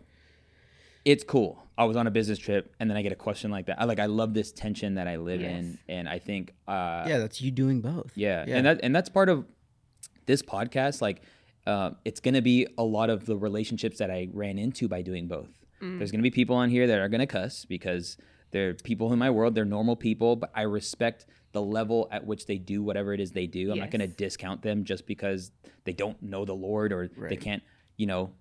it's 1.06 1.24
cool. 1.24 1.62
I 1.78 1.84
was 1.86 1.98
on 1.98 2.08
a 2.08 2.12
business 2.12 2.40
trip, 2.40 2.74
and 2.80 2.90
then 2.90 2.98
I 2.98 3.02
get 3.02 3.12
a 3.12 3.16
question 3.18 3.52
like 3.52 3.66
that. 3.68 3.80
I 3.80 3.86
like, 3.86 4.00
I 4.00 4.06
love 4.08 4.34
this 4.34 4.52
tension 4.52 4.96
that 4.96 5.08
I 5.08 5.18
live 5.18 5.42
in, 5.42 5.78
and 5.90 6.08
I 6.10 6.20
think, 6.20 6.54
uh, 6.68 7.06
Yeah, 7.08 7.18
that's 7.20 7.42
you 7.42 7.52
doing 7.52 7.82
both. 7.82 8.12
yeah, 8.16 8.46
Yeah. 8.48 8.58
and 8.58 8.66
that 8.66 8.80
and 8.84 8.96
that's 8.96 9.10
part 9.10 9.30
of 9.30 9.46
this 10.26 10.42
podcast. 10.42 11.02
Like, 11.02 11.22
uh, 11.68 11.92
it's 12.06 12.20
going 12.20 12.34
to 12.36 12.42
be 12.42 12.68
a 12.78 12.84
lot 12.84 13.10
of 13.10 13.26
the 13.26 13.36
relationships 13.38 13.98
that 14.00 14.10
I 14.10 14.30
ran 14.34 14.58
into 14.58 14.88
by 14.88 15.02
doing 15.02 15.28
both. 15.28 15.50
There's 15.82 16.10
going 16.12 16.20
to 16.20 16.24
be 16.24 16.32
people 16.32 16.56
on 16.56 16.70
here 16.72 16.88
that 16.88 16.98
are 16.98 17.10
going 17.10 17.20
to 17.20 17.28
cuss 17.28 17.64
because 17.66 18.18
they're 18.50 18.74
people 18.74 19.14
in 19.14 19.20
my 19.20 19.30
world. 19.30 19.54
They're 19.54 19.66
normal 19.66 19.96
people, 19.96 20.36
but 20.36 20.50
I 20.56 20.64
respect 20.64 21.28
the 21.52 21.62
level 21.62 22.08
at 22.12 22.26
which 22.26 22.48
they 22.48 22.58
do 22.58 22.82
whatever 22.82 23.14
it 23.14 23.20
is 23.20 23.34
they 23.34 23.46
do. 23.46 23.72
I'm 23.72 23.78
not 23.78 23.92
going 23.92 24.00
to 24.02 24.08
discount 24.08 24.64
them 24.64 24.84
just 24.84 25.06
because 25.06 25.52
they 25.84 25.94
don't 25.94 26.20
know 26.24 26.44
the 26.44 26.56
Lord 26.56 26.92
or 26.92 27.08
they 27.30 27.36
can't, 27.38 27.62
you 27.98 28.08
know, 28.08 28.32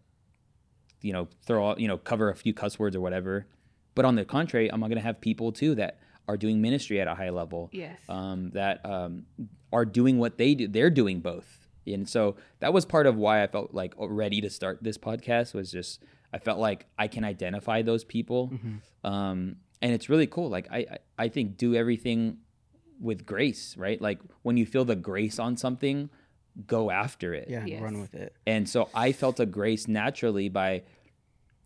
you 1.05 1.13
know, 1.13 1.29
throw 1.47 1.69
out, 1.71 1.79
you 1.81 1.87
know, 1.89 1.99
cover 1.99 2.31
a 2.31 2.35
few 2.35 2.53
cuss 2.55 2.79
words 2.79 2.97
or 2.97 3.01
whatever. 3.01 3.47
But 3.95 4.05
on 4.05 4.15
the 4.17 4.25
contrary, 4.25 4.71
I'm 4.73 4.81
going 4.81 4.93
to 4.97 5.01
have 5.01 5.21
people 5.21 5.53
too 5.53 5.75
that 5.77 5.99
are 6.27 6.37
doing 6.37 6.61
ministry 6.63 7.01
at 7.01 7.07
a 7.07 7.15
high 7.15 7.31
level 7.31 7.69
Yes. 7.73 7.99
um, 8.09 8.51
that 8.55 8.85
um, 8.85 9.27
are 9.73 9.85
doing 9.85 10.19
what 10.19 10.39
they 10.39 10.55
do. 10.55 10.67
They're 10.67 10.91
doing 10.91 11.21
both, 11.21 11.69
and 11.87 12.09
so 12.09 12.37
that 12.61 12.73
was 12.73 12.85
part 12.87 13.07
of 13.07 13.17
why 13.17 13.43
I 13.43 13.47
felt 13.47 13.75
like 13.75 13.93
ready 13.99 14.41
to 14.41 14.49
start 14.51 14.79
this 14.83 14.97
podcast. 14.99 15.53
Was 15.55 15.71
just 15.71 16.03
I 16.33 16.39
felt 16.39 16.59
like 16.59 16.87
I 16.99 17.07
can 17.09 17.25
identify 17.25 17.83
those 17.83 18.03
people, 18.05 18.51
um, 19.05 19.57
and 19.83 19.93
it's 19.93 20.09
really 20.09 20.27
cool. 20.27 20.49
Like 20.49 20.67
I, 20.71 20.79
I, 20.79 20.99
I 21.19 21.29
think 21.29 21.57
do 21.59 21.75
everything 21.75 22.39
with 23.01 23.27
grace, 23.27 23.77
right? 23.77 24.01
Like 24.01 24.21
when 24.43 24.57
you 24.57 24.65
feel 24.67 24.85
the 24.85 24.97
grace 24.97 25.39
on 25.39 25.57
something, 25.57 26.09
go 26.67 26.91
after 26.91 27.35
it. 27.35 27.49
Yeah, 27.49 27.65
Yes. 27.67 27.83
run 27.83 28.01
with 28.01 28.15
it. 28.15 28.35
And 28.47 28.69
so 28.69 28.89
I 28.95 29.13
felt 29.13 29.41
a 29.41 29.47
grace 29.47 29.89
naturally 29.89 30.49
by 30.49 30.83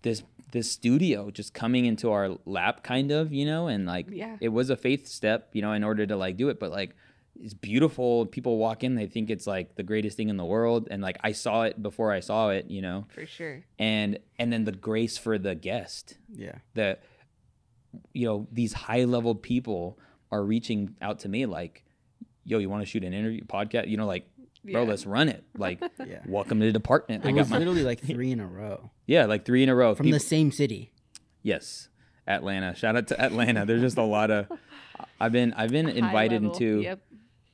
this 0.03 0.22
this 0.51 0.70
studio 0.72 1.30
just 1.30 1.53
coming 1.53 1.84
into 1.84 2.11
our 2.11 2.39
lap 2.47 2.82
kind 2.82 3.11
of, 3.11 3.30
you 3.32 3.45
know, 3.45 3.66
and 3.68 3.84
like 3.84 4.07
Yeah. 4.11 4.39
it 4.41 4.49
was 4.49 4.70
a 4.70 4.76
faith 4.76 5.07
step, 5.07 5.51
you 5.53 5.61
know, 5.61 5.72
in 5.72 5.84
order 5.84 6.07
to 6.07 6.16
like 6.16 6.39
do 6.39 6.49
it, 6.49 6.59
but 6.59 6.70
like 6.70 6.97
it's 7.39 7.53
beautiful. 7.53 8.24
People 8.24 8.57
walk 8.57 8.82
in, 8.82 8.95
they 8.95 9.07
think 9.07 9.28
it's 9.28 9.47
like 9.47 9.74
the 9.74 9.82
greatest 9.82 10.16
thing 10.16 10.30
in 10.30 10.39
the 10.39 10.45
world 10.47 10.89
and 10.91 11.03
like 11.03 11.18
I 11.22 11.32
saw 11.32 11.64
it 11.64 11.82
before 11.82 12.12
I 12.12 12.20
saw 12.20 12.49
it, 12.49 12.70
you 12.70 12.80
know. 12.80 13.07
For 13.11 13.26
sure. 13.26 13.62
And 13.78 14.18
and 14.39 14.51
then 14.51 14.64
the 14.64 14.72
grace 14.72 15.18
for 15.18 15.36
the 15.39 15.55
guest. 15.55 16.16
Yeah. 16.34 16.57
The 16.72 16.99
you 18.14 18.26
know, 18.26 18.47
these 18.51 18.72
high 18.72 19.05
level 19.05 19.34
people 19.34 19.99
are 20.30 20.43
reaching 20.45 20.95
out 21.03 21.18
to 21.20 21.28
me 21.28 21.47
like, 21.47 21.84
"Yo, 22.45 22.59
you 22.59 22.68
want 22.70 22.82
to 22.82 22.86
shoot 22.86 23.03
an 23.05 23.12
interview 23.14 23.43
podcast?" 23.45 23.89
You 23.89 23.97
know, 23.97 24.07
like, 24.07 24.28
"Bro, 24.64 24.82
Yeah. 24.82 24.88
let's 24.88 25.06
run 25.06 25.28
it." 25.28 25.44
Like, 25.56 25.80
Yeah. 25.98 26.20
welcome 26.26 26.61
to 26.61 26.66
the 26.66 26.72
department. 26.72 27.24
I 27.24 27.28
It 27.30 27.32
got 27.32 27.38
was 27.40 27.50
my 27.50 27.59
literally 27.59 27.82
like 27.84 28.00
three 28.04 28.30
in 28.32 28.40
a 28.40 28.46
row 28.46 28.90
yeah, 29.06 29.24
like 29.26 29.44
three 29.44 29.62
in 29.62 29.68
a 29.68 29.74
row. 29.74 29.94
from 29.94 30.04
People- 30.04 30.18
the 30.18 30.24
same 30.24 30.50
city. 30.52 30.92
yes, 31.42 31.88
Atlanta. 32.26 32.74
Shout 32.74 32.96
out 32.96 33.06
to 33.09 33.20
Atlanta. 33.20 33.64
There's 33.66 33.80
just 33.82 33.96
a 33.98 34.02
lot 34.02 34.30
of. 34.30 34.46
I've 35.20 35.32
been 35.32 35.52
I've 35.54 35.70
been 35.70 35.86
High 35.86 35.92
invited 36.06 36.42
level. 36.42 36.52
into 36.52 36.80
Yep. 36.82 37.00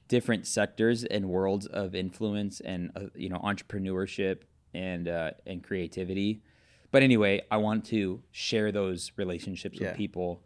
different 0.08 0.46
sectors 0.46 1.04
and 1.04 1.28
worlds 1.28 1.66
of 1.66 1.94
influence 1.94 2.60
and 2.60 2.90
uh, 2.96 3.00
you 3.14 3.28
know 3.28 3.38
entrepreneurship 3.38 4.42
and 4.74 5.08
uh, 5.08 5.30
and 5.46 5.62
creativity. 5.62 6.42
But 6.90 7.02
anyway, 7.02 7.42
I 7.50 7.56
want 7.56 7.84
to 7.86 8.22
share 8.30 8.70
those 8.72 9.12
relationships 9.16 9.78
Yeah. 9.80 9.88
with 9.88 9.96
people, 9.96 10.42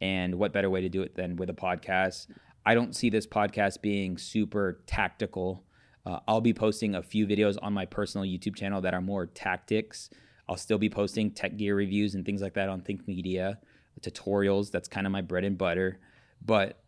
and 0.00 0.34
what 0.36 0.52
better 0.52 0.68
way 0.70 0.80
to 0.80 0.88
do 0.88 1.02
it 1.02 1.14
than 1.14 1.36
with 1.36 1.48
a 1.50 1.54
podcast? 1.54 2.26
I 2.64 2.74
don't 2.74 2.94
see 2.94 3.10
this 3.10 3.26
podcast 3.26 3.82
being 3.82 4.18
super 4.18 4.82
tactical. 4.86 5.64
Uh, 6.04 6.18
I'll 6.26 6.40
be 6.40 6.52
posting 6.52 6.94
a 6.94 7.02
few 7.02 7.26
videos 7.26 7.56
on 7.62 7.72
my 7.72 7.86
personal 7.86 8.26
YouTube 8.26 8.56
channel 8.56 8.80
that 8.80 8.94
are 8.94 9.00
more 9.00 9.26
tactics. 9.26 10.10
I'll 10.48 10.56
still 10.56 10.78
be 10.78 10.90
posting 10.90 11.30
tech 11.30 11.56
gear 11.56 11.76
reviews 11.76 12.14
and 12.14 12.24
things 12.26 12.42
like 12.42 12.54
that 12.54 12.68
on 12.68 12.80
Think 12.80 13.06
Media, 13.06 13.58
tutorials. 14.00 14.70
That's 14.70 14.88
kind 14.88 15.06
of 15.06 15.12
my 15.12 15.20
bread 15.20 15.44
and 15.44 15.56
butter. 15.56 15.98
But 16.44 16.82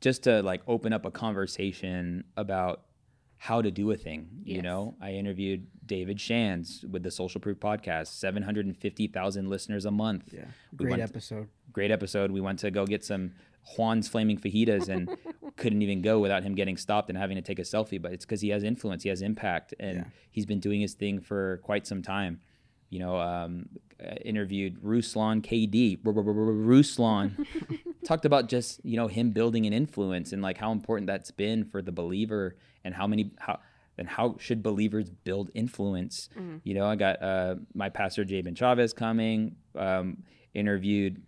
just 0.00 0.24
to 0.24 0.42
like 0.42 0.62
open 0.66 0.92
up 0.92 1.06
a 1.06 1.10
conversation 1.10 2.24
about 2.36 2.82
how 3.38 3.60
to 3.62 3.70
do 3.72 3.90
a 3.90 3.96
thing. 3.96 4.28
You 4.44 4.56
Yes. 4.56 4.62
know, 4.64 4.94
I 5.00 5.12
interviewed 5.12 5.66
David 5.84 6.20
Shands 6.20 6.84
with 6.88 7.02
the 7.02 7.10
Social 7.10 7.40
Proof 7.40 7.58
podcast, 7.58 8.08
750,000 8.08 9.48
listeners 9.48 9.84
a 9.84 9.90
month. 9.90 10.32
Yeah. 10.32 10.44
We 10.78 10.86
Great 10.86 11.00
episode. 11.00 11.48
Great 11.72 11.90
episode. 11.90 12.30
We 12.30 12.40
went 12.40 12.60
to 12.60 12.70
go 12.70 12.86
get 12.86 13.04
some 13.04 13.32
Juan's 13.76 14.08
Flaming 14.08 14.38
Fajitas 14.38 14.88
and 14.88 15.08
couldn't 15.56 15.82
even 15.82 16.02
go 16.02 16.18
without 16.20 16.42
him 16.42 16.54
getting 16.54 16.76
stopped 16.76 17.08
and 17.08 17.16
having 17.18 17.36
to 17.36 17.42
take 17.42 17.58
a 17.58 17.62
selfie. 17.62 18.00
But 18.00 18.12
it's 18.12 18.24
because 18.24 18.40
he 18.40 18.48
has 18.50 18.62
influence, 18.64 19.02
he 19.02 19.08
has 19.08 19.22
impact, 19.22 19.74
and 19.78 19.96
Yeah. 19.98 20.04
he's 20.30 20.46
been 20.46 20.60
doing 20.60 20.80
his 20.80 20.94
thing 20.94 21.20
for 21.20 21.58
quite 21.62 21.86
some 21.86 22.02
time. 22.02 22.40
You 22.90 22.98
know, 22.98 23.18
um, 23.18 23.68
uh, 24.04 24.14
interviewed 24.24 24.82
Ruslan 24.82 25.40
KD, 25.42 25.98
Ruslan, 26.02 27.46
talked 28.04 28.24
about 28.24 28.48
just 28.48 28.84
you 28.84 28.96
know 28.96 29.06
him 29.08 29.30
building 29.30 29.64
an 29.66 29.72
influence 29.72 30.32
and 30.32 30.42
like 30.42 30.58
how 30.58 30.72
important 30.72 31.06
that's 31.06 31.30
been 31.30 31.64
for 31.64 31.80
the 31.80 31.92
believer 31.92 32.56
and 32.84 32.94
how 32.94 33.06
many 33.06 33.30
how 33.38 33.60
and 33.98 34.08
how 34.08 34.36
should 34.38 34.62
believers 34.62 35.08
build 35.10 35.50
influence. 35.54 36.28
You 36.64 36.74
know, 36.74 36.86
I 36.86 36.96
got 36.96 37.22
uh, 37.22 37.56
my 37.74 37.88
pastor 37.88 38.24
Jabin 38.24 38.54
Chavez 38.54 38.92
coming, 38.92 39.56
um, 39.76 40.22
interviewed. 40.54 41.22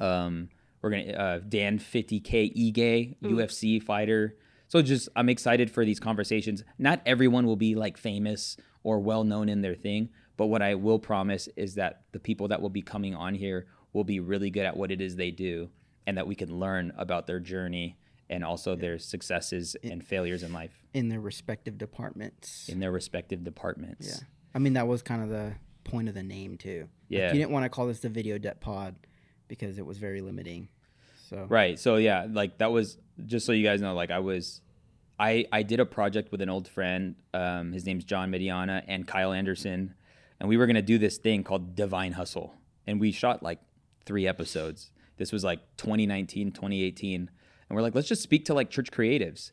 Um, 0.00 0.48
we're 0.82 0.90
gonna 0.90 1.12
uh, 1.12 1.38
Dan 1.48 1.78
50k 1.78 2.54
Ige 2.56 3.16
UFC 3.22 3.82
fighter. 3.82 4.36
So 4.68 4.82
just 4.82 5.08
I'm 5.16 5.28
excited 5.28 5.70
for 5.70 5.84
these 5.84 6.00
conversations. 6.00 6.64
Not 6.78 7.00
everyone 7.06 7.46
will 7.46 7.56
be 7.56 7.74
like 7.74 7.96
famous 7.96 8.56
or 8.82 8.98
well 9.00 9.22
known 9.24 9.48
in 9.48 9.60
their 9.62 9.74
thing, 9.74 10.08
but 10.36 10.46
what 10.46 10.62
I 10.62 10.74
will 10.74 10.98
promise 10.98 11.48
is 11.56 11.76
that 11.76 12.02
the 12.12 12.18
people 12.18 12.48
that 12.48 12.60
will 12.60 12.70
be 12.70 12.82
coming 12.82 13.14
on 13.14 13.34
here 13.34 13.66
will 13.92 14.04
be 14.04 14.18
really 14.20 14.50
good 14.50 14.64
at 14.66 14.76
what 14.76 14.90
it 14.90 15.00
is 15.00 15.16
they 15.16 15.30
do 15.30 15.68
and 16.06 16.16
that 16.16 16.26
we 16.26 16.34
can 16.34 16.58
learn 16.58 16.92
about 16.96 17.26
their 17.26 17.38
journey 17.38 17.96
and 18.30 18.42
also 18.42 18.74
their 18.74 18.98
successes 18.98 19.76
and 19.84 20.02
failures 20.04 20.42
in 20.42 20.52
life 20.52 20.82
in 20.94 21.08
their 21.10 21.20
respective 21.20 21.76
departments. 21.78 22.68
in 22.68 22.80
their 22.80 22.90
respective 22.90 23.44
departments. 23.44 24.08
Yeah. 24.08 24.26
I 24.54 24.58
mean, 24.58 24.72
that 24.72 24.88
was 24.88 25.02
kind 25.02 25.22
of 25.22 25.28
the 25.28 25.52
point 25.84 26.08
of 26.08 26.14
the 26.14 26.22
name 26.22 26.56
too. 26.56 26.80
Like, 26.80 26.88
Yeah. 27.08 27.32
you 27.32 27.38
didn't 27.40 27.50
want 27.50 27.64
to 27.66 27.68
call 27.68 27.86
this 27.86 28.00
the 28.00 28.08
Video 28.08 28.38
Dept 28.38 28.60
Pod 28.60 28.96
because 29.52 29.78
it 29.78 29.84
was 29.84 29.98
very 29.98 30.22
limiting. 30.22 30.66
So 31.28 31.44
Right. 31.46 31.78
So 31.78 31.96
yeah, 31.96 32.26
like 32.30 32.56
that 32.56 32.72
was 32.72 32.96
just 33.26 33.44
so 33.44 33.52
you 33.52 33.62
guys 33.62 33.82
know, 33.82 33.92
like 33.92 34.10
I 34.10 34.20
was 34.20 34.62
I 35.20 35.44
I 35.52 35.62
did 35.62 35.78
a 35.78 35.84
project 35.84 36.32
with 36.32 36.40
an 36.40 36.48
old 36.48 36.66
friend. 36.66 37.16
Um, 37.34 37.72
his 37.72 37.84
name's 37.84 38.04
John 38.04 38.30
Mediana 38.32 38.82
and 38.88 39.06
Kyle 39.06 39.30
Anderson. 39.30 39.94
And 40.40 40.48
we 40.48 40.56
were 40.56 40.66
gonna 40.66 40.80
do 40.80 40.96
this 40.96 41.18
thing 41.18 41.44
called 41.44 41.76
Divine 41.76 42.12
Hustle. 42.12 42.54
And 42.86 42.98
we 42.98 43.12
shot 43.12 43.42
like 43.42 43.60
three 44.06 44.26
episodes. 44.26 44.90
This 45.18 45.32
was 45.32 45.44
like 45.44 45.60
2019, 45.76 46.52
2018. 46.52 47.20
And 47.20 47.76
we're 47.76 47.82
like, 47.82 47.94
let's 47.94 48.08
just 48.08 48.22
speak 48.22 48.46
to 48.46 48.54
like 48.54 48.70
church 48.70 48.90
creatives. 48.90 49.52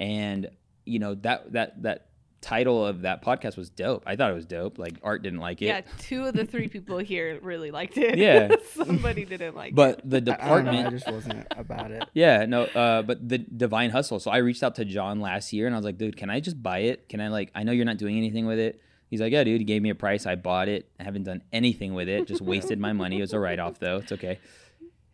And 0.00 0.48
you 0.86 0.98
know, 0.98 1.14
that 1.16 1.52
that 1.52 1.82
that 1.82 2.08
title 2.44 2.86
of 2.86 3.02
that 3.02 3.24
podcast 3.24 3.56
was 3.56 3.70
dope. 3.70 4.02
I 4.06 4.16
thought 4.16 4.30
it 4.30 4.34
was 4.34 4.44
dope. 4.44 4.78
Like 4.78 4.94
Art 5.02 5.22
didn't 5.22 5.40
like 5.40 5.62
it. 5.62 5.66
Yeah, 5.66 5.80
two 5.98 6.26
of 6.26 6.34
the 6.34 6.44
three 6.44 6.68
people 6.68 6.98
here 6.98 7.38
really 7.40 7.70
liked 7.70 7.96
it. 7.96 8.18
Yeah. 8.18 8.54
somebody 8.74 9.24
didn't 9.24 9.56
like 9.56 9.70
it. 9.70 9.74
But 9.74 10.08
the 10.08 10.16
I, 10.16 10.18
I 10.18 10.20
don't 10.20 10.64
know, 10.66 10.72
department 10.72 10.86
I 10.86 10.90
just 10.90 11.10
wasn't 11.10 11.46
about 11.56 11.90
it. 11.90 12.04
Yeah, 12.14 12.44
no, 12.44 12.64
uh, 12.64 13.02
but 13.02 13.28
the 13.28 13.38
Divine 13.38 13.90
Hustle. 13.90 14.20
So 14.20 14.30
I 14.30 14.36
reached 14.36 14.62
out 14.62 14.74
to 14.76 14.84
John 14.84 15.20
last 15.20 15.52
year 15.52 15.66
and 15.66 15.74
I 15.74 15.78
was 15.78 15.84
like, 15.84 15.98
dude, 15.98 16.16
can 16.16 16.28
I 16.30 16.38
just 16.40 16.62
buy 16.62 16.80
it? 16.80 17.08
Can 17.08 17.20
I 17.20 17.28
like? 17.28 17.50
I 17.54 17.62
know 17.64 17.72
you're 17.72 17.86
not 17.86 17.96
doing 17.96 18.16
anything 18.16 18.46
with 18.46 18.58
it. 18.58 18.80
He's 19.08 19.20
like, 19.20 19.32
yeah, 19.32 19.42
dude. 19.42 19.60
He 19.60 19.64
gave 19.64 19.80
me 19.82 19.90
a 19.90 19.94
price. 19.94 20.26
I 20.26 20.34
bought 20.34 20.68
it. 20.68 20.90
I 21.00 21.04
haven't 21.04 21.24
done 21.24 21.42
anything 21.52 21.94
with 21.94 22.08
it. 22.08 22.26
Just 22.26 22.42
wasted 22.42 22.78
my 22.78 22.92
money. 22.92 23.18
It 23.18 23.22
was 23.22 23.32
a 23.32 23.38
write 23.38 23.58
off 23.58 23.78
though. 23.78 23.96
It's 23.96 24.12
okay. 24.12 24.38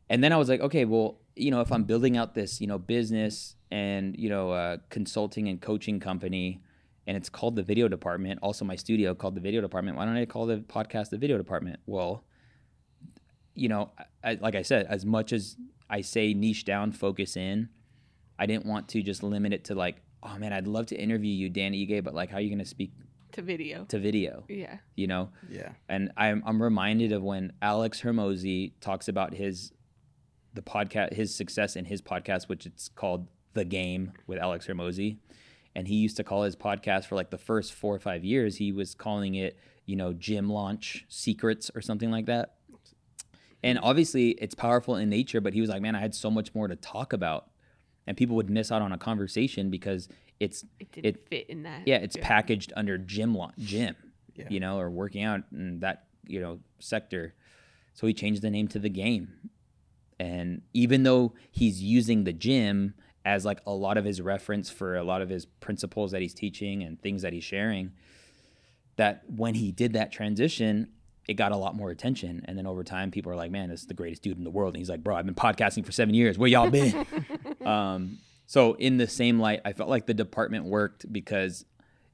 And 0.08 0.24
then 0.24 0.32
I 0.32 0.36
was 0.36 0.48
like, 0.48 0.60
okay, 0.60 0.84
well, 0.84 1.20
you 1.36 1.50
know, 1.50 1.60
if 1.60 1.70
I'm 1.70 1.84
building 1.84 2.16
out 2.16 2.34
this, 2.34 2.60
you 2.60 2.66
know, 2.66 2.78
business 2.78 3.54
and 3.70 4.16
you 4.18 4.28
know, 4.28 4.50
uh, 4.50 4.78
consulting 4.90 5.48
and 5.48 5.60
coaching 5.60 6.00
company, 6.00 6.60
and 7.10 7.16
it's 7.16 7.28
called 7.28 7.56
the 7.56 7.62
Video 7.64 7.88
Department. 7.88 8.38
Also, 8.40 8.64
my 8.64 8.76
studio 8.76 9.16
called 9.16 9.34
the 9.34 9.40
Video 9.40 9.60
Department. 9.60 9.96
Why 9.96 10.04
don't 10.04 10.16
I 10.16 10.26
call 10.26 10.46
the 10.46 10.58
podcast 10.58 11.10
the 11.10 11.18
Video 11.18 11.36
Department? 11.38 11.80
Well, 11.84 12.22
you 13.56 13.68
know, 13.68 13.90
I, 14.22 14.34
like 14.34 14.54
I 14.54 14.62
said, 14.62 14.86
as 14.88 15.04
much 15.04 15.32
as 15.32 15.56
I 15.88 16.02
say 16.02 16.34
niche 16.34 16.64
down, 16.64 16.92
focus 16.92 17.36
in, 17.36 17.68
I 18.38 18.46
didn't 18.46 18.64
want 18.64 18.88
to 18.90 19.02
just 19.02 19.24
limit 19.24 19.52
it 19.52 19.64
to 19.64 19.74
like, 19.74 19.96
oh 20.22 20.38
man, 20.38 20.52
I'd 20.52 20.68
love 20.68 20.86
to 20.86 20.96
interview 20.96 21.32
you, 21.32 21.48
Danny 21.50 21.84
Ige, 21.84 22.04
but 22.04 22.14
like, 22.14 22.30
how 22.30 22.36
are 22.36 22.40
you 22.40 22.48
going 22.48 22.60
to 22.60 22.64
speak 22.64 22.92
to 23.32 23.42
video. 23.42 23.86
to 23.86 23.98
video? 23.98 24.44
Yeah. 24.48 24.76
You 24.94 25.08
know, 25.08 25.30
Yeah. 25.50 25.70
and 25.88 26.12
I'm 26.16 26.44
I'm 26.46 26.62
reminded 26.62 27.10
of 27.10 27.24
when 27.24 27.54
Alex 27.60 28.00
Hormozi 28.02 28.74
talks 28.80 29.08
about 29.08 29.34
his 29.34 29.72
the 30.54 30.62
podcast 30.62 31.12
his 31.14 31.34
success 31.34 31.74
in 31.74 31.86
his 31.86 32.00
podcast, 32.00 32.48
which 32.48 32.66
it's 32.66 32.88
called 32.88 33.26
The 33.54 33.64
Game 33.64 34.12
with 34.28 34.38
Alex 34.38 34.68
Hormozi. 34.68 35.16
And 35.76 35.86
he 35.86 35.96
used 35.96 36.16
to 36.16 36.24
call 36.24 36.42
his 36.42 36.56
podcast 36.56 37.04
for 37.06 37.14
like 37.14 37.30
the 37.30 37.38
first 37.38 37.72
four 37.74 37.94
or 37.94 38.00
five 38.00 38.24
years, 38.24 38.56
he 38.56 38.72
was 38.72 38.94
calling 38.94 39.34
it, 39.36 39.58
you 39.86 39.94
know, 39.96 40.12
gym 40.12 40.48
launch 40.50 41.04
secrets 41.08 41.70
or 41.74 41.80
something 41.80 42.10
like 42.10 42.26
that. 42.26 42.54
And 43.62 43.78
obviously 43.82 44.30
it's 44.30 44.54
powerful 44.54 44.96
in 44.96 45.08
nature, 45.10 45.40
but 45.40 45.52
he 45.52 45.60
was 45.60 45.70
like, 45.70 45.82
Man, 45.82 45.94
I 45.94 46.00
had 46.00 46.14
so 46.14 46.30
much 46.30 46.54
more 46.54 46.66
to 46.68 46.76
talk 46.76 47.12
about. 47.12 47.50
And 48.06 48.16
people 48.16 48.34
would 48.36 48.50
miss 48.50 48.72
out 48.72 48.82
on 48.82 48.90
a 48.92 48.98
conversation 48.98 49.70
because 49.70 50.08
it's 50.40 50.64
It 50.80 50.90
didn't 50.92 51.06
It- 51.16 51.28
fit 51.28 51.50
in 51.50 51.62
that. 51.64 51.86
yeah, 51.86 51.96
it's 51.98 52.16
packaged 52.20 52.72
under 52.74 52.98
gym 52.98 53.34
launch 53.34 53.56
gym 53.58 53.94
Yeah. 54.34 54.46
you 54.50 54.58
know, 54.60 54.78
or 54.78 54.90
working 54.90 55.22
out 55.22 55.42
in 55.52 55.80
that, 55.80 56.06
you 56.26 56.40
know, 56.40 56.60
sector. 56.78 57.34
So 57.92 58.06
he 58.06 58.14
changed 58.14 58.42
the 58.42 58.50
name 58.50 58.66
to 58.68 58.78
the 58.78 58.88
game. 58.88 59.50
And 60.18 60.62
even 60.74 61.02
though 61.02 61.34
he's 61.50 61.82
using 61.82 62.24
the 62.24 62.32
gym 62.32 62.94
as 63.24 63.44
like 63.44 63.60
a 63.66 63.72
lot 63.72 63.98
of 63.98 64.04
his 64.04 64.20
reference 64.20 64.70
for 64.70 64.96
a 64.96 65.04
lot 65.04 65.22
of 65.22 65.28
his 65.28 65.46
principles 65.46 66.12
that 66.12 66.22
he's 66.22 66.34
teaching 66.34 66.82
and 66.82 67.00
things 67.00 67.22
that 67.22 67.32
he's 67.32 67.44
sharing, 67.44 67.92
that 68.96 69.22
when 69.28 69.54
he 69.54 69.72
did 69.72 69.92
that 69.92 70.10
transition, 70.10 70.88
it 71.28 71.34
got 71.34 71.52
a 71.52 71.56
lot 71.56 71.74
more 71.74 71.90
attention. 71.90 72.42
And 72.46 72.56
then 72.56 72.66
over 72.66 72.82
time, 72.82 73.10
people 73.10 73.30
are 73.30 73.36
like, 73.36 73.50
man, 73.50 73.68
this 73.68 73.82
is 73.82 73.86
the 73.86 73.94
greatest 73.94 74.22
dude 74.22 74.38
in 74.38 74.44
the 74.44 74.50
world. 74.50 74.74
And 74.74 74.78
he's 74.78 74.88
like, 74.88 75.04
bro, 75.04 75.16
I've 75.16 75.26
been 75.26 75.34
podcasting 75.34 75.84
for 75.84 75.92
seven 75.92 76.14
years. 76.14 76.38
Where 76.38 76.48
y'all 76.48 76.70
been? 76.70 77.06
um, 77.64 78.18
so 78.46 78.74
in 78.74 78.96
the 78.96 79.06
same 79.06 79.38
light, 79.38 79.60
I 79.64 79.72
felt 79.72 79.88
like 79.88 80.06
the 80.06 80.14
department 80.14 80.64
worked 80.64 81.12
because, 81.12 81.64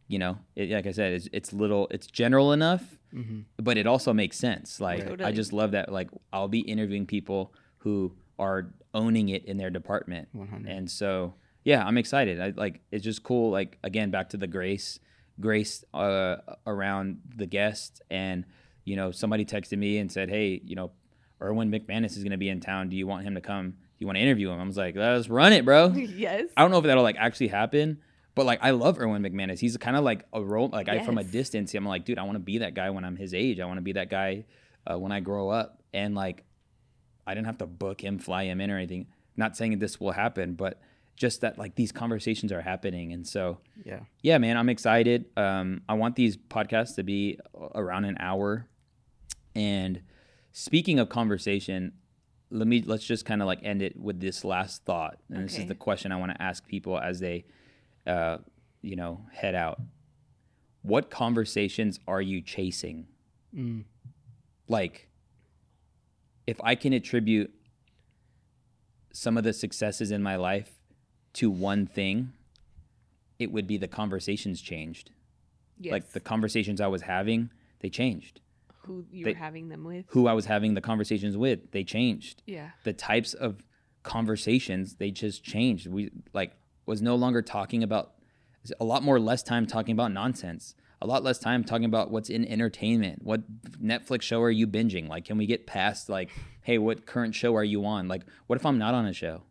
you 0.08 0.18
know, 0.18 0.38
it, 0.54 0.70
like 0.70 0.86
I 0.86 0.92
said, 0.92 1.14
it's, 1.14 1.28
it's 1.32 1.52
little, 1.52 1.86
it's 1.90 2.06
general 2.06 2.52
enough, 2.52 2.82
but 3.56 3.78
it 3.78 3.86
also 3.86 4.12
makes 4.12 4.36
sense. 4.36 4.80
Like 4.80 5.00
I 5.22 5.32
just 5.32 5.52
love 5.52 5.70
that. 5.70 5.90
Like 5.90 6.10
I'll 6.32 6.48
be 6.48 6.60
interviewing 6.60 7.06
people 7.06 7.54
who 7.78 8.12
are 8.38 8.72
owning 8.94 9.28
it 9.28 9.44
in 9.44 9.56
their 9.56 9.70
department, 9.70 10.28
100. 10.32 10.70
and 10.70 10.90
so 10.90 11.34
yeah, 11.64 11.84
I'm 11.84 11.98
excited. 11.98 12.40
I 12.40 12.52
like 12.56 12.80
it's 12.92 13.04
just 13.04 13.22
cool. 13.22 13.50
Like 13.50 13.78
again, 13.82 14.10
back 14.10 14.30
to 14.30 14.36
the 14.36 14.46
grace, 14.46 15.00
grace 15.40 15.84
uh, 15.92 16.36
around 16.66 17.20
the 17.36 17.46
guest, 17.46 18.02
and 18.10 18.44
you 18.84 18.96
know, 18.96 19.10
somebody 19.10 19.44
texted 19.44 19.76
me 19.76 19.98
and 19.98 20.10
said, 20.10 20.30
hey, 20.30 20.62
you 20.64 20.76
know, 20.76 20.92
Erwin 21.42 21.70
McManus 21.70 22.16
is 22.16 22.18
going 22.18 22.30
to 22.30 22.38
be 22.38 22.48
in 22.48 22.60
town. 22.60 22.88
Do 22.88 22.96
you 22.96 23.06
want 23.06 23.24
him 23.24 23.34
to 23.34 23.40
come? 23.40 23.70
Do 23.70 23.76
you 23.98 24.06
want 24.06 24.16
to 24.16 24.22
interview 24.22 24.50
him? 24.50 24.60
I 24.60 24.64
was 24.64 24.76
like, 24.76 24.94
let's 24.96 25.28
run 25.28 25.52
it, 25.52 25.64
bro. 25.64 25.88
yes. 25.92 26.44
I 26.56 26.62
don't 26.62 26.70
know 26.70 26.78
if 26.78 26.84
that'll 26.84 27.02
like 27.02 27.16
actually 27.18 27.48
happen, 27.48 27.98
but 28.36 28.46
like 28.46 28.60
I 28.62 28.70
love 28.70 29.00
Erwin 29.00 29.22
McManus. 29.22 29.58
He's 29.58 29.76
kind 29.76 29.96
of 29.96 30.04
like 30.04 30.24
a 30.32 30.40
role. 30.40 30.68
Like 30.68 30.88
I 30.88 31.04
from 31.04 31.18
a 31.18 31.24
distance, 31.24 31.74
I'm 31.74 31.84
like, 31.84 32.04
dude, 32.04 32.18
I 32.18 32.22
want 32.22 32.36
to 32.36 32.40
be 32.40 32.58
that 32.58 32.74
guy 32.74 32.90
when 32.90 33.04
I'm 33.04 33.16
his 33.16 33.34
age. 33.34 33.58
I 33.58 33.66
want 33.66 33.78
to 33.78 33.82
be 33.82 33.92
that 33.92 34.08
guy 34.08 34.44
uh, 34.86 34.96
when 34.96 35.10
I 35.10 35.18
grow 35.18 35.50
up. 35.50 35.82
And 35.92 36.14
like, 36.14 36.44
I 37.26 37.34
didn't 37.34 37.46
have 37.46 37.58
to 37.58 37.66
book 37.66 38.02
him, 38.02 38.18
fly 38.18 38.44
him 38.44 38.60
in, 38.60 38.70
or 38.70 38.76
anything. 38.76 39.06
Not 39.36 39.56
saying 39.56 39.78
this 39.78 40.00
will 40.00 40.12
happen, 40.12 40.54
but 40.54 40.80
just 41.16 41.40
that 41.40 41.58
like 41.58 41.74
these 41.74 41.92
conversations 41.92 42.52
are 42.52 42.60
happening, 42.60 43.12
and 43.12 43.26
so 43.26 43.58
Yeah. 43.84 44.00
yeah, 44.22 44.38
man, 44.38 44.56
I'm 44.56 44.68
excited. 44.68 45.26
Um, 45.36 45.82
I 45.88 45.94
want 45.94 46.14
these 46.16 46.36
podcasts 46.36 46.94
to 46.96 47.02
be 47.02 47.38
around 47.74 48.04
an 48.04 48.16
hour. 48.20 48.66
And 49.54 50.02
speaking 50.52 50.98
of 50.98 51.08
conversation, 51.08 51.92
let 52.50 52.68
me 52.68 52.82
let's 52.82 53.04
just 53.04 53.24
kind 53.24 53.40
of 53.42 53.46
like 53.46 53.60
end 53.62 53.80
it 53.82 53.98
with 53.98 54.20
this 54.20 54.44
last 54.44 54.84
thought. 54.84 55.18
And 55.30 55.44
this 55.44 55.58
is 55.58 55.66
the 55.66 55.74
question 55.74 56.12
I 56.12 56.16
want 56.16 56.32
to 56.32 56.42
ask 56.42 56.66
people 56.66 56.98
as 56.98 57.18
they, 57.18 57.44
uh, 58.06 58.38
you 58.82 58.94
know, 58.96 59.22
head 59.32 59.54
out. 59.54 59.80
What 60.82 61.10
conversations 61.10 61.98
are 62.06 62.20
you 62.22 62.40
chasing? 62.42 63.06
Mm. 63.56 63.84
Like, 64.68 65.05
if 66.46 66.60
I 66.62 66.74
can 66.74 66.92
attribute 66.92 67.52
some 69.12 69.36
of 69.36 69.44
the 69.44 69.52
successes 69.52 70.10
in 70.10 70.22
my 70.22 70.36
life 70.36 70.70
to 71.34 71.50
one 71.50 71.86
thing, 71.86 72.32
it 73.38 73.50
would 73.52 73.66
be 73.66 73.76
the 73.76 73.88
conversations 73.88 74.60
changed. 74.60 75.10
yes. 75.78 75.92
Like 75.92 76.10
the 76.12 76.20
conversations 76.20 76.80
I 76.80 76.86
was 76.86 77.02
having, 77.02 77.50
they 77.80 77.90
changed. 77.90 78.40
who 78.84 79.04
you 79.10 79.24
they- 79.24 79.32
were 79.32 79.38
having 79.38 79.68
them 79.68 79.84
with. 79.84 80.04
Who 80.10 80.26
I 80.28 80.32
was 80.32 80.46
having 80.46 80.74
the 80.74 80.80
conversations 80.80 81.36
with, 81.36 81.72
they 81.72 81.82
changed. 81.84 82.42
Yeah. 82.46 82.70
The 82.84 82.92
types 82.92 83.34
of 83.34 83.62
conversations, 84.04 84.94
they 84.96 85.10
just 85.10 85.42
changed. 85.42 85.86
We 85.88 86.10
like 86.32 86.52
was 86.86 87.02
no 87.02 87.16
longer 87.16 87.42
talking 87.42 87.82
about 87.82 88.12
a 88.80 88.84
lot 88.84 89.02
more 89.02 89.18
less 89.18 89.42
time 89.42 89.66
talking 89.66 89.92
about 89.92 90.12
nonsense. 90.12 90.74
A 91.02 91.06
lot 91.06 91.22
less 91.22 91.38
time 91.38 91.62
talking 91.62 91.84
about 91.84 92.10
what's 92.10 92.30
in 92.30 92.46
entertainment. 92.46 93.22
What 93.22 93.42
Netflix 93.82 94.22
show 94.22 94.40
are 94.42 94.50
you 94.50 94.66
binging? 94.66 95.08
Like, 95.08 95.26
can 95.26 95.36
we 95.36 95.46
get 95.46 95.66
past 95.66 96.08
like, 96.08 96.30
hey, 96.62 96.78
what 96.78 97.06
current 97.06 97.34
show 97.34 97.54
are 97.54 97.64
you 97.64 97.84
on? 97.84 98.08
Like, 98.08 98.22
what 98.46 98.58
if 98.58 98.64
I'm 98.64 98.78
not 98.78 98.94
on 98.94 99.06
a 99.06 99.12
show? 99.12 99.42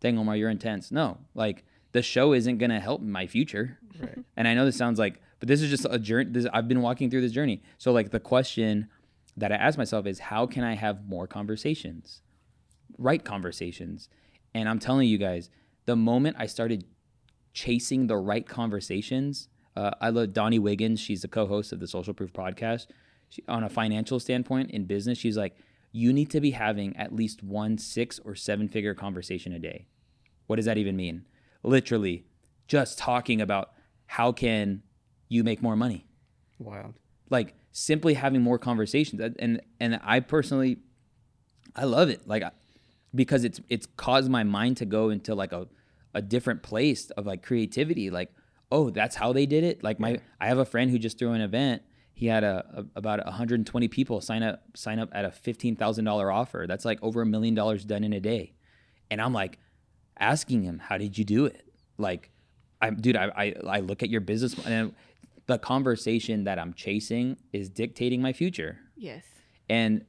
Dang, 0.00 0.18
Omar, 0.18 0.36
you're 0.36 0.50
intense. 0.50 0.90
No, 0.90 1.18
like 1.34 1.64
the 1.92 2.02
show 2.02 2.34
isn't 2.34 2.58
gonna 2.58 2.80
help 2.80 3.00
my 3.00 3.26
future. 3.26 3.78
Right. 3.98 4.18
And 4.36 4.46
I 4.46 4.52
know 4.52 4.66
this 4.66 4.76
sounds 4.76 4.98
like, 4.98 5.22
but 5.40 5.48
this 5.48 5.62
is 5.62 5.70
just 5.70 5.86
a 5.88 5.98
journey. 5.98 6.30
This, 6.30 6.46
I've 6.52 6.68
been 6.68 6.82
walking 6.82 7.10
through 7.10 7.22
this 7.22 7.32
journey. 7.32 7.62
So 7.78 7.92
like 7.92 8.10
the 8.10 8.20
question 8.20 8.88
that 9.36 9.50
I 9.50 9.56
ask 9.56 9.78
myself 9.78 10.06
is, 10.06 10.18
how 10.18 10.46
can 10.46 10.62
I 10.62 10.74
have 10.74 11.08
more 11.08 11.26
conversations, 11.26 12.20
right 12.98 13.24
conversations? 13.24 14.10
And 14.54 14.68
I'm 14.68 14.78
telling 14.78 15.08
you 15.08 15.16
guys, 15.16 15.48
the 15.86 15.96
moment 15.96 16.36
I 16.38 16.46
started 16.46 16.84
chasing 17.52 18.06
the 18.06 18.16
right 18.16 18.46
conversations, 18.46 19.48
uh, 19.76 19.90
I 20.00 20.10
love 20.10 20.32
Donnie 20.32 20.58
Wiggins. 20.58 21.00
She's 21.00 21.22
the 21.22 21.28
co-host 21.28 21.72
of 21.72 21.80
the 21.80 21.86
Social 21.86 22.14
Proof 22.14 22.32
podcast. 22.32 22.86
She, 23.28 23.42
on 23.48 23.64
a 23.64 23.68
financial 23.68 24.20
standpoint 24.20 24.70
in 24.70 24.84
business, 24.86 25.18
she's 25.18 25.36
like, 25.36 25.56
you 25.92 26.12
need 26.12 26.30
to 26.30 26.40
be 26.40 26.52
having 26.52 26.96
at 26.96 27.14
least 27.14 27.42
one 27.42 27.78
six 27.78 28.18
or 28.24 28.34
seven 28.34 28.68
figure 28.68 28.94
conversation 28.94 29.52
a 29.52 29.58
day. 29.58 29.86
What 30.46 30.56
does 30.56 30.64
that 30.66 30.78
even 30.78 30.96
mean? 30.96 31.24
Literally, 31.62 32.26
just 32.68 32.98
talking 32.98 33.40
about 33.40 33.70
how 34.06 34.32
can 34.32 34.82
you 35.28 35.42
make 35.42 35.60
more 35.62 35.74
money 35.74 36.06
Wild. 36.58 36.94
like 37.30 37.54
simply 37.72 38.14
having 38.14 38.40
more 38.40 38.58
conversations 38.58 39.20
and 39.40 39.60
and 39.80 40.00
i 40.04 40.20
personally 40.20 40.78
i 41.74 41.82
love 41.82 42.08
it 42.08 42.26
like 42.28 42.44
because 43.12 43.42
it's 43.42 43.60
it's 43.68 43.86
caused 43.96 44.30
my 44.30 44.44
mind 44.44 44.76
to 44.76 44.84
go 44.84 45.10
into 45.10 45.34
like 45.34 45.52
a 45.52 45.66
a 46.16 46.22
different 46.22 46.62
place 46.62 47.10
of 47.10 47.26
like 47.26 47.42
creativity. 47.42 48.08
Like, 48.08 48.32
oh, 48.70 48.90
that's 48.90 49.16
how 49.16 49.32
they 49.32 49.46
did 49.46 49.64
it. 49.64 49.82
Like 49.82 50.00
my, 50.00 50.18
I 50.40 50.46
have 50.46 50.58
a 50.58 50.64
friend 50.64 50.90
who 50.90 50.98
just 50.98 51.18
threw 51.18 51.32
an 51.32 51.40
event. 51.40 51.82
He 52.14 52.26
had 52.26 52.44
a, 52.44 52.64
a 52.74 52.98
about 52.98 53.24
120 53.24 53.88
people 53.88 54.20
sign 54.20 54.42
up 54.42 54.62
sign 54.74 54.98
up 54.98 55.10
at 55.12 55.24
a 55.24 55.30
fifteen 55.30 55.76
thousand 55.76 56.06
dollar 56.06 56.32
offer. 56.32 56.64
That's 56.66 56.84
like 56.84 56.98
over 57.02 57.22
a 57.22 57.26
million 57.26 57.54
dollars 57.54 57.84
done 57.84 58.04
in 58.04 58.12
a 58.12 58.20
day. 58.20 58.54
And 59.10 59.20
I'm 59.20 59.34
like 59.34 59.58
asking 60.18 60.62
him, 60.62 60.78
how 60.78 60.96
did 60.96 61.18
you 61.18 61.24
do 61.24 61.44
it? 61.44 61.68
Like, 61.98 62.30
I'm 62.80 62.96
dude, 62.96 63.16
I 63.16 63.26
I, 63.36 63.54
I 63.68 63.80
look 63.80 64.02
at 64.02 64.08
your 64.08 64.22
business 64.22 64.54
and 64.66 64.94
the 65.46 65.58
conversation 65.58 66.44
that 66.44 66.58
I'm 66.58 66.72
chasing 66.74 67.36
is 67.52 67.68
dictating 67.68 68.20
my 68.20 68.32
future. 68.32 68.78
Yes. 68.96 69.24
And 69.68 70.04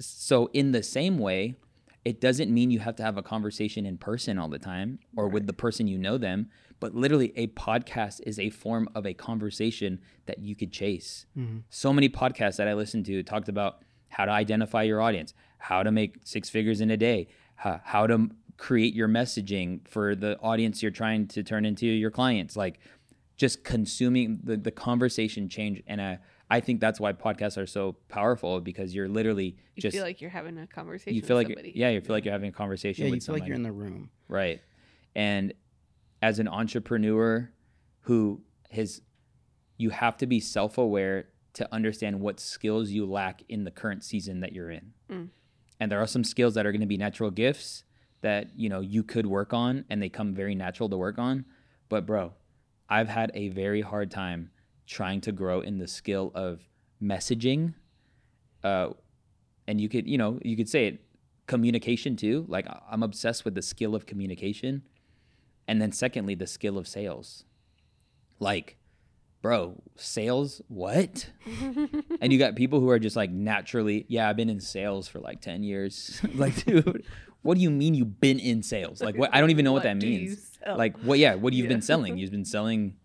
so, 0.00 0.50
in 0.52 0.72
the 0.72 0.82
same 0.82 1.18
way, 1.18 1.56
it 2.04 2.20
doesn't 2.20 2.52
mean 2.52 2.70
you 2.70 2.78
have 2.80 2.96
to 2.96 3.02
have 3.02 3.16
a 3.16 3.22
conversation 3.22 3.86
in 3.86 3.98
person 3.98 4.38
all 4.38 4.48
the 4.48 4.58
time 4.58 4.98
or 5.16 5.28
with 5.28 5.46
the 5.46 5.52
person 5.52 5.86
you 5.86 5.98
know 5.98 6.18
them, 6.18 6.50
but 6.80 6.94
literally, 6.94 7.32
a 7.36 7.46
podcast 7.48 8.20
is 8.26 8.38
a 8.38 8.50
form 8.50 8.88
of 8.94 9.06
a 9.06 9.14
conversation 9.14 10.00
that 10.26 10.38
you 10.40 10.54
could 10.54 10.72
chase. 10.72 11.26
Mm-hmm. 11.36 11.58
So 11.70 11.92
many 11.92 12.08
podcasts 12.08 12.56
that 12.56 12.68
I 12.68 12.74
listened 12.74 13.06
to 13.06 13.22
talked 13.22 13.48
about 13.48 13.82
how 14.08 14.24
to 14.24 14.30
identify 14.30 14.82
your 14.82 15.00
audience, 15.00 15.34
how 15.58 15.82
to 15.82 15.90
make 15.90 16.18
six 16.24 16.48
figures 16.50 16.80
in 16.80 16.90
a 16.90 16.96
day, 16.96 17.28
how, 17.56 17.80
how 17.84 18.06
to 18.06 18.28
create 18.58 18.94
your 18.94 19.08
messaging 19.08 19.86
for 19.88 20.14
the 20.14 20.38
audience 20.40 20.82
you're 20.82 20.90
trying 20.90 21.26
to 21.28 21.42
turn 21.42 21.64
into 21.64 21.86
your 21.86 22.10
clients. 22.10 22.56
Like, 22.56 22.78
just 23.36 23.64
consuming 23.64 24.40
the, 24.44 24.56
the 24.56 24.70
conversation 24.70 25.46
change 25.50 25.82
and 25.86 26.00
I, 26.00 26.18
I 26.48 26.60
think 26.60 26.80
that's 26.80 26.98
why 26.98 27.12
podcasts 27.12 27.58
are 27.58 27.66
so 27.66 27.96
powerful 28.08 28.60
because 28.62 28.94
you're 28.94 29.08
literally 29.10 29.56
You 29.74 29.82
just 29.82 29.94
feel 29.94 30.04
like 30.04 30.22
you're 30.22 30.30
having 30.30 30.56
a 30.56 30.66
conversation. 30.66 31.14
you 31.14 31.20
feel 31.20 31.36
with 31.36 31.48
like 31.48 31.56
somebody. 31.56 31.72
yeah 31.76 31.90
you 31.90 32.00
feel 32.00 32.16
like 32.16 32.24
you're 32.24 32.32
having 32.32 32.48
a 32.48 32.52
conversation 32.52 33.04
Yeah, 33.04 33.10
with 33.10 33.16
you 33.16 33.20
feel 33.20 33.24
somebody 33.26 33.40
like 33.42 33.48
you're 33.48 33.56
in 33.56 33.62
the 33.62 33.72
room. 33.72 34.08
right 34.28 34.62
and 35.14 35.52
as 36.26 36.40
an 36.40 36.48
entrepreneur 36.48 37.48
who 38.00 38.40
has 38.72 39.00
you 39.78 39.90
have 39.90 40.16
to 40.16 40.26
be 40.26 40.40
self-aware 40.40 41.28
to 41.52 41.72
understand 41.72 42.18
what 42.18 42.40
skills 42.40 42.90
you 42.90 43.06
lack 43.06 43.42
in 43.48 43.62
the 43.62 43.70
current 43.70 44.02
season 44.02 44.40
that 44.40 44.52
you're 44.52 44.72
in. 44.72 44.92
Mm. 45.08 45.28
and 45.78 45.92
there 45.92 46.00
are 46.00 46.06
some 46.08 46.24
skills 46.24 46.54
that 46.54 46.66
are 46.66 46.72
going 46.72 46.80
to 46.80 46.94
be 46.96 46.96
natural 46.96 47.30
gifts 47.30 47.84
that 48.22 48.50
you 48.56 48.68
know 48.68 48.80
you 48.80 49.04
could 49.04 49.24
work 49.24 49.52
on 49.52 49.84
and 49.88 50.02
they 50.02 50.08
come 50.08 50.34
very 50.34 50.56
natural 50.56 50.88
to 50.88 50.96
work 50.96 51.16
on. 51.16 51.44
But 51.88 52.06
bro 52.06 52.32
i've 52.88 53.08
had 53.08 53.30
a 53.34 53.48
very 53.50 53.82
hard 53.92 54.10
time 54.10 54.50
trying 54.86 55.20
to 55.20 55.30
grow 55.30 55.60
in 55.60 55.78
the 55.78 55.86
skill 55.86 56.32
of 56.34 56.60
messaging 57.00 57.74
uh, 58.64 58.88
and 59.68 59.80
you 59.80 59.88
could 59.88 60.08
you 60.08 60.18
know 60.18 60.40
you 60.42 60.56
could 60.56 60.68
say 60.68 60.86
it 60.88 61.00
communication 61.46 62.16
too. 62.16 62.44
Like 62.48 62.66
i'm 62.90 63.04
obsessed 63.04 63.44
with 63.44 63.54
the 63.54 63.62
skill 63.62 63.94
of 63.94 64.06
communication 64.06 64.82
and 65.68 65.80
then 65.80 65.92
secondly 65.92 66.34
the 66.34 66.46
skill 66.46 66.78
of 66.78 66.86
sales. 66.88 67.44
Like 68.38 68.76
bro 69.42 69.80
sales 69.96 70.60
what? 70.68 71.30
And 72.20 72.32
you 72.32 72.38
got 72.38 72.56
people 72.56 72.80
who 72.80 72.88
are 72.90 72.98
just 72.98 73.16
like 73.16 73.30
naturally 73.30 74.04
yeah 74.08 74.28
i've 74.28 74.36
been 74.36 74.48
in 74.50 74.60
sales 74.60 75.08
for 75.08 75.20
like 75.20 75.40
10 75.40 75.62
years. 75.62 76.20
Like 76.34 76.64
dude 76.64 77.04
what 77.42 77.56
do 77.56 77.62
you 77.62 77.70
mean 77.70 77.94
you've 77.94 78.20
been 78.20 78.38
in 78.40 78.62
sales? 78.62 79.00
Like 79.00 79.16
what 79.16 79.34
i 79.34 79.40
don't 79.40 79.50
even 79.50 79.64
know 79.64 79.72
what, 79.72 79.84
that 79.84 79.96
means. 79.96 80.58
like 80.66 80.98
what 80.98 81.18
yeah 81.18 81.34
what 81.34 81.52
you've 81.52 81.64
Yeah. 81.66 81.74
been 81.74 81.82
selling. 81.82 82.18
You've 82.18 82.30
been 82.32 82.44
selling 82.44 82.96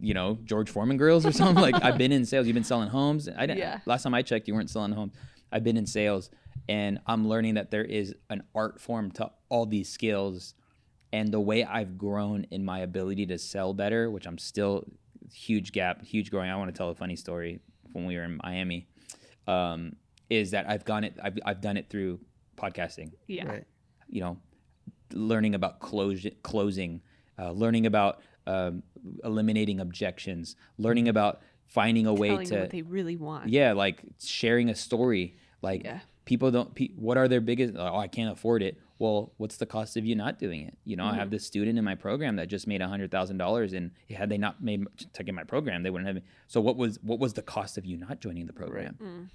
you 0.00 0.14
know 0.14 0.38
george 0.44 0.70
foreman 0.70 0.96
grills 0.96 1.24
or 1.26 1.32
something? 1.32 1.62
Like 1.62 1.82
i've 1.82 1.98
been 1.98 2.12
in 2.12 2.24
sales. 2.26 2.46
You've 2.46 2.54
been 2.54 2.64
selling 2.64 2.88
homes. 2.88 3.28
I 3.28 3.46
didn't 3.46 3.58
Yeah. 3.58 3.80
last 3.86 4.02
time 4.02 4.14
i 4.14 4.22
checked 4.22 4.48
you 4.48 4.54
weren't 4.54 4.70
selling 4.70 4.92
homes. 4.92 5.12
I've 5.52 5.62
been 5.64 5.76
in 5.76 5.86
sales 5.86 6.30
and 6.68 6.98
i'm 7.06 7.28
learning 7.28 7.54
that 7.54 7.70
there 7.70 7.84
is 7.84 8.14
an 8.30 8.42
art 8.54 8.80
form 8.80 9.10
to 9.12 9.30
all 9.50 9.66
these 9.66 9.88
skills 9.88 10.54
and 11.16 11.26
the 11.36 11.40
way 11.50 11.58
i've 11.76 11.92
grown 12.06 12.38
in 12.50 12.62
my 12.72 12.78
ability 12.90 13.24
to 13.32 13.36
sell 13.38 13.70
better 13.82 14.02
which 14.14 14.26
i'm 14.26 14.38
still 14.52 14.74
huge 15.32 15.68
gap 15.78 15.96
huge 16.14 16.28
growing 16.32 16.50
i 16.50 16.56
want 16.56 16.68
to 16.72 16.76
tell 16.80 16.90
a 16.90 16.94
funny 16.94 17.16
story 17.16 17.52
when 17.92 18.04
we 18.08 18.14
were 18.16 18.24
in 18.30 18.38
miami 18.44 18.80
um, 19.46 19.80
is 20.30 20.46
that 20.54 20.64
i've 20.72 20.84
gone 20.84 21.04
it 21.04 21.14
I've, 21.22 21.38
I've 21.48 21.60
done 21.60 21.76
it 21.76 21.86
through 21.90 22.20
podcasting 22.62 23.10
yeah. 23.26 23.46
Right. 23.46 23.64
you 24.08 24.20
know, 24.24 24.34
learning 25.12 25.54
about 25.54 25.80
close, 25.80 26.26
closing, 26.42 27.00
uh, 27.38 27.50
learning 27.52 27.84
about 27.86 28.20
um, 28.46 28.82
eliminating 29.24 29.80
objections, 29.80 30.56
learning 30.78 31.08
about 31.08 31.42
finding 31.66 32.06
a 32.06 32.14
way 32.14 32.28
Telling 32.28 32.48
them 32.48 32.56
to, 32.56 32.62
what 32.62 32.70
they 32.70 32.82
really 32.82 33.16
want. 33.16 33.48
yeah, 33.48 33.72
like 33.72 34.02
sharing 34.22 34.68
a 34.70 34.74
story. 34.74 35.36
Like 35.62 35.84
Yeah. 35.84 36.00
people 36.24 36.50
don't, 36.50 36.74
pe- 36.74 36.94
what 36.96 37.16
are 37.16 37.28
their 37.28 37.40
biggest, 37.40 37.74
oh, 37.76 37.96
I 37.96 38.08
can't 38.08 38.30
afford 38.32 38.62
it. 38.62 38.78
Well, 38.98 39.32
what's 39.38 39.56
the 39.56 39.66
cost 39.66 39.96
of 39.96 40.04
you 40.06 40.14
not 40.14 40.38
doing 40.38 40.60
it? 40.62 40.78
You 40.84 40.96
know, 40.96 41.04
I 41.04 41.10
Mm-hmm. 41.10 41.18
have 41.18 41.30
this 41.30 41.44
student 41.44 41.78
in 41.78 41.84
my 41.84 41.94
program 41.96 42.36
that 42.36 42.48
just 42.48 42.66
made 42.66 42.80
a 42.80 42.86
hundred 42.88 43.10
thousand 43.10 43.38
dollars, 43.38 43.72
and 43.72 43.90
had 44.08 44.28
they 44.28 44.38
not 44.38 44.62
made 44.62 44.84
taken 45.12 45.34
my 45.34 45.42
program, 45.44 45.82
they 45.82 45.90
wouldn't 45.90 46.14
have. 46.14 46.22
So 46.46 46.60
what 46.60 46.76
was 46.76 46.98
what 47.02 47.18
was 47.18 47.32
the 47.34 47.42
cost 47.42 47.76
of 47.78 47.84
you 47.84 47.96
not 47.96 48.20
joining 48.20 48.46
the 48.46 48.52
program? 48.52 48.96
Mm. 49.02 49.28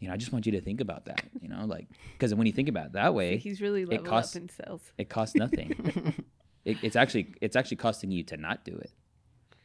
You 0.00 0.08
know, 0.08 0.14
I 0.14 0.16
just 0.16 0.32
want 0.32 0.44
you 0.46 0.52
to 0.52 0.60
think 0.60 0.80
about 0.80 1.04
that. 1.06 1.22
You 1.40 1.48
know, 1.48 1.64
like 1.64 1.86
because 2.14 2.34
when 2.34 2.46
you 2.46 2.52
think 2.52 2.68
about 2.68 2.86
it 2.86 2.92
that 2.94 3.14
way, 3.14 3.36
He's 3.36 3.60
really 3.60 3.84
level 3.84 4.04
costs- 4.04 4.34
up 4.36 4.42
in 4.42 4.48
sales. 4.48 4.82
it 4.98 5.08
costs 5.08 5.36
nothing. 5.36 6.14
it, 6.64 6.78
it's 6.82 6.96
actually 6.96 7.34
it's 7.40 7.54
actually 7.56 7.76
costing 7.78 8.10
you 8.10 8.24
to 8.24 8.36
not 8.36 8.64
do 8.64 8.74
it. 8.76 8.90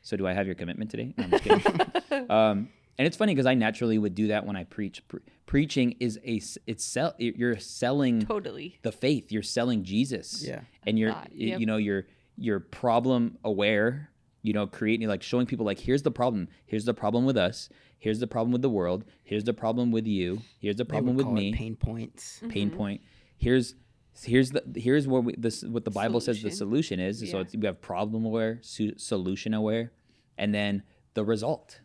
So 0.01 0.15
do 0.15 0.27
I 0.27 0.33
have 0.33 0.45
your 0.45 0.55
commitment 0.55 0.91
today? 0.91 1.13
No, 1.17 1.23
I'm 1.25 1.31
just 1.31 1.43
kidding. 1.43 2.29
um, 2.31 2.69
and 2.99 3.07
it's 3.07 3.15
funny 3.15 3.33
because 3.33 3.45
I 3.45 3.53
naturally 3.53 3.97
would 3.97 4.13
do 4.13 4.27
that 4.27 4.45
when 4.45 4.57
I 4.57 4.65
preach. 4.65 5.07
Pre- 5.07 5.21
preaching 5.45 5.95
is 6.01 6.19
a 6.25 6.41
it's 6.67 6.83
sell 6.83 7.15
you're 7.17 7.57
selling 7.57 8.25
Totally. 8.25 8.77
the 8.81 8.91
faith. 8.91 9.31
You're 9.31 9.41
selling 9.41 9.85
Jesus. 9.85 10.43
Yeah. 10.45 10.59
and 10.85 10.99
you're 10.99 11.13
thought, 11.13 11.29
y- 11.31 11.45
yep. 11.45 11.59
you 11.61 11.65
know 11.65 11.77
you're 11.77 12.07
you're 12.35 12.59
problem 12.59 13.37
aware. 13.45 14.11
You 14.41 14.51
know, 14.51 14.67
creating 14.67 15.07
like 15.07 15.23
showing 15.23 15.45
people 15.45 15.65
like 15.65 15.79
here's 15.79 16.03
the 16.03 16.11
problem. 16.11 16.49
Here's 16.65 16.83
the 16.83 16.93
problem 16.93 17.23
with 17.25 17.37
us. 17.37 17.69
Here's 17.99 18.19
the 18.19 18.27
problem 18.27 18.51
with 18.51 18.61
the 18.61 18.69
world. 18.69 19.05
Here's 19.23 19.45
the 19.45 19.53
problem 19.53 19.91
with 19.91 20.05
you. 20.05 20.41
Here's 20.59 20.75
the 20.75 20.85
problem 20.85 21.15
with 21.15 21.27
me 21.27 21.53
pain 21.53 21.77
points. 21.77 22.41
pain 22.49 22.67
mm-hmm. 22.67 22.77
point. 22.77 23.01
Here's 23.37 23.75
here's 24.23 24.51
the 24.51 24.63
here's 24.75 25.07
what 25.07 25.23
we, 25.23 25.35
this 25.37 25.63
what 25.63 25.85
the 25.85 25.91
Bible 25.91 26.19
says 26.19 26.43
the 26.43 26.51
Solution. 26.51 26.97
solution 26.97 26.99
is. 26.99 27.31
So 27.31 27.37
Yeah. 27.37 27.43
it's, 27.43 27.55
we 27.55 27.65
have 27.65 27.79
problem 27.79 28.25
aware, 28.25 28.59
su- 28.61 28.97
solution 28.97 29.53
aware, 29.53 29.93
and 30.37 30.53
then 30.53 30.83
the 31.13 31.23
result. 31.23 31.79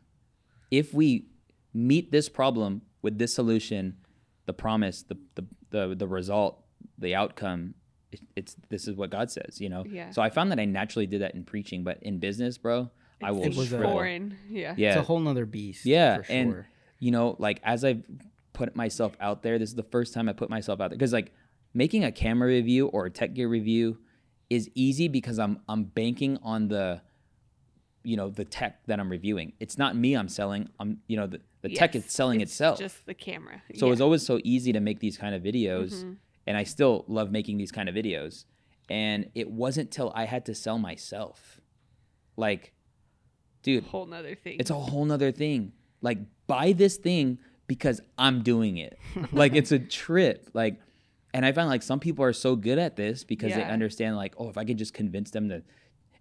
If 0.70 0.92
we 0.94 1.26
meet 1.72 2.10
this 2.12 2.28
problem 2.28 2.82
with 3.02 3.18
this 3.18 3.34
solution, 3.34 3.96
the 4.46 4.52
promise, 4.52 5.02
the 5.02 5.16
the 5.34 5.44
the, 5.70 5.94
the 5.94 6.06
result, 6.06 6.62
the 6.98 7.14
outcome, 7.14 7.74
it, 8.12 8.20
it's 8.36 8.56
this 8.68 8.86
is 8.88 8.94
what 8.96 9.10
God 9.10 9.30
says. 9.30 9.60
You 9.60 9.68
know. 9.68 9.84
Yeah. 9.86 10.10
So 10.10 10.22
I 10.22 10.30
found 10.30 10.50
that 10.52 10.58
I 10.60 10.64
naturally 10.64 11.06
did 11.06 11.20
that 11.22 11.34
in 11.34 11.44
preaching, 11.44 11.84
but 11.84 11.98
in 12.02 12.18
business, 12.18 12.58
bro, 12.58 12.90
I 13.22 13.30
will 13.32 13.42
It 13.44 13.48
was 13.56 13.66
a- 13.72 13.76
shrivel. 13.76 13.92
Foreign. 13.92 14.36
Yeah. 14.50 14.74
Yeah, 14.76 14.88
It's 14.90 14.96
a 14.98 15.02
whole 15.02 15.20
nother 15.20 15.46
beast. 15.46 15.84
yeah, 15.86 16.18
for 16.22 16.32
and 16.32 16.50
sure. 16.52 16.66
you 16.98 17.10
know, 17.10 17.36
like 17.38 17.60
as 17.64 17.84
I've 17.84 18.02
put 18.52 18.76
myself 18.76 19.16
out 19.20 19.42
there, 19.42 19.58
this 19.58 19.70
is 19.70 19.74
the 19.74 19.82
first 19.82 20.14
time 20.14 20.28
I 20.28 20.32
put 20.32 20.48
myself 20.50 20.80
out 20.80 20.90
there 20.90 20.96
because 20.98 21.12
like 21.12 21.32
making 21.72 22.04
a 22.04 22.12
camera 22.12 22.48
review 22.48 22.86
or 22.88 23.06
a 23.06 23.10
tech 23.10 23.34
gear 23.34 23.48
review 23.48 23.98
is 24.50 24.70
easy 24.74 25.08
because 25.08 25.38
I'm 25.38 25.60
I'm 25.68 25.84
banking 25.84 26.38
on 26.42 26.68
the 26.68 27.02
you 28.04 28.16
know 28.16 28.28
the 28.30 28.44
tech 28.44 28.84
that 28.86 29.00
I'm 29.00 29.10
reviewing. 29.10 29.54
It's 29.60 29.76
not 29.78 29.96
me 29.96 30.14
I'm 30.14 30.28
selling. 30.28 30.68
I'm 30.78 30.98
you 31.08 31.16
know 31.16 31.26
the, 31.26 31.40
the 31.62 31.74
tech 31.74 31.94
is 31.96 32.04
selling 32.06 32.40
it's 32.40 32.52
itself. 32.52 32.78
Just 32.78 33.06
the 33.06 33.14
camera. 33.14 33.62
so 33.74 33.86
yeah. 33.86 33.92
it's 33.92 34.00
always 34.00 34.24
so 34.24 34.38
easy 34.44 34.72
to 34.72 34.80
make 34.80 35.00
these 35.00 35.16
kind 35.18 35.34
of 35.34 35.42
videos 35.42 36.04
Mhm. 36.04 36.16
and 36.46 36.56
I 36.56 36.64
still 36.64 37.04
love 37.08 37.30
making 37.32 37.56
these 37.58 37.72
kind 37.72 37.88
of 37.88 37.94
videos. 37.94 38.44
And 38.90 39.30
it 39.34 39.50
wasn't 39.50 39.90
till 39.90 40.12
I 40.14 40.26
had 40.26 40.44
to 40.46 40.54
sell 40.54 40.78
myself. 40.78 41.60
Like 42.36 42.72
dude, 43.62 43.84
whole 43.84 44.06
nother 44.06 44.34
thing. 44.34 44.56
it's 44.60 44.70
a 44.70 44.74
whole 44.74 45.04
nother 45.06 45.32
thing. 45.32 45.72
Like 46.02 46.18
buy 46.46 46.72
this 46.72 46.96
thing 46.98 47.38
because 47.66 48.00
I'm 48.18 48.42
doing 48.42 48.76
it. 48.76 48.98
like 49.32 49.54
it's 49.54 49.72
a 49.72 49.78
trip. 49.78 50.50
Like 50.52 50.80
and 51.32 51.44
I 51.44 51.52
find 51.52 51.68
like 51.68 51.82
some 51.82 51.98
people 51.98 52.24
are 52.24 52.32
so 52.32 52.54
good 52.54 52.78
at 52.78 52.94
this 52.96 53.24
because 53.24 53.52
they 53.54 53.62
understand 53.64 54.16
like, 54.16 54.34
oh, 54.38 54.50
if 54.50 54.56
I 54.58 54.64
can 54.64 54.76
just 54.76 54.94
convince 54.94 55.30
them 55.32 55.48
to 55.48 55.62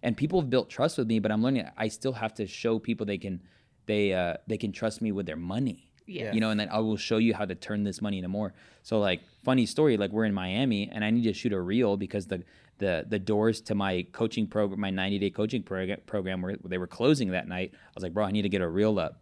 and 0.04 0.16
people 0.16 0.40
have 0.40 0.50
built 0.50 0.70
trust 0.70 0.98
with 0.98 1.08
me, 1.08 1.18
but 1.18 1.32
I'm 1.32 1.42
learning 1.42 1.68
I 1.76 1.88
still 1.88 2.12
have 2.12 2.34
to 2.34 2.46
show 2.46 2.78
people 2.78 3.04
they 3.06 3.18
can 3.18 3.42
they 3.86 4.12
uh 4.12 4.34
they 4.46 4.58
can 4.58 4.70
trust 4.70 5.02
me 5.02 5.10
with 5.10 5.26
their 5.26 5.36
money. 5.36 5.90
yeah. 6.06 6.32
You 6.32 6.40
know, 6.40 6.50
and 6.50 6.60
then 6.60 6.68
I 6.68 6.78
will 6.78 6.96
show 6.96 7.16
you 7.16 7.34
how 7.34 7.46
to 7.46 7.54
turn 7.54 7.82
this 7.82 8.00
money 8.00 8.18
into 8.18 8.28
more. 8.28 8.52
So 8.82 9.00
like 9.00 9.20
funny 9.42 9.66
story, 9.66 9.96
like 9.96 10.12
we're 10.12 10.26
in 10.26 10.34
Miami 10.34 10.88
and 10.92 11.04
I 11.04 11.10
need 11.10 11.24
to 11.24 11.32
shoot 11.32 11.52
a 11.52 11.60
reel 11.60 11.96
because 11.96 12.26
the 12.26 12.44
the 12.78 13.06
the 13.08 13.18
doors 13.18 13.60
to 13.62 13.74
my 13.74 14.06
coaching 14.12 14.46
program, 14.46 14.80
my 14.80 14.90
90 14.90 15.18
day 15.18 15.30
coaching 15.30 15.62
program 15.62 15.98
program 16.06 16.42
where 16.42 16.56
they 16.64 16.78
were 16.78 16.86
closing 16.86 17.30
that 17.30 17.48
night. 17.48 17.70
I 17.74 17.92
was 17.94 18.02
like, 18.02 18.14
bro, 18.14 18.24
I 18.24 18.30
need 18.30 18.42
to 18.42 18.48
get 18.48 18.62
a 18.62 18.68
reel 18.68 18.98
up. 18.98 19.20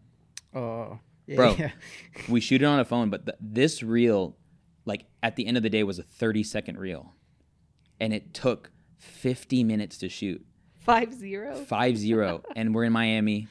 Oh, 0.55 0.99
yeah, 1.27 1.37
Bro. 1.37 1.57
We 2.29 2.41
shoot 2.41 2.61
it 2.63 2.65
on 2.65 2.81
a 2.81 2.85
phone, 2.85 3.09
but 3.11 3.27
th 3.27 3.37
this 3.41 3.83
reel, 3.83 4.37
like 4.85 5.03
at 5.23 5.37
the 5.37 5.47
end 5.47 5.57
of 5.57 5.63
the 5.63 5.71
day, 5.71 5.83
was 5.85 5.99
a 5.99 6.03
30 6.03 6.43
second 6.43 6.79
reel, 6.79 7.15
and 8.01 8.13
it 8.13 8.35
took 8.35 8.71
50 8.99 9.65
minutes 9.65 9.97
to 9.99 10.09
shoot, 10.09 10.45
Five 10.85 11.13
zero. 11.15 11.55
five 11.65 11.97
zero, 11.97 12.43
and 12.57 12.75
we're 12.75 12.85
in 12.85 12.93
Miami, 12.93 13.49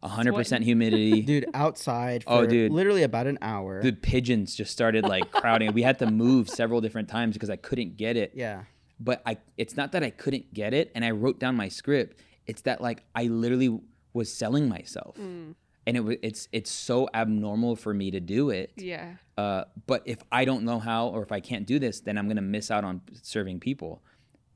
100 0.00 0.34
percent 0.34 0.64
humidity. 0.64 1.22
dude, 1.30 1.46
outside 1.54 2.24
for 2.24 2.30
Oh, 2.32 2.46
dude. 2.46 2.72
literally 2.72 3.02
about 3.02 3.26
an 3.26 3.38
hour. 3.42 3.82
the 3.82 3.92
pigeons 3.92 4.54
just 4.54 4.72
started 4.72 5.04
like 5.04 5.30
crowding. 5.40 5.72
We 5.72 5.82
had 5.82 5.98
to 6.00 6.10
move 6.10 6.48
several 6.48 6.80
different 6.80 7.08
times 7.08 7.34
because 7.34 7.50
I 7.50 7.56
couldn't 7.56 7.96
get 7.96 8.16
it. 8.16 8.32
yeah, 8.34 8.64
but 8.98 9.22
I 9.26 9.38
it's 9.56 9.76
not 9.76 9.92
that 9.92 10.02
I 10.02 10.10
couldn't 10.10 10.52
get 10.54 10.74
it 10.74 10.90
and 10.94 11.04
I 11.04 11.10
wrote 11.10 11.38
down 11.38 11.56
my 11.56 11.68
script. 11.68 12.20
It's 12.46 12.62
that 12.62 12.80
like 12.80 13.04
I 13.14 13.24
literally 13.24 13.80
was 14.12 14.32
selling 14.32 14.68
myself. 14.68 15.16
Mm, 15.16 15.54
And 15.86 15.96
it 15.96 16.00
was 16.00 16.16
it's 16.22 16.48
it's 16.52 16.70
so 16.70 17.08
abnormal 17.14 17.76
for 17.76 17.92
me 17.94 18.10
to 18.10 18.20
do 18.20 18.50
it. 18.50 18.72
yeah. 18.76 19.14
Uh, 19.38 19.64
but 19.86 20.02
if 20.04 20.18
I 20.30 20.44
don't 20.44 20.62
know 20.64 20.78
how 20.78 21.08
or 21.08 21.22
if 21.22 21.32
I 21.32 21.40
can't 21.40 21.66
do 21.66 21.78
this, 21.78 22.00
then 22.00 22.18
I'm 22.18 22.28
gonna 22.28 22.42
miss 22.42 22.70
out 22.70 22.84
on 22.84 23.00
serving 23.22 23.60
people. 23.60 24.02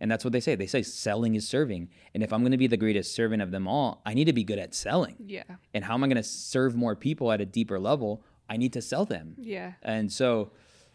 And 0.00 0.10
that's 0.10 0.24
what 0.24 0.32
they 0.32 0.40
say. 0.40 0.54
They 0.54 0.66
say 0.66 0.82
selling 0.82 1.34
is 1.34 1.48
serving. 1.48 1.88
And 2.14 2.22
if 2.22 2.32
I'm 2.32 2.42
gonna 2.42 2.58
be 2.58 2.66
the 2.66 2.76
greatest 2.76 3.14
servant 3.14 3.42
of 3.42 3.50
them 3.50 3.66
all, 3.66 4.02
I 4.04 4.14
need 4.14 4.26
to 4.26 4.32
be 4.32 4.44
good 4.44 4.58
at 4.58 4.74
selling. 4.74 5.16
Yeah. 5.18 5.44
And 5.72 5.84
how 5.84 5.94
am 5.94 6.04
I 6.04 6.08
gonna 6.08 6.22
serve 6.22 6.76
more 6.76 6.94
people 6.94 7.32
at 7.32 7.40
a 7.40 7.46
deeper 7.46 7.78
level? 7.78 8.22
I 8.48 8.56
need 8.56 8.72
to 8.74 8.82
sell 8.82 9.04
them. 9.04 9.34
Yeah. 9.38 9.72
And 9.82 10.12
so 10.12 10.52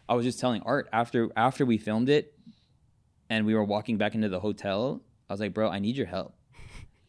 I 0.08 0.14
was 0.14 0.24
just 0.24 0.40
telling 0.40 0.62
Art 0.62 0.88
after 0.92 1.30
after 1.36 1.66
we 1.66 1.78
filmed 1.78 2.08
it 2.08 2.34
and 3.28 3.46
we 3.46 3.54
were 3.54 3.64
walking 3.64 3.98
back 3.98 4.14
into 4.14 4.28
the 4.28 4.40
hotel, 4.40 5.02
I 5.28 5.32
was 5.32 5.40
like, 5.40 5.54
bro, 5.54 5.68
I 5.68 5.78
need 5.78 5.96
your 5.96 6.06
help. 6.06 6.34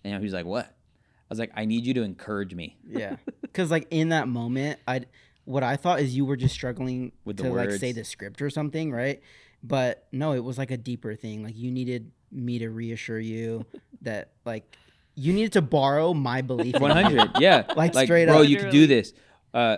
And 0.03 0.15
he 0.15 0.23
was 0.23 0.33
like, 0.33 0.45
What? 0.45 0.65
I 0.65 1.29
was 1.29 1.39
like, 1.39 1.51
I 1.55 1.65
need 1.65 1.85
you 1.85 1.93
to 1.95 2.01
encourage 2.03 2.53
me. 2.53 2.77
Yeah, 2.87 3.15
because 3.41 3.71
like 3.71 3.87
in 3.89 4.09
that 4.09 4.27
moment, 4.27 4.79
I 4.87 5.05
what 5.45 5.63
I 5.63 5.75
thought 5.75 5.99
is 5.99 6.15
you 6.15 6.25
were 6.25 6.37
just 6.37 6.53
struggling 6.53 7.11
With 7.25 7.37
the 7.37 7.43
to 7.43 7.53
like 7.53 7.71
say 7.71 7.91
the 7.91 8.03
script 8.03 8.41
or 8.41 8.49
something, 8.49 8.91
right? 8.91 9.21
But 9.63 10.07
no, 10.11 10.33
it 10.33 10.43
was 10.43 10.57
like 10.57 10.71
a 10.71 10.77
deeper 10.77 11.15
thing. 11.15 11.43
Like 11.43 11.55
you 11.57 11.71
needed 11.71 12.11
me 12.31 12.59
to 12.59 12.69
reassure 12.69 13.19
you 13.19 13.65
that 14.01 14.31
like 14.45 14.75
you 15.15 15.31
needed 15.33 15.53
to 15.53 15.61
borrow 15.61 16.13
my 16.13 16.41
belief. 16.41 16.75
in 16.75 16.81
you. 16.81 16.87
hundred. 16.89 17.31
Yeah. 17.39 17.63
Like, 17.75 17.93
straight 17.93 18.25
bro, 18.25 18.35
up. 18.35 18.39
Bro, 18.39 18.41
you 18.47 18.57
can 18.57 18.71
do 18.71 18.87
this. 18.87 19.13
Uh 19.53 19.77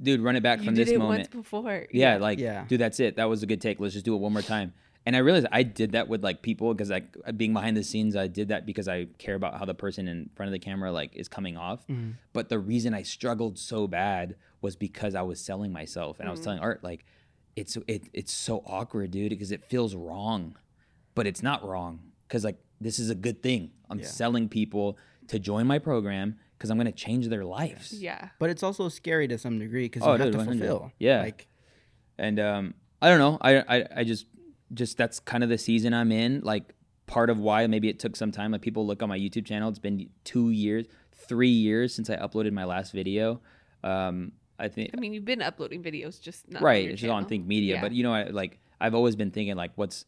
dude, 0.00 0.20
run 0.20 0.36
it 0.36 0.42
back 0.42 0.58
You 0.60 0.66
from 0.66 0.74
did 0.74 0.86
this 0.86 0.94
it 0.94 0.98
moment. 0.98 1.20
once 1.20 1.28
before. 1.28 1.86
Yeah, 1.92 2.16
like, 2.18 2.38
Yeah. 2.38 2.64
dude, 2.68 2.80
that's 2.80 3.00
it. 3.00 3.16
That 3.16 3.28
was 3.28 3.42
a 3.42 3.46
good 3.46 3.60
take. 3.60 3.80
Let's 3.80 3.94
just 3.94 4.04
do 4.04 4.14
it 4.14 4.18
one 4.18 4.32
more 4.32 4.42
time. 4.42 4.72
And 5.06 5.14
I 5.14 5.20
realized 5.20 5.46
I 5.52 5.62
did 5.62 5.92
that 5.92 6.08
with 6.08 6.22
like 6.24 6.40
people 6.42 6.72
because 6.72 6.90
like 6.90 7.14
being 7.36 7.52
behind 7.52 7.76
the 7.76 7.84
scenes, 7.84 8.16
I 8.16 8.26
did 8.26 8.48
that 8.48 8.66
because 8.66 8.88
I 8.88 9.06
care 9.18 9.34
about 9.34 9.58
how 9.58 9.64
the 9.66 9.74
person 9.74 10.08
in 10.08 10.30
front 10.34 10.48
of 10.48 10.52
the 10.52 10.58
camera 10.58 10.90
like 10.92 11.14
is 11.14 11.28
coming 11.28 11.56
off. 11.56 11.86
Mhm. 11.88 12.14
But 12.32 12.48
the 12.48 12.58
reason 12.58 12.94
I 12.94 13.02
struggled 13.02 13.58
so 13.58 13.86
bad 13.86 14.36
was 14.62 14.76
because 14.76 15.14
I 15.14 15.22
was 15.22 15.40
selling 15.40 15.72
myself, 15.72 16.20
and 16.20 16.28
I 16.28 16.30
was 16.30 16.40
telling 16.40 16.58
Art 16.58 16.82
like, 16.82 17.04
it's 17.56 17.76
it 17.86 18.04
it's 18.12 18.32
so 18.32 18.62
awkward, 18.66 19.10
dude, 19.10 19.30
because 19.30 19.52
it 19.52 19.64
feels 19.64 19.94
wrong, 19.94 20.56
but 21.14 21.26
it's 21.26 21.42
not 21.42 21.66
wrong 21.66 22.00
because 22.28 22.44
like 22.44 22.56
this 22.80 22.98
is 22.98 23.10
a 23.10 23.14
good 23.14 23.42
thing. 23.42 23.70
I'm 23.90 24.00
Yeah. 24.00 24.06
selling 24.06 24.48
people 24.48 24.98
to 25.28 25.38
join 25.38 25.66
my 25.66 25.78
program 25.78 26.36
because 26.58 26.70
I'm 26.70 26.76
gonna 26.76 26.92
change 26.92 27.28
their 27.28 27.44
lives. 27.44 27.92
Yeah. 27.92 28.30
But 28.38 28.50
it's 28.50 28.62
also 28.62 28.88
scary 28.88 29.28
to 29.28 29.38
some 29.38 29.58
degree 29.58 29.84
because 29.84 30.02
Oh, 30.02 30.12
you 30.14 30.18
have 30.22 30.32
dude, 30.32 30.40
to 30.40 30.44
fulfill. 30.44 30.92
Yeah. 30.98 31.22
Like 31.22 31.46
and 32.16 32.38
um 32.38 32.74
i 33.02 33.08
don't 33.08 33.18
know 33.18 33.36
I, 33.40 33.56
I 33.78 33.86
i 33.96 34.04
just 34.04 34.26
just 34.72 34.96
that's 34.96 35.18
kind 35.18 35.42
of 35.42 35.50
the 35.50 35.58
season 35.58 35.92
i'm 35.92 36.12
in 36.12 36.42
like 36.42 36.72
part 37.06 37.28
of 37.28 37.40
why 37.40 37.66
maybe 37.66 37.88
it 37.88 37.98
took 37.98 38.14
some 38.14 38.30
time 38.30 38.52
like 38.52 38.62
people 38.62 38.86
look 38.86 39.02
on 39.02 39.08
my 39.08 39.18
youtube 39.18 39.44
channel 39.44 39.68
it's 39.68 39.80
been 39.80 40.08
two 40.22 40.50
years 40.50 40.86
three 41.12 41.48
years 41.48 41.92
since 41.92 42.08
i 42.08 42.14
uploaded 42.16 42.52
my 42.52 42.62
last 42.64 42.92
video 42.92 43.40
um 43.82 44.30
i 44.58 44.68
think 44.68 44.90
I 44.96 45.00
mean, 45.00 45.12
you've 45.12 45.24
been 45.24 45.42
uploading 45.42 45.82
videos, 45.82 46.20
just 46.20 46.50
not 46.50 46.62
right 46.62 46.88
it's 46.90 47.00
just 47.00 47.10
on 47.10 47.26
think 47.26 47.46
media 47.46 47.74
Yeah. 47.74 47.80
but 47.80 47.92
you 47.92 48.02
know 48.02 48.12
I, 48.14 48.24
like 48.24 48.60
i've 48.80 48.94
always 48.94 49.16
been 49.16 49.30
thinking 49.30 49.56
like 49.56 49.72
what's 49.76 50.04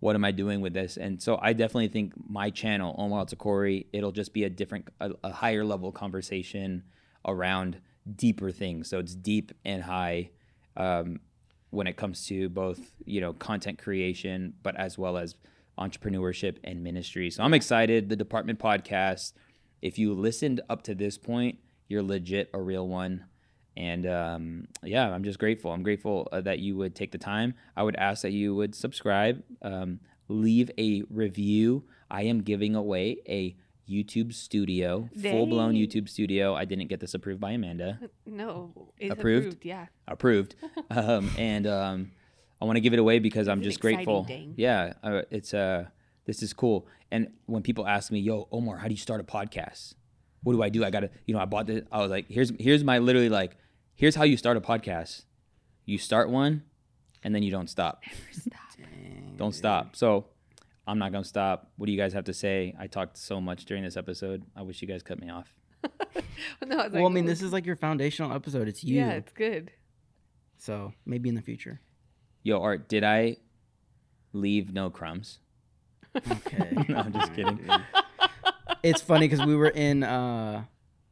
what 0.00 0.14
am 0.14 0.24
i 0.24 0.30
doing 0.30 0.60
with 0.60 0.74
this? 0.74 0.96
And 0.96 1.20
so 1.20 1.38
i 1.42 1.52
definitely 1.52 1.88
think 1.88 2.12
my 2.28 2.50
channel 2.50 2.94
omar 2.98 3.24
Eltakrori, 3.24 3.86
it'll 3.92 4.12
just 4.12 4.32
be 4.32 4.44
a 4.44 4.50
different 4.50 4.88
a, 5.00 5.10
a 5.24 5.32
higher 5.32 5.64
level 5.64 5.90
conversation 5.90 6.84
around 7.26 7.80
deeper 8.14 8.50
things. 8.52 8.88
So 8.88 9.00
it's 9.00 9.14
deep 9.14 9.52
and 9.64 9.82
high 9.82 10.30
um, 10.76 11.20
when 11.70 11.86
it 11.88 11.96
comes 11.96 12.26
to 12.26 12.48
both 12.48 12.80
you 13.04 13.20
know 13.20 13.32
content 13.32 13.78
creation 13.78 14.54
but 14.62 14.76
as 14.76 14.96
well 14.96 15.16
as 15.18 15.34
entrepreneurship 15.78 16.56
and 16.64 16.82
ministry. 16.82 17.30
So 17.30 17.42
i'm 17.42 17.54
excited. 17.54 18.08
The 18.08 18.16
department 18.16 18.58
podcast 18.58 19.32
if 19.82 19.98
you 19.98 20.14
listened 20.14 20.60
up 20.68 20.82
to 20.82 20.94
this 20.94 21.18
point 21.18 21.58
you're 21.88 22.02
legit 22.02 22.50
a 22.54 22.60
real 22.60 22.86
one 22.86 23.24
and 23.78 24.04
um, 24.06 24.66
yeah 24.82 25.06
i'm 25.14 25.24
just 25.24 25.38
grateful. 25.38 25.70
I'm 25.72 25.82
grateful 25.88 26.16
uh, 26.32 26.40
that 26.48 26.58
you 26.58 26.76
would 26.80 26.94
take 27.00 27.12
the 27.12 27.22
time. 27.32 27.54
I 27.76 27.82
would 27.86 27.96
ask 27.96 28.22
that 28.22 28.32
you 28.32 28.54
would 28.58 28.74
subscribe 28.74 29.42
um, 29.62 30.00
leave 30.28 30.70
a 30.76 31.02
review. 31.08 31.84
I 32.10 32.22
am 32.32 32.38
giving 32.42 32.74
away 32.74 33.06
a 33.28 33.56
youtube 33.88 34.34
studio 34.34 35.08
full-blown 35.22 35.72
youtube 35.74 36.08
studio. 36.10 36.54
I 36.54 36.64
didn't 36.66 36.88
get 36.88 37.00
this 37.00 37.14
approved 37.14 37.40
by 37.40 37.52
amanda. 37.52 37.98
No, 38.26 38.72
it's 38.98 39.12
Approved? 39.12 39.46
approved. 39.46 39.64
Yeah. 39.64 39.86
approved. 40.06 40.54
Um, 40.90 41.30
and 41.38 41.66
um, 41.66 42.10
i 42.60 42.64
want 42.66 42.76
to 42.76 42.80
give 42.86 42.92
it 42.92 42.98
away 42.98 43.18
because 43.28 43.46
i'm 43.48 43.62
just 43.62 43.80
grateful. 43.80 44.24
day. 44.24 44.48
yeah 44.56 44.92
uh, 45.02 45.22
it's 45.30 45.54
uh 45.54 45.84
this 46.26 46.42
is 46.42 46.52
cool. 46.52 46.86
And 47.10 47.22
when 47.46 47.62
people 47.62 47.86
ask 47.96 48.12
me 48.12 48.18
yo 48.20 48.48
omar 48.52 48.76
how 48.82 48.88
do 48.88 48.94
you 48.98 49.04
start 49.08 49.20
a 49.20 49.24
podcast? 49.38 49.94
What 50.42 50.52
do 50.56 50.62
i 50.62 50.68
do? 50.76 50.84
I 50.84 50.90
gotta 50.90 51.08
you 51.26 51.32
know 51.34 51.40
i 51.40 51.46
bought 51.46 51.66
this 51.70 51.82
i 51.90 51.98
was 52.02 52.10
like 52.10 52.26
here's 52.28 52.50
here's 52.66 52.84
my 52.84 52.98
literally 52.98 53.30
like 53.40 53.52
here's 53.98 54.14
how 54.14 54.22
you 54.22 54.36
start 54.36 54.56
a 54.56 54.60
podcast 54.60 55.24
you 55.84 55.98
start 55.98 56.30
one 56.30 56.62
and 57.24 57.34
then 57.34 57.42
you 57.42 57.50
don't 57.50 57.68
stop 57.68 58.02
stop. 58.32 58.60
don't 59.36 59.54
stop 59.54 59.96
so 59.96 60.26
i'm 60.86 60.98
not 60.98 61.10
gonna 61.10 61.24
stop 61.24 61.70
what 61.76 61.86
do 61.86 61.92
you 61.92 61.98
guys 61.98 62.12
have 62.12 62.24
to 62.24 62.32
say 62.32 62.74
i 62.78 62.86
talked 62.86 63.16
so 63.18 63.40
much 63.40 63.64
during 63.64 63.82
this 63.82 63.96
episode 63.96 64.44
i 64.56 64.62
wish 64.62 64.80
you 64.80 64.86
guys 64.86 65.02
cut 65.02 65.18
me 65.20 65.28
off 65.28 65.52
no, 66.66 66.76
I 66.76 66.84
was 66.84 66.92
well, 66.92 67.06
I 67.06 67.08
mean, 67.08 67.24
this 67.24 67.40
is 67.40 67.52
like 67.52 67.64
your 67.64 67.76
foundational 67.76 68.32
episode. 68.32 68.66
It's 68.66 68.82
you. 68.82 68.96
Yeah, 68.96 69.12
it's 69.12 69.32
good. 69.32 69.70
So 70.58 70.92
maybe 71.06 71.28
in 71.28 71.36
the 71.36 71.40
future. 71.42 71.80
yo 72.42 72.60
art 72.60 72.88
did 72.88 73.04
i 73.04 73.36
leave 74.32 74.72
no 74.72 74.90
crumbs 74.90 75.38
Okay. 76.16 76.84
No, 76.88 76.96
I'm 76.98 77.12
just 77.12 77.32
kidding. 77.34 77.60
it's 78.82 79.00
funny 79.00 79.28
because 79.28 79.44
we 79.46 79.54
were 79.54 79.68
in 79.68 80.02
uh, 80.02 80.64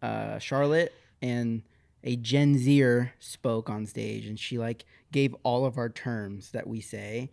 uh, 0.03 0.39
Charlotte 0.41 0.93
and 1.23 1.63
a 2.05 2.17
Gen 2.17 2.59
Zer 2.59 3.13
spoke 3.19 3.69
on 3.71 3.87
stage 3.87 4.27
and 4.27 4.39
she 4.39 4.59
like 4.59 4.85
gave 5.13 5.35
all 5.43 5.65
of 5.67 5.79
our 5.79 5.89
terms 5.89 6.51
that 6.53 6.67
we 6.67 6.81
say 6.81 7.31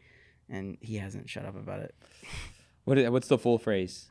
and 0.49 0.77
he 0.81 0.97
hasn't 0.97 1.29
shut 1.29 1.45
up 1.45 1.55
about 1.55 1.79
it. 1.81 1.95
what 2.85 2.97
is, 2.97 3.09
what's 3.09 3.27
the 3.27 3.37
full 3.37 3.57
phrase 3.57 4.09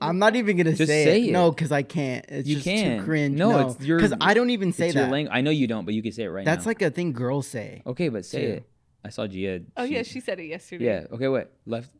I'm 0.00 0.18
not 0.18 0.34
even 0.34 0.56
gonna 0.56 0.70
Just 0.72 0.90
say, 0.90 1.04
say 1.04 1.22
it. 1.22 1.28
it. 1.28 1.32
No, 1.32 1.52
because 1.52 1.70
I 1.70 1.82
can't. 1.82 2.24
It's 2.28 2.48
You 2.48 2.56
just 2.56 2.64
can. 2.66 2.98
too 2.98 3.04
cringe. 3.04 3.38
No, 3.38 3.50
No, 3.50 3.68
it's 3.70 3.80
your- 3.80 3.98
because 3.98 4.12
I 4.20 4.34
don't 4.34 4.50
even 4.50 4.72
say 4.72 4.90
that. 4.90 5.08
language. 5.10 5.32
I 5.32 5.40
know 5.40 5.52
you 5.52 5.68
don't, 5.68 5.84
but 5.84 5.94
you 5.94 6.02
can 6.02 6.10
say 6.10 6.24
it 6.24 6.28
right 6.30 6.44
now. 6.44 6.50
That's 6.52 6.64
now. 6.66 6.70
like 6.70 6.82
a 6.82 6.90
thing 6.90 7.12
girls 7.12 7.46
say. 7.46 7.80
okay, 7.86 8.08
but 8.08 8.24
say 8.24 8.40
too. 8.46 8.52
it. 8.54 8.64
I 9.04 9.10
saw 9.10 9.26
Gia. 9.28 9.60
Oh 9.76 9.84
yeah, 9.84 10.02
she 10.02 10.18
said 10.18 10.40
it 10.40 10.46
yesterday. 10.46 10.84
Yeah. 10.86 11.06
Okay. 11.12 11.28
What 11.28 11.52
left? 11.64 11.90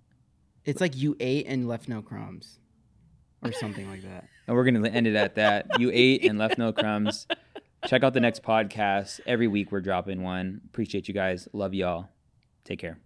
It's 0.64 0.80
like 0.80 0.96
you 0.96 1.16
ate 1.20 1.46
and 1.46 1.68
left 1.68 1.88
no 1.88 2.02
crumbs, 2.02 2.58
or 3.42 3.52
something 3.52 3.88
like 3.88 4.02
that. 4.02 4.28
And 4.48 4.56
we're 4.56 4.64
gonna 4.64 4.88
end 4.88 5.06
it 5.06 5.14
at 5.14 5.36
that. 5.36 5.78
You 5.78 5.92
ate 5.94 6.24
and 6.24 6.36
left 6.36 6.58
no 6.58 6.72
crumbs. 6.72 7.28
Check 7.86 8.02
out 8.02 8.12
the 8.12 8.18
next 8.20 8.42
podcast. 8.42 9.20
Every 9.24 9.46
week 9.46 9.70
we're 9.70 9.80
dropping 9.80 10.22
one. 10.22 10.62
Appreciate 10.66 11.06
you 11.06 11.14
guys. 11.14 11.46
Love 11.52 11.72
y'all. 11.72 12.08
Take 12.64 12.80
care. 12.80 12.98